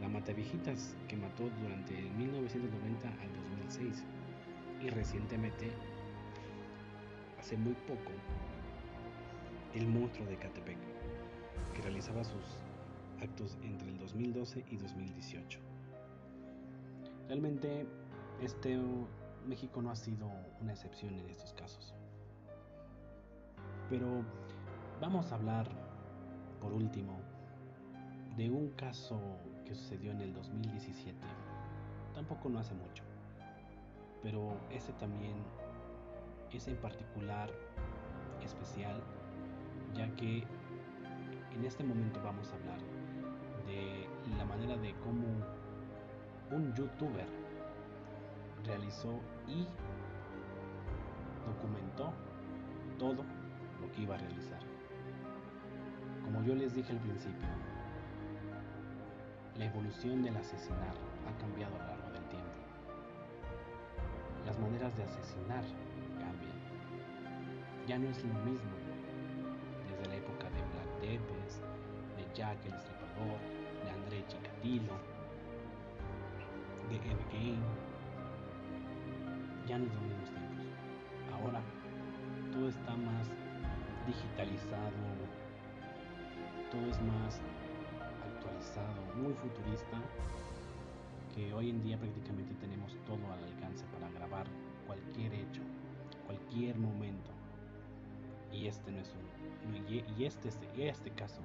la 0.00 0.08
Matavijitas 0.08 0.96
que 1.06 1.16
mató 1.16 1.48
durante 1.62 1.96
el 1.96 2.10
1990 2.10 3.08
al 3.08 3.32
2006 3.68 4.04
y 4.82 4.90
recientemente, 4.90 5.70
hace 7.42 7.56
muy 7.56 7.74
poco, 7.74 8.12
el 9.74 9.88
monstruo 9.88 10.28
de 10.28 10.36
Catepec, 10.36 10.78
que 11.74 11.82
realizaba 11.82 12.22
sus 12.22 12.62
actos 13.20 13.58
entre 13.64 13.88
el 13.88 13.98
2012 13.98 14.64
y 14.70 14.76
2018. 14.76 15.58
Realmente 17.26 17.84
este 18.40 18.78
México 19.44 19.82
no 19.82 19.90
ha 19.90 19.96
sido 19.96 20.30
una 20.60 20.70
excepción 20.70 21.18
en 21.18 21.28
estos 21.30 21.52
casos. 21.54 21.92
Pero 23.90 24.24
vamos 25.00 25.32
a 25.32 25.34
hablar 25.34 25.66
por 26.60 26.72
último 26.72 27.18
de 28.36 28.50
un 28.50 28.70
caso 28.70 29.20
que 29.64 29.74
sucedió 29.74 30.12
en 30.12 30.20
el 30.20 30.32
2017. 30.32 31.18
Tampoco 32.14 32.48
no 32.48 32.60
hace 32.60 32.74
mucho. 32.74 33.02
Pero 34.22 34.56
ese 34.70 34.92
también 34.92 35.34
es 36.58 36.68
en 36.68 36.76
particular 36.76 37.50
especial 38.44 39.02
ya 39.94 40.08
que 40.16 40.44
en 41.54 41.64
este 41.64 41.84
momento 41.84 42.20
vamos 42.22 42.50
a 42.50 42.54
hablar 42.56 42.78
de 43.66 44.08
la 44.36 44.44
manera 44.44 44.76
de 44.76 44.94
cómo 44.96 45.26
un 46.50 46.74
youtuber 46.74 47.26
realizó 48.64 49.20
y 49.46 49.66
documentó 51.46 52.12
todo 52.98 53.24
lo 53.80 53.90
que 53.92 54.02
iba 54.02 54.14
a 54.14 54.18
realizar. 54.18 54.60
Como 56.24 56.42
yo 56.44 56.54
les 56.54 56.74
dije 56.74 56.92
al 56.92 57.00
principio, 57.00 57.48
la 59.56 59.64
evolución 59.66 60.22
del 60.22 60.36
asesinar 60.36 60.94
ha 61.26 61.40
cambiado 61.40 61.74
a 61.76 61.78
lo 61.78 61.86
largo 61.86 62.10
del 62.12 62.24
tiempo. 62.28 62.48
Las 64.46 64.58
maneras 64.58 64.96
de 64.96 65.02
asesinar. 65.02 65.64
Ya 67.86 67.98
no 67.98 68.08
es 68.08 68.22
lo 68.22 68.34
mismo 68.44 68.70
desde 69.90 70.08
la 70.08 70.16
época 70.16 70.44
de 70.50 70.62
Black 70.72 71.00
Tepes, 71.00 71.60
de 72.16 72.34
Jack 72.34 72.64
el 72.64 72.70
de 72.70 73.90
André 73.90 74.24
Chikatilo, 74.28 74.94
de 76.88 76.96
Ed 76.96 77.18
Gein. 77.32 77.60
Ya 79.66 79.78
no 79.78 79.86
es 79.86 79.92
los 79.94 80.02
mismos 80.02 80.30
tiempos. 80.30 80.66
Ahora 81.34 81.60
todo 82.52 82.68
está 82.68 82.94
más 82.94 83.28
digitalizado, 84.06 84.92
todo 86.70 86.86
es 86.86 87.02
más 87.02 87.40
actualizado, 88.24 89.02
muy 89.16 89.34
futurista, 89.34 89.98
que 91.34 91.52
hoy 91.52 91.70
en 91.70 91.82
día 91.82 91.98
prácticamente 91.98 92.54
tenemos 92.60 92.96
todo 93.06 93.32
al 93.32 93.42
alcance 93.42 93.84
para 93.86 94.08
grabar 94.10 94.46
cualquier 94.86 95.32
hecho, 95.34 95.62
cualquier 96.26 96.78
momento. 96.78 97.41
Y 98.52 98.66
este 98.66 98.92
no 98.92 99.00
es 99.00 99.12
un 99.14 99.32
y 99.88 100.24
este, 100.24 100.48
este, 100.48 100.88
este 100.88 101.10
caso 101.12 101.40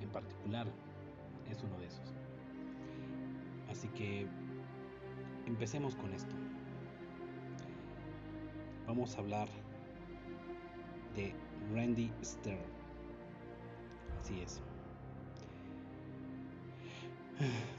en 0.00 0.08
particular 0.10 0.66
es 1.50 1.62
uno 1.62 1.78
de 1.78 1.86
esos. 1.86 2.12
Así 3.70 3.88
que 3.88 4.26
empecemos 5.46 5.96
con 5.96 6.12
esto. 6.12 6.34
Vamos 8.86 9.16
a 9.16 9.20
hablar 9.20 9.48
de 11.14 11.34
Randy 11.72 12.10
Stern. 12.22 12.60
Así 14.20 14.40
es. 14.40 14.60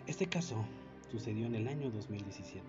Este 0.08 0.28
caso 0.28 0.66
sucedió 1.12 1.46
en 1.46 1.56
el 1.56 1.68
año 1.68 1.90
2017, 1.92 2.66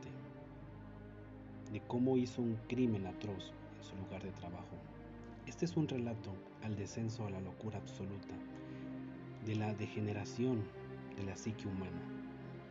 de 1.72 1.80
cómo 1.88 2.16
hizo 2.16 2.42
un 2.42 2.56
crimen 2.68 3.06
atroz 3.06 3.52
en 3.78 3.82
su 3.82 3.96
lugar 3.96 4.22
de 4.22 4.30
trabajo. 4.32 4.76
Este 5.54 5.66
es 5.66 5.76
un 5.76 5.86
relato 5.86 6.34
al 6.64 6.74
descenso 6.74 7.24
a 7.24 7.30
la 7.30 7.40
locura 7.40 7.78
absoluta 7.78 8.34
de 9.46 9.54
la 9.54 9.72
degeneración 9.72 10.64
de 11.16 11.22
la 11.22 11.36
psique 11.36 11.68
humana, 11.68 12.02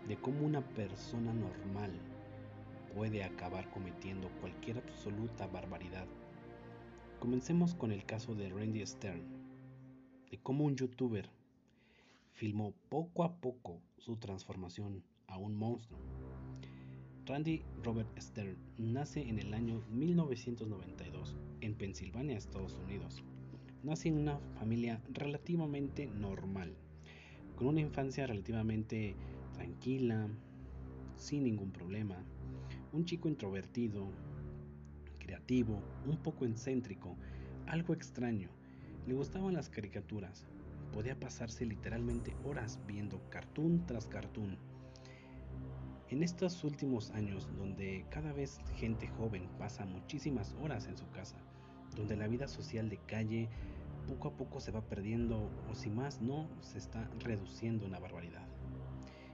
de 0.05 0.17
cómo 0.17 0.45
una 0.45 0.59
persona 0.59 1.33
normal 1.33 1.91
puede 2.93 3.23
acabar 3.23 3.71
cometiendo 3.71 4.27
cualquier 4.41 4.79
absoluta 4.79 5.47
barbaridad. 5.47 6.05
Comencemos 7.21 7.73
con 7.73 7.93
el 7.93 8.03
caso 8.03 8.35
de 8.35 8.49
Randy 8.49 8.85
Stern, 8.85 9.23
de 10.29 10.37
cómo 10.39 10.65
un 10.65 10.75
youtuber 10.75 11.29
filmó 12.33 12.73
poco 12.89 13.23
a 13.23 13.37
poco 13.37 13.79
su 13.97 14.17
transformación 14.17 15.01
a 15.27 15.37
un 15.37 15.55
monstruo. 15.55 16.12
Randy 17.25 17.63
Robert 17.85 18.09
Stern 18.19 18.57
nace 18.77 19.21
en 19.21 19.39
el 19.39 19.53
año 19.53 19.81
1992 19.91 21.37
en 21.61 21.73
Pensilvania, 21.73 22.37
Estados 22.37 22.77
Unidos. 22.83 23.23
Nace 23.81 24.09
en 24.09 24.17
una 24.17 24.39
familia 24.59 25.01
relativamente 25.13 26.07
normal, 26.07 26.75
con 27.55 27.67
una 27.67 27.79
infancia 27.79 28.27
relativamente 28.27 29.15
tranquila, 29.53 30.27
sin 31.15 31.45
ningún 31.45 31.71
problema. 31.71 32.17
Un 32.91 33.05
chico 33.05 33.29
introvertido, 33.29 34.11
creativo, 35.17 35.81
un 36.05 36.17
poco 36.17 36.45
excéntrico, 36.45 37.15
algo 37.67 37.93
extraño. 37.93 38.49
Le 39.07 39.13
gustaban 39.13 39.53
las 39.53 39.69
caricaturas. 39.69 40.45
Podía 40.91 41.17
pasarse 41.17 41.65
literalmente 41.65 42.35
horas 42.43 42.81
viendo 42.85 43.21
cartoon 43.29 43.85
tras 43.85 44.07
cartoon. 44.07 44.57
En 46.13 46.21
estos 46.21 46.63
últimos 46.63 47.09
años, 47.09 47.49
donde 47.57 48.05
cada 48.11 48.31
vez 48.33 48.61
gente 48.75 49.07
joven 49.17 49.49
pasa 49.57 49.83
muchísimas 49.83 50.55
horas 50.61 50.85
en 50.85 50.95
su 50.95 51.09
casa, 51.09 51.37
donde 51.95 52.15
la 52.15 52.27
vida 52.27 52.47
social 52.47 52.87
de 52.87 52.97
calle 52.97 53.49
poco 54.07 54.27
a 54.27 54.37
poco 54.37 54.59
se 54.59 54.69
va 54.69 54.81
perdiendo 54.81 55.49
o 55.71 55.73
si 55.73 55.89
más 55.89 56.21
no, 56.21 56.47
se 56.61 56.77
está 56.77 57.09
reduciendo 57.17 57.87
una 57.87 57.97
barbaridad. 57.97 58.45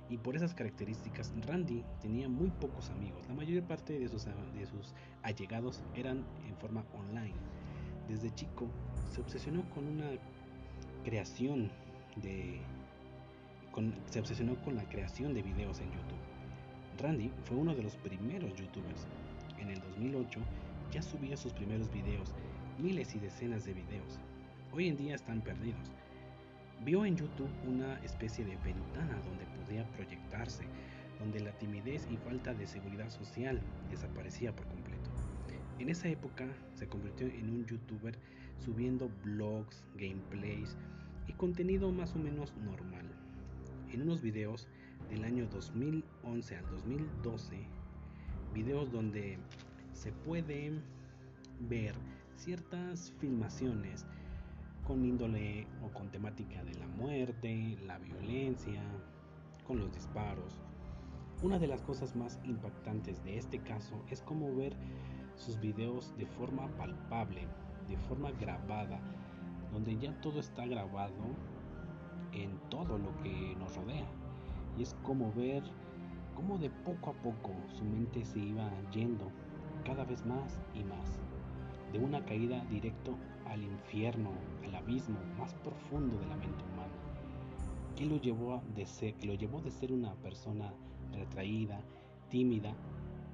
Y 0.09 0.19
por 0.19 0.37
esas 0.37 0.53
características, 0.53 1.33
Randy 1.45 1.83
tenía 1.99 2.29
muy 2.29 2.49
pocos 2.49 2.89
amigos. 2.91 3.27
La 3.27 3.33
mayor 3.33 3.61
parte 3.63 3.99
de 3.99 4.07
sus, 4.07 4.25
allegados 5.21 5.83
eran 5.95 6.23
en 6.47 6.55
forma 6.59 6.85
online. 6.97 7.35
Desde 8.07 8.33
chico 8.35 8.67
se 9.13 9.19
obsesionó 9.19 9.69
con 9.71 9.85
una 9.85 10.11
creación 11.03 11.69
de... 12.15 12.61
se 14.09 14.19
obsesionó 14.21 14.55
con 14.63 14.77
la 14.77 14.87
creación 14.87 15.33
de 15.33 15.41
videos 15.41 15.81
en 15.81 15.91
YouTube. 15.91 16.28
Randy 16.99 17.31
fue 17.43 17.57
uno 17.57 17.73
de 17.73 17.83
los 17.83 17.95
primeros 17.97 18.53
youtubers. 18.55 19.07
En 19.57 19.69
el 19.69 19.79
2008 19.81 20.39
ya 20.91 21.01
subía 21.01 21.37
sus 21.37 21.53
primeros 21.53 21.91
videos, 21.91 22.33
miles 22.77 23.15
y 23.15 23.19
decenas 23.19 23.65
de 23.65 23.73
videos. 23.73 24.19
Hoy 24.71 24.87
en 24.87 24.97
día 24.97 25.15
están 25.15 25.41
perdidos 25.41 25.91
Vio 26.85 27.05
en 27.05 27.17
YouTube 27.17 27.49
una 27.67 27.99
especie 28.05 28.45
de 28.45 28.55
ventana 28.57 29.19
donde 29.25 29.45
podía 29.61 29.85
proyectarse, 29.91 30.63
donde 31.19 31.41
la 31.41 31.51
timidez 31.57 32.07
y 32.09 32.15
falta 32.15 32.53
de 32.53 32.65
seguridad 32.67 33.09
social 33.09 33.59
desaparecía 33.89 34.55
por 34.55 34.65
completo. 34.67 35.09
En 35.77 35.89
esa 35.89 36.07
época 36.07 36.47
se 36.75 36.87
convirtió 36.87 37.27
en 37.27 37.49
un 37.49 37.65
youtuber 37.65 38.17
subiendo 38.63 39.09
blogs, 39.25 39.83
gameplays 39.95 40.77
y 41.27 41.33
contenido 41.33 41.91
más 41.91 42.15
o 42.15 42.19
menos 42.19 42.53
normal. 42.63 43.05
En 43.91 44.03
unos 44.03 44.21
videos 44.21 44.69
del 45.09 45.25
año 45.25 45.49
2011 46.29 46.57
al 46.57 46.69
2012, 46.69 47.57
videos 48.53 48.91
donde 48.91 49.39
se 49.93 50.11
puede 50.11 50.71
ver 51.61 51.95
ciertas 52.35 53.11
filmaciones 53.19 54.05
con 54.85 55.03
índole 55.03 55.65
o 55.83 55.89
con 55.89 56.09
temática 56.11 56.63
de 56.63 56.75
la 56.75 56.87
muerte, 56.87 57.77
la 57.85 57.97
violencia, 57.97 58.81
con 59.65 59.79
los 59.79 59.91
disparos. 59.91 60.61
Una 61.41 61.57
de 61.57 61.67
las 61.67 61.81
cosas 61.81 62.15
más 62.15 62.39
impactantes 62.43 63.23
de 63.23 63.37
este 63.37 63.59
caso 63.59 64.03
es 64.09 64.21
cómo 64.21 64.55
ver 64.55 64.75
sus 65.35 65.59
videos 65.59 66.15
de 66.17 66.27
forma 66.27 66.67
palpable, 66.77 67.47
de 67.87 67.97
forma 67.97 68.31
grabada, 68.31 68.99
donde 69.71 69.97
ya 69.97 70.13
todo 70.21 70.39
está 70.39 70.65
grabado 70.67 71.23
en 72.33 72.55
todo 72.69 72.99
lo 72.99 73.17
que 73.23 73.55
nos 73.57 73.75
rodea. 73.75 74.07
Y 74.77 74.83
es 74.83 74.95
como 75.03 75.33
ver 75.33 75.63
cómo 76.39 76.57
de 76.57 76.69
poco 76.69 77.09
a 77.09 77.13
poco 77.15 77.51
su 77.67 77.83
mente 77.83 78.23
se 78.23 78.39
iba 78.39 78.71
yendo 78.93 79.29
cada 79.83 80.05
vez 80.05 80.25
más 80.25 80.57
y 80.73 80.85
más, 80.85 81.19
de 81.91 81.99
una 81.99 82.23
caída 82.23 82.63
directo 82.69 83.17
al 83.45 83.61
infierno, 83.61 84.31
al 84.63 84.73
abismo 84.73 85.19
más 85.37 85.53
profundo 85.55 86.17
de 86.17 86.27
la 86.27 86.37
mente 86.37 86.63
humana. 86.63 86.93
¿Qué 87.97 88.05
lo 88.05 88.21
llevó 88.21 88.61
de 88.73 88.85
ser, 88.85 89.15
lo 89.25 89.33
llevó 89.33 89.59
de 89.59 89.69
ser 89.69 89.91
una 89.91 90.13
persona 90.15 90.73
retraída, 91.11 91.81
tímida, 92.29 92.73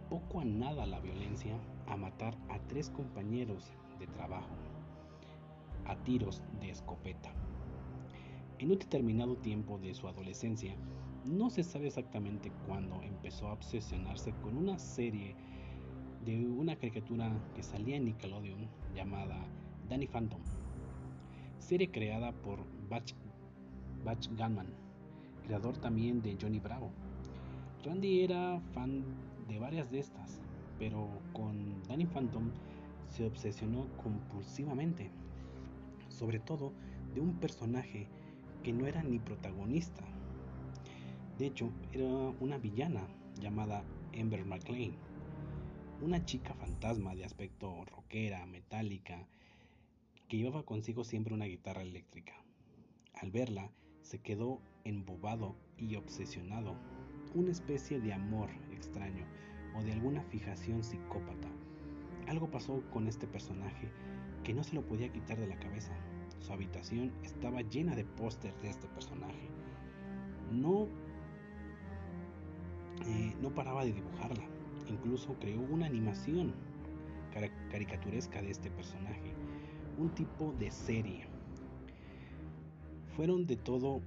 poco 0.10 0.40
a 0.40 0.46
nada 0.46 0.82
a 0.82 0.88
la 0.88 1.00
violencia, 1.00 1.60
a 1.86 1.96
matar 1.98 2.36
a 2.50 2.58
tres 2.68 2.90
compañeros 2.90 3.72
de 4.00 4.08
trabajo 4.08 4.56
a 5.86 5.96
tiros 5.98 6.42
de 6.60 6.72
escopeta? 6.72 7.32
En 8.58 8.72
un 8.72 8.80
determinado 8.80 9.36
tiempo 9.36 9.78
de 9.78 9.94
su 9.94 10.08
adolescencia, 10.08 10.76
no 11.26 11.50
se 11.50 11.64
sabe 11.64 11.88
exactamente 11.88 12.52
cuándo 12.68 13.02
empezó 13.02 13.48
a 13.48 13.54
obsesionarse 13.54 14.32
con 14.42 14.58
una 14.58 14.78
serie 14.78 15.36
de 16.24 16.48
una 16.48 16.76
caricatura 16.76 17.32
que 17.56 17.64
salía 17.64 17.98
en 17.98 18.06
Nickelodeon 18.06 18.68
llamada 18.96 19.38
Danny 19.90 20.08
Phantom, 20.08 20.42
serie 21.60 21.90
creada 21.90 22.32
por 22.32 22.60
Batch, 22.90 23.14
Batch 24.04 24.30
Gunman, 24.30 24.68
creador 25.46 25.78
también 25.78 26.22
de 26.22 26.38
Johnny 26.40 26.60
Bravo. 26.60 26.92
Randy 27.84 28.22
era 28.22 28.60
fan 28.74 29.04
de 29.48 29.60
varias 29.60 29.92
de 29.92 30.00
estas, 30.00 30.40
pero 30.80 31.08
con 31.34 31.84
Danny 31.88 32.06
Phantom 32.06 32.50
se 33.10 33.26
obsesionó 33.26 33.88
compulsivamente, 34.02 35.12
sobre 36.10 36.40
todo 36.40 36.74
de 37.14 37.22
un 37.22 37.36
personaje 37.40 38.08
que 38.64 38.74
no 38.74 38.88
era 38.88 39.04
ni 39.04 39.20
protagonista. 39.20 40.04
De 41.38 41.48
hecho, 41.48 41.70
era 41.92 42.06
una 42.40 42.58
villana 42.58 43.08
llamada 43.42 43.84
Ember 44.14 44.46
McLean, 44.46 44.94
una 46.02 46.24
chica 46.24 46.54
fantasma 46.54 47.14
de 47.14 47.26
aspecto 47.26 47.84
rockera, 47.86 48.46
metálica, 48.46 49.28
que 50.30 50.38
llevaba 50.38 50.64
consigo 50.64 51.04
siempre 51.04 51.34
una 51.34 51.46
guitarra 51.46 51.82
eléctrica. 51.82 52.34
Al 53.14 53.32
verla, 53.32 53.70
se 54.02 54.20
quedó 54.20 54.62
embobado 54.86 55.56
y 55.78 55.96
obsesionado, 55.96 56.76
una 57.34 57.52
especie 57.52 58.00
de 58.00 58.14
amor 58.14 58.50
extraño 58.72 59.26
o 59.78 59.84
de 59.84 59.92
alguna 59.92 60.24
fijación 60.24 60.84
psicópata. 60.84 61.50
Algo 62.28 62.50
pasó 62.50 62.82
con 62.92 63.08
este 63.08 63.28
personaje 63.28 63.92
que 64.44 64.54
no 64.54 64.64
se 64.64 64.76
lo 64.76 64.86
podía 64.86 65.12
quitar 65.12 65.38
de 65.38 65.48
la 65.48 65.60
cabeza. 65.60 65.94
Su 66.40 66.54
habitación 66.54 67.12
estaba 67.24 67.62
llena 67.62 67.94
de 67.94 68.06
pósters 68.06 68.62
de 68.62 68.70
este 68.70 68.88
personaje. 68.88 69.50
No, 70.52 70.88
eh, 73.06 73.36
no 73.42 73.50
paraba 73.50 73.86
de 73.86 73.94
dibujarla. 73.94 74.44
Incluso 74.88 75.34
creó 75.40 75.62
una 75.62 75.86
animación 75.88 76.54
caricaturesca 77.70 78.42
de 78.42 78.52
este 78.52 78.72
personaje 78.72 79.34
un 79.98 80.10
tipo 80.10 80.54
de 80.60 80.72
serie. 80.72 81.26
Fueron 83.16 83.46
de 83.46 83.56
todo 83.56 84.02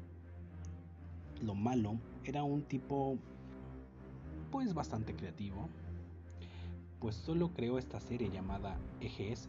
lo 1.41 1.55
malo, 1.55 1.99
era 2.25 2.43
un 2.45 2.63
tipo 2.63 3.17
pues 4.51 4.75
bastante 4.75 5.15
creativo, 5.15 5.69
pues 7.01 7.15
solo 7.15 7.53
creó 7.53 7.79
esta 7.79 8.01
serie 8.01 8.31
llamada 8.31 8.79
EGS, 9.01 9.49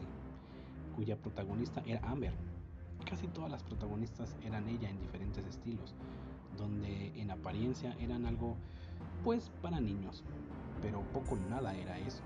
cuya 0.96 1.18
protagonista 1.18 1.82
era 1.86 2.00
Amber. 2.10 2.34
Casi 3.10 3.28
todas 3.28 3.50
las 3.50 3.64
protagonistas 3.64 4.36
eran 4.46 4.68
ella 4.68 4.90
en 4.90 5.00
diferentes 5.00 5.46
estilos, 5.46 5.96
donde 6.58 7.20
en 7.20 7.32
apariencia 7.32 7.96
eran 8.00 8.26
algo 8.26 8.56
pues 9.24 9.52
para 9.62 9.80
niños, 9.80 10.24
pero 10.82 11.02
poco 11.14 11.38
nada 11.50 11.76
era 11.76 11.98
eso, 12.00 12.24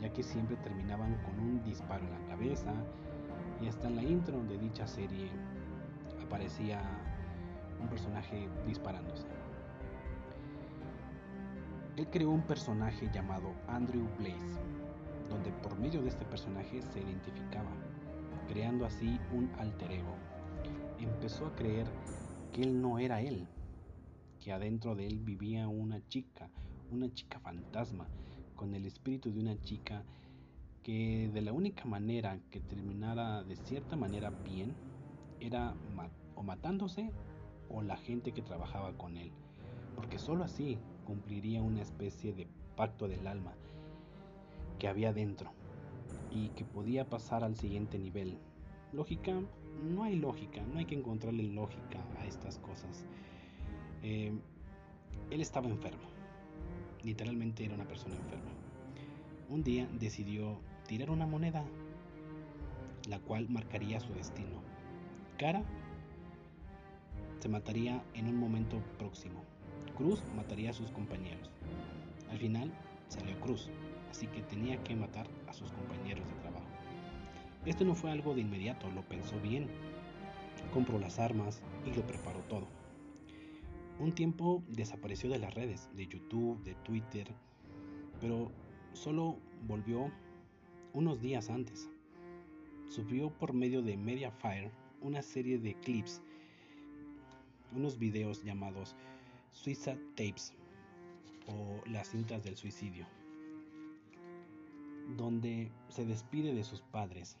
ya 0.00 0.12
que 0.12 0.22
siempre 0.22 0.56
terminaban 0.56 1.14
con 1.22 1.38
un 1.40 1.62
disparo 1.64 2.04
en 2.04 2.12
la 2.12 2.26
cabeza, 2.28 2.72
y 3.60 3.68
hasta 3.68 3.88
en 3.88 3.96
la 3.96 4.02
intro 4.02 4.42
de 4.44 4.58
dicha 4.58 4.86
serie 4.86 5.30
aparecía 6.24 6.80
un 7.80 7.88
personaje 7.88 8.48
disparándose. 8.66 9.26
Él 11.96 12.06
creó 12.10 12.30
un 12.30 12.42
personaje 12.42 13.10
llamado 13.12 13.52
Andrew 13.66 14.06
Blaze, 14.18 14.60
donde 15.28 15.50
por 15.50 15.76
medio 15.78 16.00
de 16.00 16.08
este 16.08 16.24
personaje 16.24 16.80
se 16.80 17.00
identificaba, 17.00 17.70
creando 18.48 18.86
así 18.86 19.18
un 19.32 19.50
alter 19.58 19.90
ego. 19.90 20.14
Empezó 21.00 21.46
a 21.46 21.54
creer 21.56 21.86
que 22.52 22.62
él 22.62 22.80
no 22.80 22.98
era 23.00 23.20
él, 23.20 23.48
que 24.48 24.54
adentro 24.54 24.94
de 24.94 25.06
él 25.06 25.18
vivía 25.18 25.68
una 25.68 26.00
chica, 26.08 26.48
una 26.90 27.12
chica 27.12 27.38
fantasma, 27.38 28.08
con 28.56 28.72
el 28.72 28.86
espíritu 28.86 29.30
de 29.30 29.40
una 29.40 29.60
chica 29.60 30.02
que 30.82 31.28
de 31.34 31.42
la 31.42 31.52
única 31.52 31.84
manera 31.84 32.40
que 32.50 32.58
terminara 32.60 33.44
de 33.44 33.56
cierta 33.56 33.94
manera 33.94 34.30
bien 34.46 34.74
era 35.38 35.74
o 36.34 36.42
matándose 36.42 37.10
o 37.68 37.82
la 37.82 37.98
gente 37.98 38.32
que 38.32 38.40
trabajaba 38.40 38.96
con 38.96 39.18
él, 39.18 39.32
porque 39.94 40.18
sólo 40.18 40.44
así 40.44 40.78
cumpliría 41.04 41.60
una 41.60 41.82
especie 41.82 42.32
de 42.32 42.48
pacto 42.74 43.06
del 43.06 43.26
alma 43.26 43.52
que 44.78 44.88
había 44.88 45.12
dentro 45.12 45.52
y 46.30 46.48
que 46.56 46.64
podía 46.64 47.06
pasar 47.06 47.44
al 47.44 47.54
siguiente 47.54 47.98
nivel. 47.98 48.38
Lógica, 48.94 49.42
no 49.82 50.04
hay 50.04 50.16
lógica, 50.16 50.62
no 50.72 50.78
hay 50.78 50.86
que 50.86 50.94
encontrarle 50.94 51.42
lógica 51.42 52.02
a 52.18 52.24
estas 52.24 52.58
cosas. 52.60 53.04
Eh, 54.02 54.32
él 55.30 55.40
estaba 55.40 55.68
enfermo, 55.68 56.08
literalmente 57.02 57.64
era 57.64 57.74
una 57.74 57.86
persona 57.86 58.14
enferma. 58.16 58.50
Un 59.48 59.62
día 59.62 59.88
decidió 59.98 60.60
tirar 60.86 61.10
una 61.10 61.26
moneda, 61.26 61.64
la 63.08 63.18
cual 63.18 63.48
marcaría 63.48 64.00
su 64.00 64.12
destino. 64.14 64.62
Cara 65.38 65.62
se 67.40 67.48
mataría 67.48 68.02
en 68.14 68.28
un 68.28 68.36
momento 68.36 68.82
próximo. 68.98 69.42
Cruz 69.96 70.22
mataría 70.36 70.70
a 70.70 70.74
sus 70.74 70.90
compañeros. 70.90 71.50
Al 72.30 72.38
final 72.38 72.72
salió 73.08 73.38
Cruz, 73.40 73.70
así 74.10 74.26
que 74.26 74.42
tenía 74.42 74.82
que 74.82 74.96
matar 74.96 75.26
a 75.46 75.52
sus 75.52 75.70
compañeros 75.72 76.26
de 76.26 76.34
trabajo. 76.34 76.66
Esto 77.64 77.84
no 77.84 77.94
fue 77.94 78.10
algo 78.10 78.34
de 78.34 78.40
inmediato, 78.42 78.90
lo 78.90 79.02
pensó 79.02 79.38
bien. 79.40 79.68
Compró 80.72 80.98
las 80.98 81.18
armas 81.18 81.62
y 81.86 81.94
lo 81.94 82.02
preparó 82.02 82.40
todo. 82.48 82.66
Un 84.00 84.12
tiempo 84.12 84.62
desapareció 84.68 85.28
de 85.28 85.40
las 85.40 85.54
redes, 85.54 85.88
de 85.96 86.06
YouTube, 86.06 86.62
de 86.62 86.74
Twitter, 86.76 87.34
pero 88.20 88.52
solo 88.92 89.38
volvió 89.66 90.12
unos 90.92 91.20
días 91.20 91.50
antes. 91.50 91.90
Subió 92.88 93.30
por 93.30 93.52
medio 93.52 93.82
de 93.82 93.96
Mediafire 93.96 94.70
una 95.00 95.20
serie 95.20 95.58
de 95.58 95.74
clips, 95.74 96.22
unos 97.74 97.98
videos 97.98 98.44
llamados 98.44 98.94
Suicide 99.50 100.00
Tapes 100.14 100.54
o 101.48 101.82
las 101.88 102.08
cintas 102.08 102.44
del 102.44 102.56
suicidio, 102.56 103.04
donde 105.16 105.72
se 105.88 106.04
despide 106.04 106.54
de 106.54 106.62
sus 106.62 106.82
padres. 106.82 107.36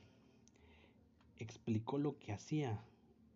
Explicó 1.38 1.98
lo 1.98 2.18
que 2.18 2.32
hacía 2.32 2.80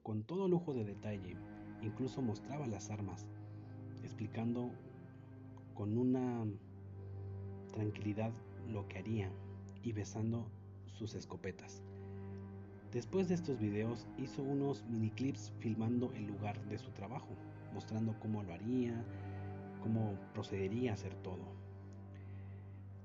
con 0.03 0.25
todo 0.25 0.49
lujo 0.49 0.75
de 0.75 0.85
detalle, 0.85 1.37
incluso 1.83 2.23
mostraba 2.23 2.67
las 2.67 2.91
armas, 2.91 3.27
explicando 4.03 4.71
con 5.75 5.99
una 5.99 6.45
tranquilidad 7.73 8.33
lo 8.69 8.87
que 8.89 8.99
haría 8.99 9.31
y 9.83 9.93
besando 9.93 10.47
sus 10.87 11.15
escopetas. 11.15 11.83
Después 12.93 13.29
de 13.29 13.35
estos 13.35 13.59
videos 13.59 14.07
hizo 14.19 14.43
unos 14.43 14.85
mini 14.85 15.11
clips 15.11 15.53
filmando 15.59 16.13
el 16.13 16.27
lugar 16.27 16.63
de 16.69 16.79
su 16.79 16.91
trabajo, 16.91 17.35
mostrando 17.73 18.15
cómo 18.21 18.43
lo 18.43 18.53
haría, 18.53 19.03
cómo 19.83 20.15
procedería 20.35 20.91
a 20.91 20.95
hacer 20.95 21.15
todo, 21.17 21.45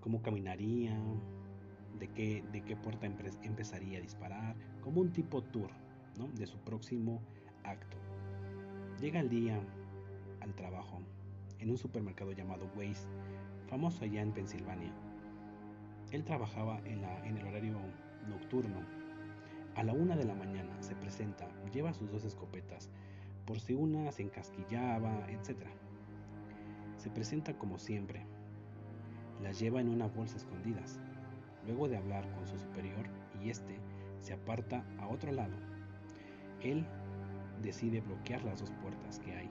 cómo 0.01 0.21
caminaría, 0.21 0.99
de 1.99 2.09
qué, 2.09 2.43
de 2.51 2.61
qué 2.63 2.75
puerta 2.75 3.07
empezaría 3.07 3.97
a 3.97 4.01
disparar, 4.01 4.55
como 4.81 5.01
un 5.01 5.11
tipo 5.11 5.41
tour 5.41 5.71
de 6.35 6.45
su 6.45 6.57
próximo 6.59 7.21
acto. 7.63 7.97
Llega 8.99 9.19
el 9.19 9.29
día 9.29 9.59
al 10.41 10.55
trabajo 10.55 11.03
en 11.59 11.69
un 11.69 11.77
supermercado 11.77 12.31
llamado 12.31 12.67
Waze, 12.75 13.07
famoso 13.67 14.03
allá 14.03 14.23
en 14.23 14.31
Pensilvania. 14.31 14.91
Él 16.11 16.23
trabajaba 16.23 16.79
en, 16.83 17.37
el 17.37 17.45
horario 17.45 17.77
nocturno. 18.27 18.81
A 19.75 19.83
la 19.83 19.93
una 19.93 20.15
de 20.15 20.25
la 20.25 20.33
mañana 20.33 20.81
se 20.81 20.95
presenta, 20.95 21.47
lleva 21.71 21.93
sus 21.93 22.09
dos 22.09 22.25
escopetas, 22.25 22.89
por 23.45 23.59
si 23.59 23.75
una 23.75 24.11
se 24.11 24.23
encasquillaba, 24.23 25.29
etc. 25.29 25.67
Se 26.95 27.11
presenta 27.11 27.55
como 27.55 27.77
siempre. 27.77 28.25
Las 29.43 29.59
lleva 29.59 29.79
en 29.79 29.89
una 29.89 30.07
bolsa 30.07 30.37
escondidas. 30.37 30.99
Luego 31.67 31.87
de 31.87 31.97
hablar 31.97 32.27
con 32.33 32.47
su 32.47 32.57
superior 32.57 33.05
y 33.43 33.51
este 33.51 33.79
se 34.21 34.33
aparta 34.33 34.83
a 34.97 35.07
otro 35.07 35.31
lado. 35.31 35.55
Él 36.61 36.83
decide 37.61 38.01
bloquear 38.01 38.43
las 38.43 38.59
dos 38.59 38.71
puertas 38.81 39.19
que 39.19 39.35
hay, 39.35 39.49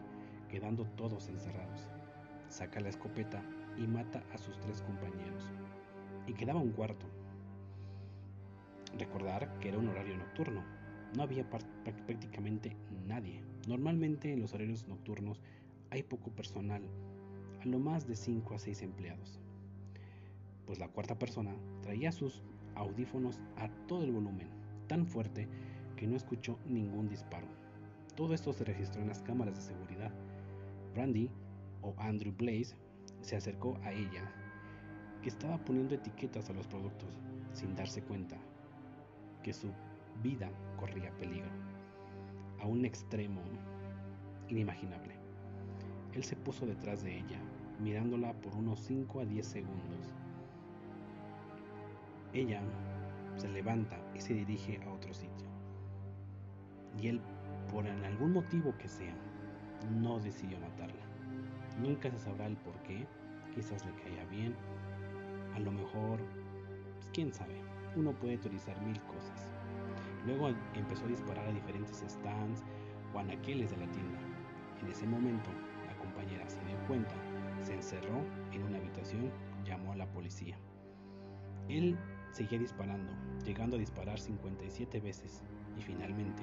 quedando 0.48 0.84
todos 0.96 1.28
encerrados. 1.28 1.88
Saca 2.48 2.80
la 2.80 2.88
escopeta 2.88 3.42
y 3.76 3.86
mata 3.86 4.22
a 4.32 4.38
sus 4.38 4.59
tres 4.61 4.82
compañeros. 4.82 5.50
Y 6.26 6.32
quedaba 6.32 6.61
un 6.61 6.72
cuarto. 6.72 7.07
Recordar 8.98 9.59
que 9.59 9.68
era 9.68 9.78
un 9.78 9.88
horario 9.88 10.16
nocturno. 10.16 10.62
No 11.16 11.22
había 11.22 11.48
prácticamente 11.48 12.76
nadie. 13.07 13.42
Normalmente 13.68 14.32
en 14.32 14.40
los 14.40 14.54
horarios 14.54 14.86
nocturnos 14.88 15.40
hay 15.90 16.02
poco 16.02 16.30
personal, 16.30 16.82
a 17.61 17.66
lo 17.66 17.78
más 17.78 18.07
de 18.07 18.16
5 18.16 18.54
a 18.54 18.59
6 18.59 18.82
empleados. 18.82 19.40
Pues 20.66 20.78
la 20.78 20.88
cuarta 20.88 21.18
persona 21.18 21.54
traía 21.82 22.11
sus 22.12 22.42
audífonos 22.74 23.40
a 23.57 23.68
todo 23.86 24.04
el 24.04 24.12
volumen, 24.12 24.48
tan 24.88 25.07
fuerte 25.07 25.48
que 25.96 26.07
no 26.07 26.16
escuchó 26.16 26.59
ningún 26.66 27.09
disparo. 27.09 27.46
Todo 28.16 28.32
esto 28.32 28.52
se 28.52 28.64
registró 28.64 29.02
en 29.02 29.08
las 29.08 29.22
cámaras 29.22 29.54
de 29.56 29.60
seguridad. 29.60 30.10
Randy 30.94 31.30
o 31.82 31.94
Andrew 31.98 32.32
Blaze 32.36 32.74
se 33.20 33.36
acercó 33.36 33.78
a 33.84 33.92
ella, 33.92 34.32
que 35.22 35.28
estaba 35.28 35.58
poniendo 35.58 35.94
etiquetas 35.94 36.48
a 36.48 36.54
los 36.54 36.66
productos 36.66 37.20
sin 37.52 37.74
darse 37.74 38.02
cuenta 38.02 38.36
que 39.42 39.52
su 39.52 39.70
vida 40.22 40.50
corría 40.76 41.10
peligro 41.18 41.50
a 42.60 42.66
un 42.66 42.84
extremo 42.84 43.42
inimaginable. 44.48 45.14
Él 46.14 46.24
se 46.24 46.36
puso 46.36 46.66
detrás 46.66 47.02
de 47.02 47.18
ella, 47.18 47.38
mirándola 47.80 48.32
por 48.40 48.54
unos 48.54 48.80
5 48.80 49.20
a 49.20 49.24
10 49.26 49.46
segundos. 49.46 50.14
Ella 52.32 52.62
se 53.36 53.48
levanta 53.48 53.98
y 54.14 54.20
se 54.20 54.34
dirige 54.34 54.80
a 54.82 54.92
otro 54.92 55.12
sitio. 55.12 55.46
Y 57.00 57.08
él, 57.08 57.20
por 57.76 57.86
algún 57.86 58.32
motivo 58.32 58.74
que 58.78 58.88
sea, 58.88 59.14
no 60.00 60.18
decidió 60.18 60.58
matarla. 60.58 61.04
Nunca 61.78 62.10
se 62.10 62.18
sabrá 62.18 62.46
el 62.46 62.56
por 62.56 62.74
qué, 62.84 63.06
quizás 63.54 63.84
le 63.84 63.92
caía 64.02 64.24
bien, 64.30 64.54
a 65.54 65.58
lo 65.58 65.70
mejor, 65.72 66.18
pues, 66.94 67.10
quién 67.12 67.34
sabe, 67.34 67.60
uno 67.94 68.12
puede 68.12 68.38
teorizar 68.38 68.80
mil 68.80 68.98
cosas. 69.02 69.50
Luego 70.24 70.48
empezó 70.72 71.04
a 71.04 71.08
disparar 71.08 71.46
a 71.46 71.52
diferentes 71.52 72.02
stands 72.08 72.64
o 73.12 73.18
anaqueles 73.18 73.70
de 73.72 73.76
la 73.76 73.92
tienda. 73.92 74.20
En 74.80 74.88
ese 74.88 75.06
momento, 75.06 75.50
la 75.86 75.98
compañera 75.98 76.48
se 76.48 76.64
dio 76.64 76.78
cuenta, 76.88 77.14
se 77.62 77.74
encerró 77.74 78.22
en 78.52 78.62
una 78.62 78.78
habitación, 78.78 79.30
llamó 79.66 79.92
a 79.92 79.96
la 79.96 80.10
policía. 80.12 80.56
Él 81.68 81.98
seguía 82.30 82.58
disparando, 82.58 83.12
llegando 83.44 83.76
a 83.76 83.80
disparar 83.80 84.18
57 84.18 84.98
veces 84.98 85.42
y 85.76 85.82
finalmente 85.82 86.42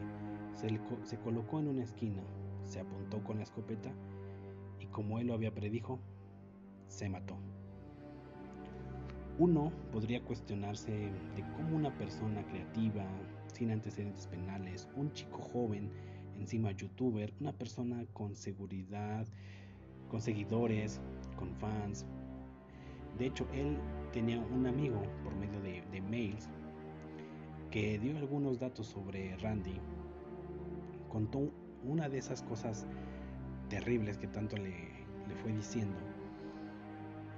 se, 0.56 0.80
se 1.04 1.18
colocó 1.18 1.60
en 1.60 1.68
una 1.68 1.84
esquina, 1.84 2.22
se 2.64 2.80
apuntó 2.80 3.24
con 3.24 3.38
la 3.38 3.44
escopeta 3.44 3.92
y 4.80 4.88
como 4.88 5.20
él 5.20 5.28
lo 5.28 5.34
había 5.34 5.54
predijo, 5.54 6.00
se 6.88 7.10
mató. 7.10 7.38
Uno 9.40 9.72
podría 9.92 10.24
cuestionarse 10.24 10.92
de 10.92 11.44
cómo 11.56 11.76
una 11.76 11.98
persona 11.98 12.46
creativa, 12.46 13.04
sin 13.48 13.72
antecedentes 13.72 14.28
penales, 14.28 14.88
un 14.96 15.12
chico 15.14 15.40
joven, 15.40 15.90
encima 16.40 16.72
youtuber, 16.72 17.34
una 17.40 17.52
persona 17.52 18.06
con 18.14 18.36
seguridad, 18.36 19.26
con 20.10 20.22
seguidores, 20.22 21.02
con 21.36 21.56
fans. 21.56 22.06
De 23.18 23.28
hecho, 23.28 23.48
él 23.54 23.78
tenía 24.12 24.40
un 24.40 24.68
amigo 24.68 25.02
por 25.24 25.36
medio 25.36 25.60
de, 25.62 26.02
mails 26.02 26.50
que 27.72 27.98
dio 27.98 28.18
algunos 28.18 28.60
datos 28.60 28.86
sobre 28.86 29.36
Randy. 29.38 29.80
Contó 31.14 31.50
una 31.86 32.10
de 32.10 32.18
esas 32.18 32.44
cosas 32.44 32.86
terribles 33.70 34.18
que 34.18 34.28
tanto 34.28 34.58
le, 34.58 34.72
le 35.30 35.36
fue 35.42 35.54
diciendo 35.54 35.96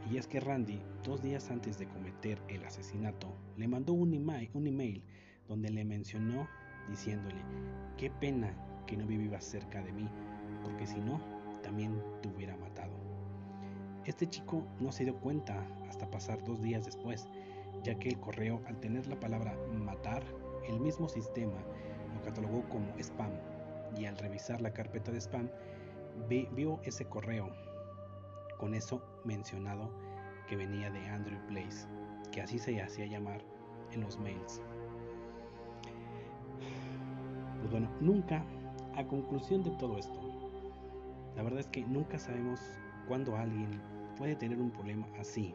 y 0.09 0.17
es 0.17 0.27
que 0.27 0.39
Randy, 0.39 0.79
dos 1.03 1.23
días 1.23 1.49
antes 1.49 1.79
de 1.79 1.87
cometer 1.87 2.39
el 2.47 2.63
asesinato, 2.63 3.27
le 3.57 3.67
mandó 3.67 3.93
un 3.93 4.13
email, 4.13 4.51
un 4.53 4.67
email 4.67 5.03
donde 5.47 5.71
le 5.71 5.83
mencionó 5.83 6.47
diciéndole, 6.89 7.41
qué 7.97 8.11
pena 8.11 8.53
que 8.85 8.97
no 8.97 9.07
vivas 9.07 9.43
cerca 9.43 9.81
de 9.81 9.91
mí, 9.91 10.07
porque 10.63 10.85
si 10.85 10.99
no, 10.99 11.19
también 11.63 11.99
te 12.21 12.29
hubiera 12.29 12.55
matado. 12.57 12.93
Este 14.05 14.27
chico 14.27 14.63
no 14.79 14.91
se 14.91 15.05
dio 15.05 15.15
cuenta 15.15 15.65
hasta 15.89 16.09
pasar 16.11 16.43
dos 16.43 16.61
días 16.61 16.85
después, 16.85 17.27
ya 17.83 17.97
que 17.97 18.09
el 18.09 18.19
correo, 18.19 18.61
al 18.67 18.79
tener 18.79 19.07
la 19.07 19.19
palabra 19.19 19.57
matar, 19.73 20.23
el 20.67 20.79
mismo 20.79 21.09
sistema 21.09 21.57
lo 22.13 22.21
catalogó 22.21 22.63
como 22.69 22.93
spam, 22.99 23.31
y 23.97 24.05
al 24.05 24.17
revisar 24.17 24.61
la 24.61 24.73
carpeta 24.73 25.11
de 25.11 25.19
spam, 25.19 25.49
vio 26.29 26.79
ese 26.83 27.05
correo 27.05 27.49
con 28.57 28.73
eso 28.73 29.01
mencionado 29.23 29.89
que 30.47 30.55
venía 30.55 30.89
de 30.91 31.05
Andrew 31.07 31.39
Place, 31.47 31.87
que 32.31 32.41
así 32.41 32.59
se 32.59 32.81
hacía 32.81 33.05
llamar 33.05 33.41
en 33.91 34.01
los 34.01 34.17
mails. 34.19 34.61
Pues 37.59 37.71
bueno, 37.71 37.89
nunca, 37.99 38.45
a 38.95 39.03
conclusión 39.05 39.63
de 39.63 39.71
todo 39.71 39.97
esto, 39.97 40.19
La 41.35 41.43
verdad 41.43 41.59
es 41.59 41.67
que 41.67 41.83
nunca 41.83 42.17
sabemos 42.17 42.61
cuándo 43.09 43.35
alguien 43.35 43.81
puede 44.17 44.35
tener 44.35 44.57
un 44.57 44.71
problema 44.71 45.05
así, 45.19 45.53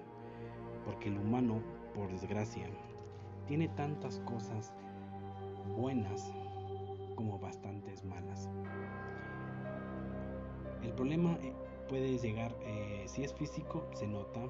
porque 0.85 1.09
el 1.09 1.17
humano, 1.17 1.63
por 1.95 2.11
desgracia, 2.11 2.67
tiene 3.47 3.69
tantas 3.69 4.19
cosas 4.21 4.75
buenas 5.79 6.35
como 7.21 7.39
bastantes 7.39 8.03
malas. 8.03 8.49
El 10.83 10.91
problema 10.95 11.37
eh, 11.43 11.53
puede 11.87 12.17
llegar, 12.17 12.51
eh, 12.63 13.05
si 13.07 13.23
es 13.23 13.35
físico, 13.35 13.87
se 13.93 14.07
nota 14.07 14.41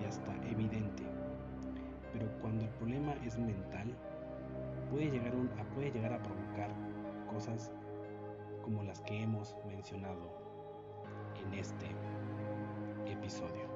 y 0.00 0.04
hasta 0.04 0.36
evidente. 0.48 1.02
Pero 2.12 2.28
cuando 2.40 2.62
el 2.62 2.70
problema 2.70 3.12
es 3.26 3.36
mental, 3.36 3.92
puede 4.88 5.10
llegar, 5.10 5.32
a, 5.58 5.64
puede 5.74 5.90
llegar 5.90 6.12
a 6.12 6.22
provocar 6.22 6.70
cosas 7.28 7.72
como 8.62 8.84
las 8.84 9.00
que 9.00 9.20
hemos 9.20 9.56
mencionado 9.66 10.30
en 11.44 11.54
este 11.54 11.86
episodio. 13.04 13.67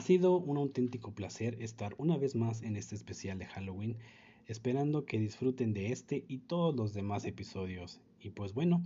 Ha 0.00 0.02
sido 0.02 0.38
un 0.38 0.56
auténtico 0.56 1.12
placer 1.12 1.58
estar 1.60 1.94
una 1.98 2.16
vez 2.16 2.34
más 2.34 2.62
en 2.62 2.76
este 2.76 2.94
especial 2.94 3.38
de 3.38 3.44
Halloween, 3.44 3.98
esperando 4.46 5.04
que 5.04 5.18
disfruten 5.18 5.74
de 5.74 5.92
este 5.92 6.24
y 6.26 6.38
todos 6.38 6.74
los 6.74 6.94
demás 6.94 7.26
episodios. 7.26 8.00
Y 8.18 8.30
pues 8.30 8.54
bueno, 8.54 8.82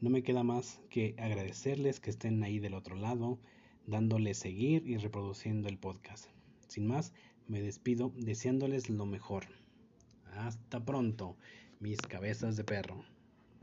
no 0.00 0.10
me 0.10 0.24
queda 0.24 0.42
más 0.42 0.80
que 0.90 1.14
agradecerles 1.18 2.00
que 2.00 2.10
estén 2.10 2.42
ahí 2.42 2.58
del 2.58 2.74
otro 2.74 2.96
lado, 2.96 3.38
dándole 3.86 4.34
seguir 4.34 4.88
y 4.88 4.96
reproduciendo 4.96 5.68
el 5.68 5.78
podcast. 5.78 6.26
Sin 6.66 6.84
más, 6.88 7.12
me 7.46 7.62
despido 7.62 8.12
deseándoles 8.16 8.90
lo 8.90 9.06
mejor. 9.06 9.44
Hasta 10.32 10.84
pronto, 10.84 11.36
mis 11.78 11.98
cabezas 11.98 12.56
de 12.56 12.64
perro. 12.64 13.04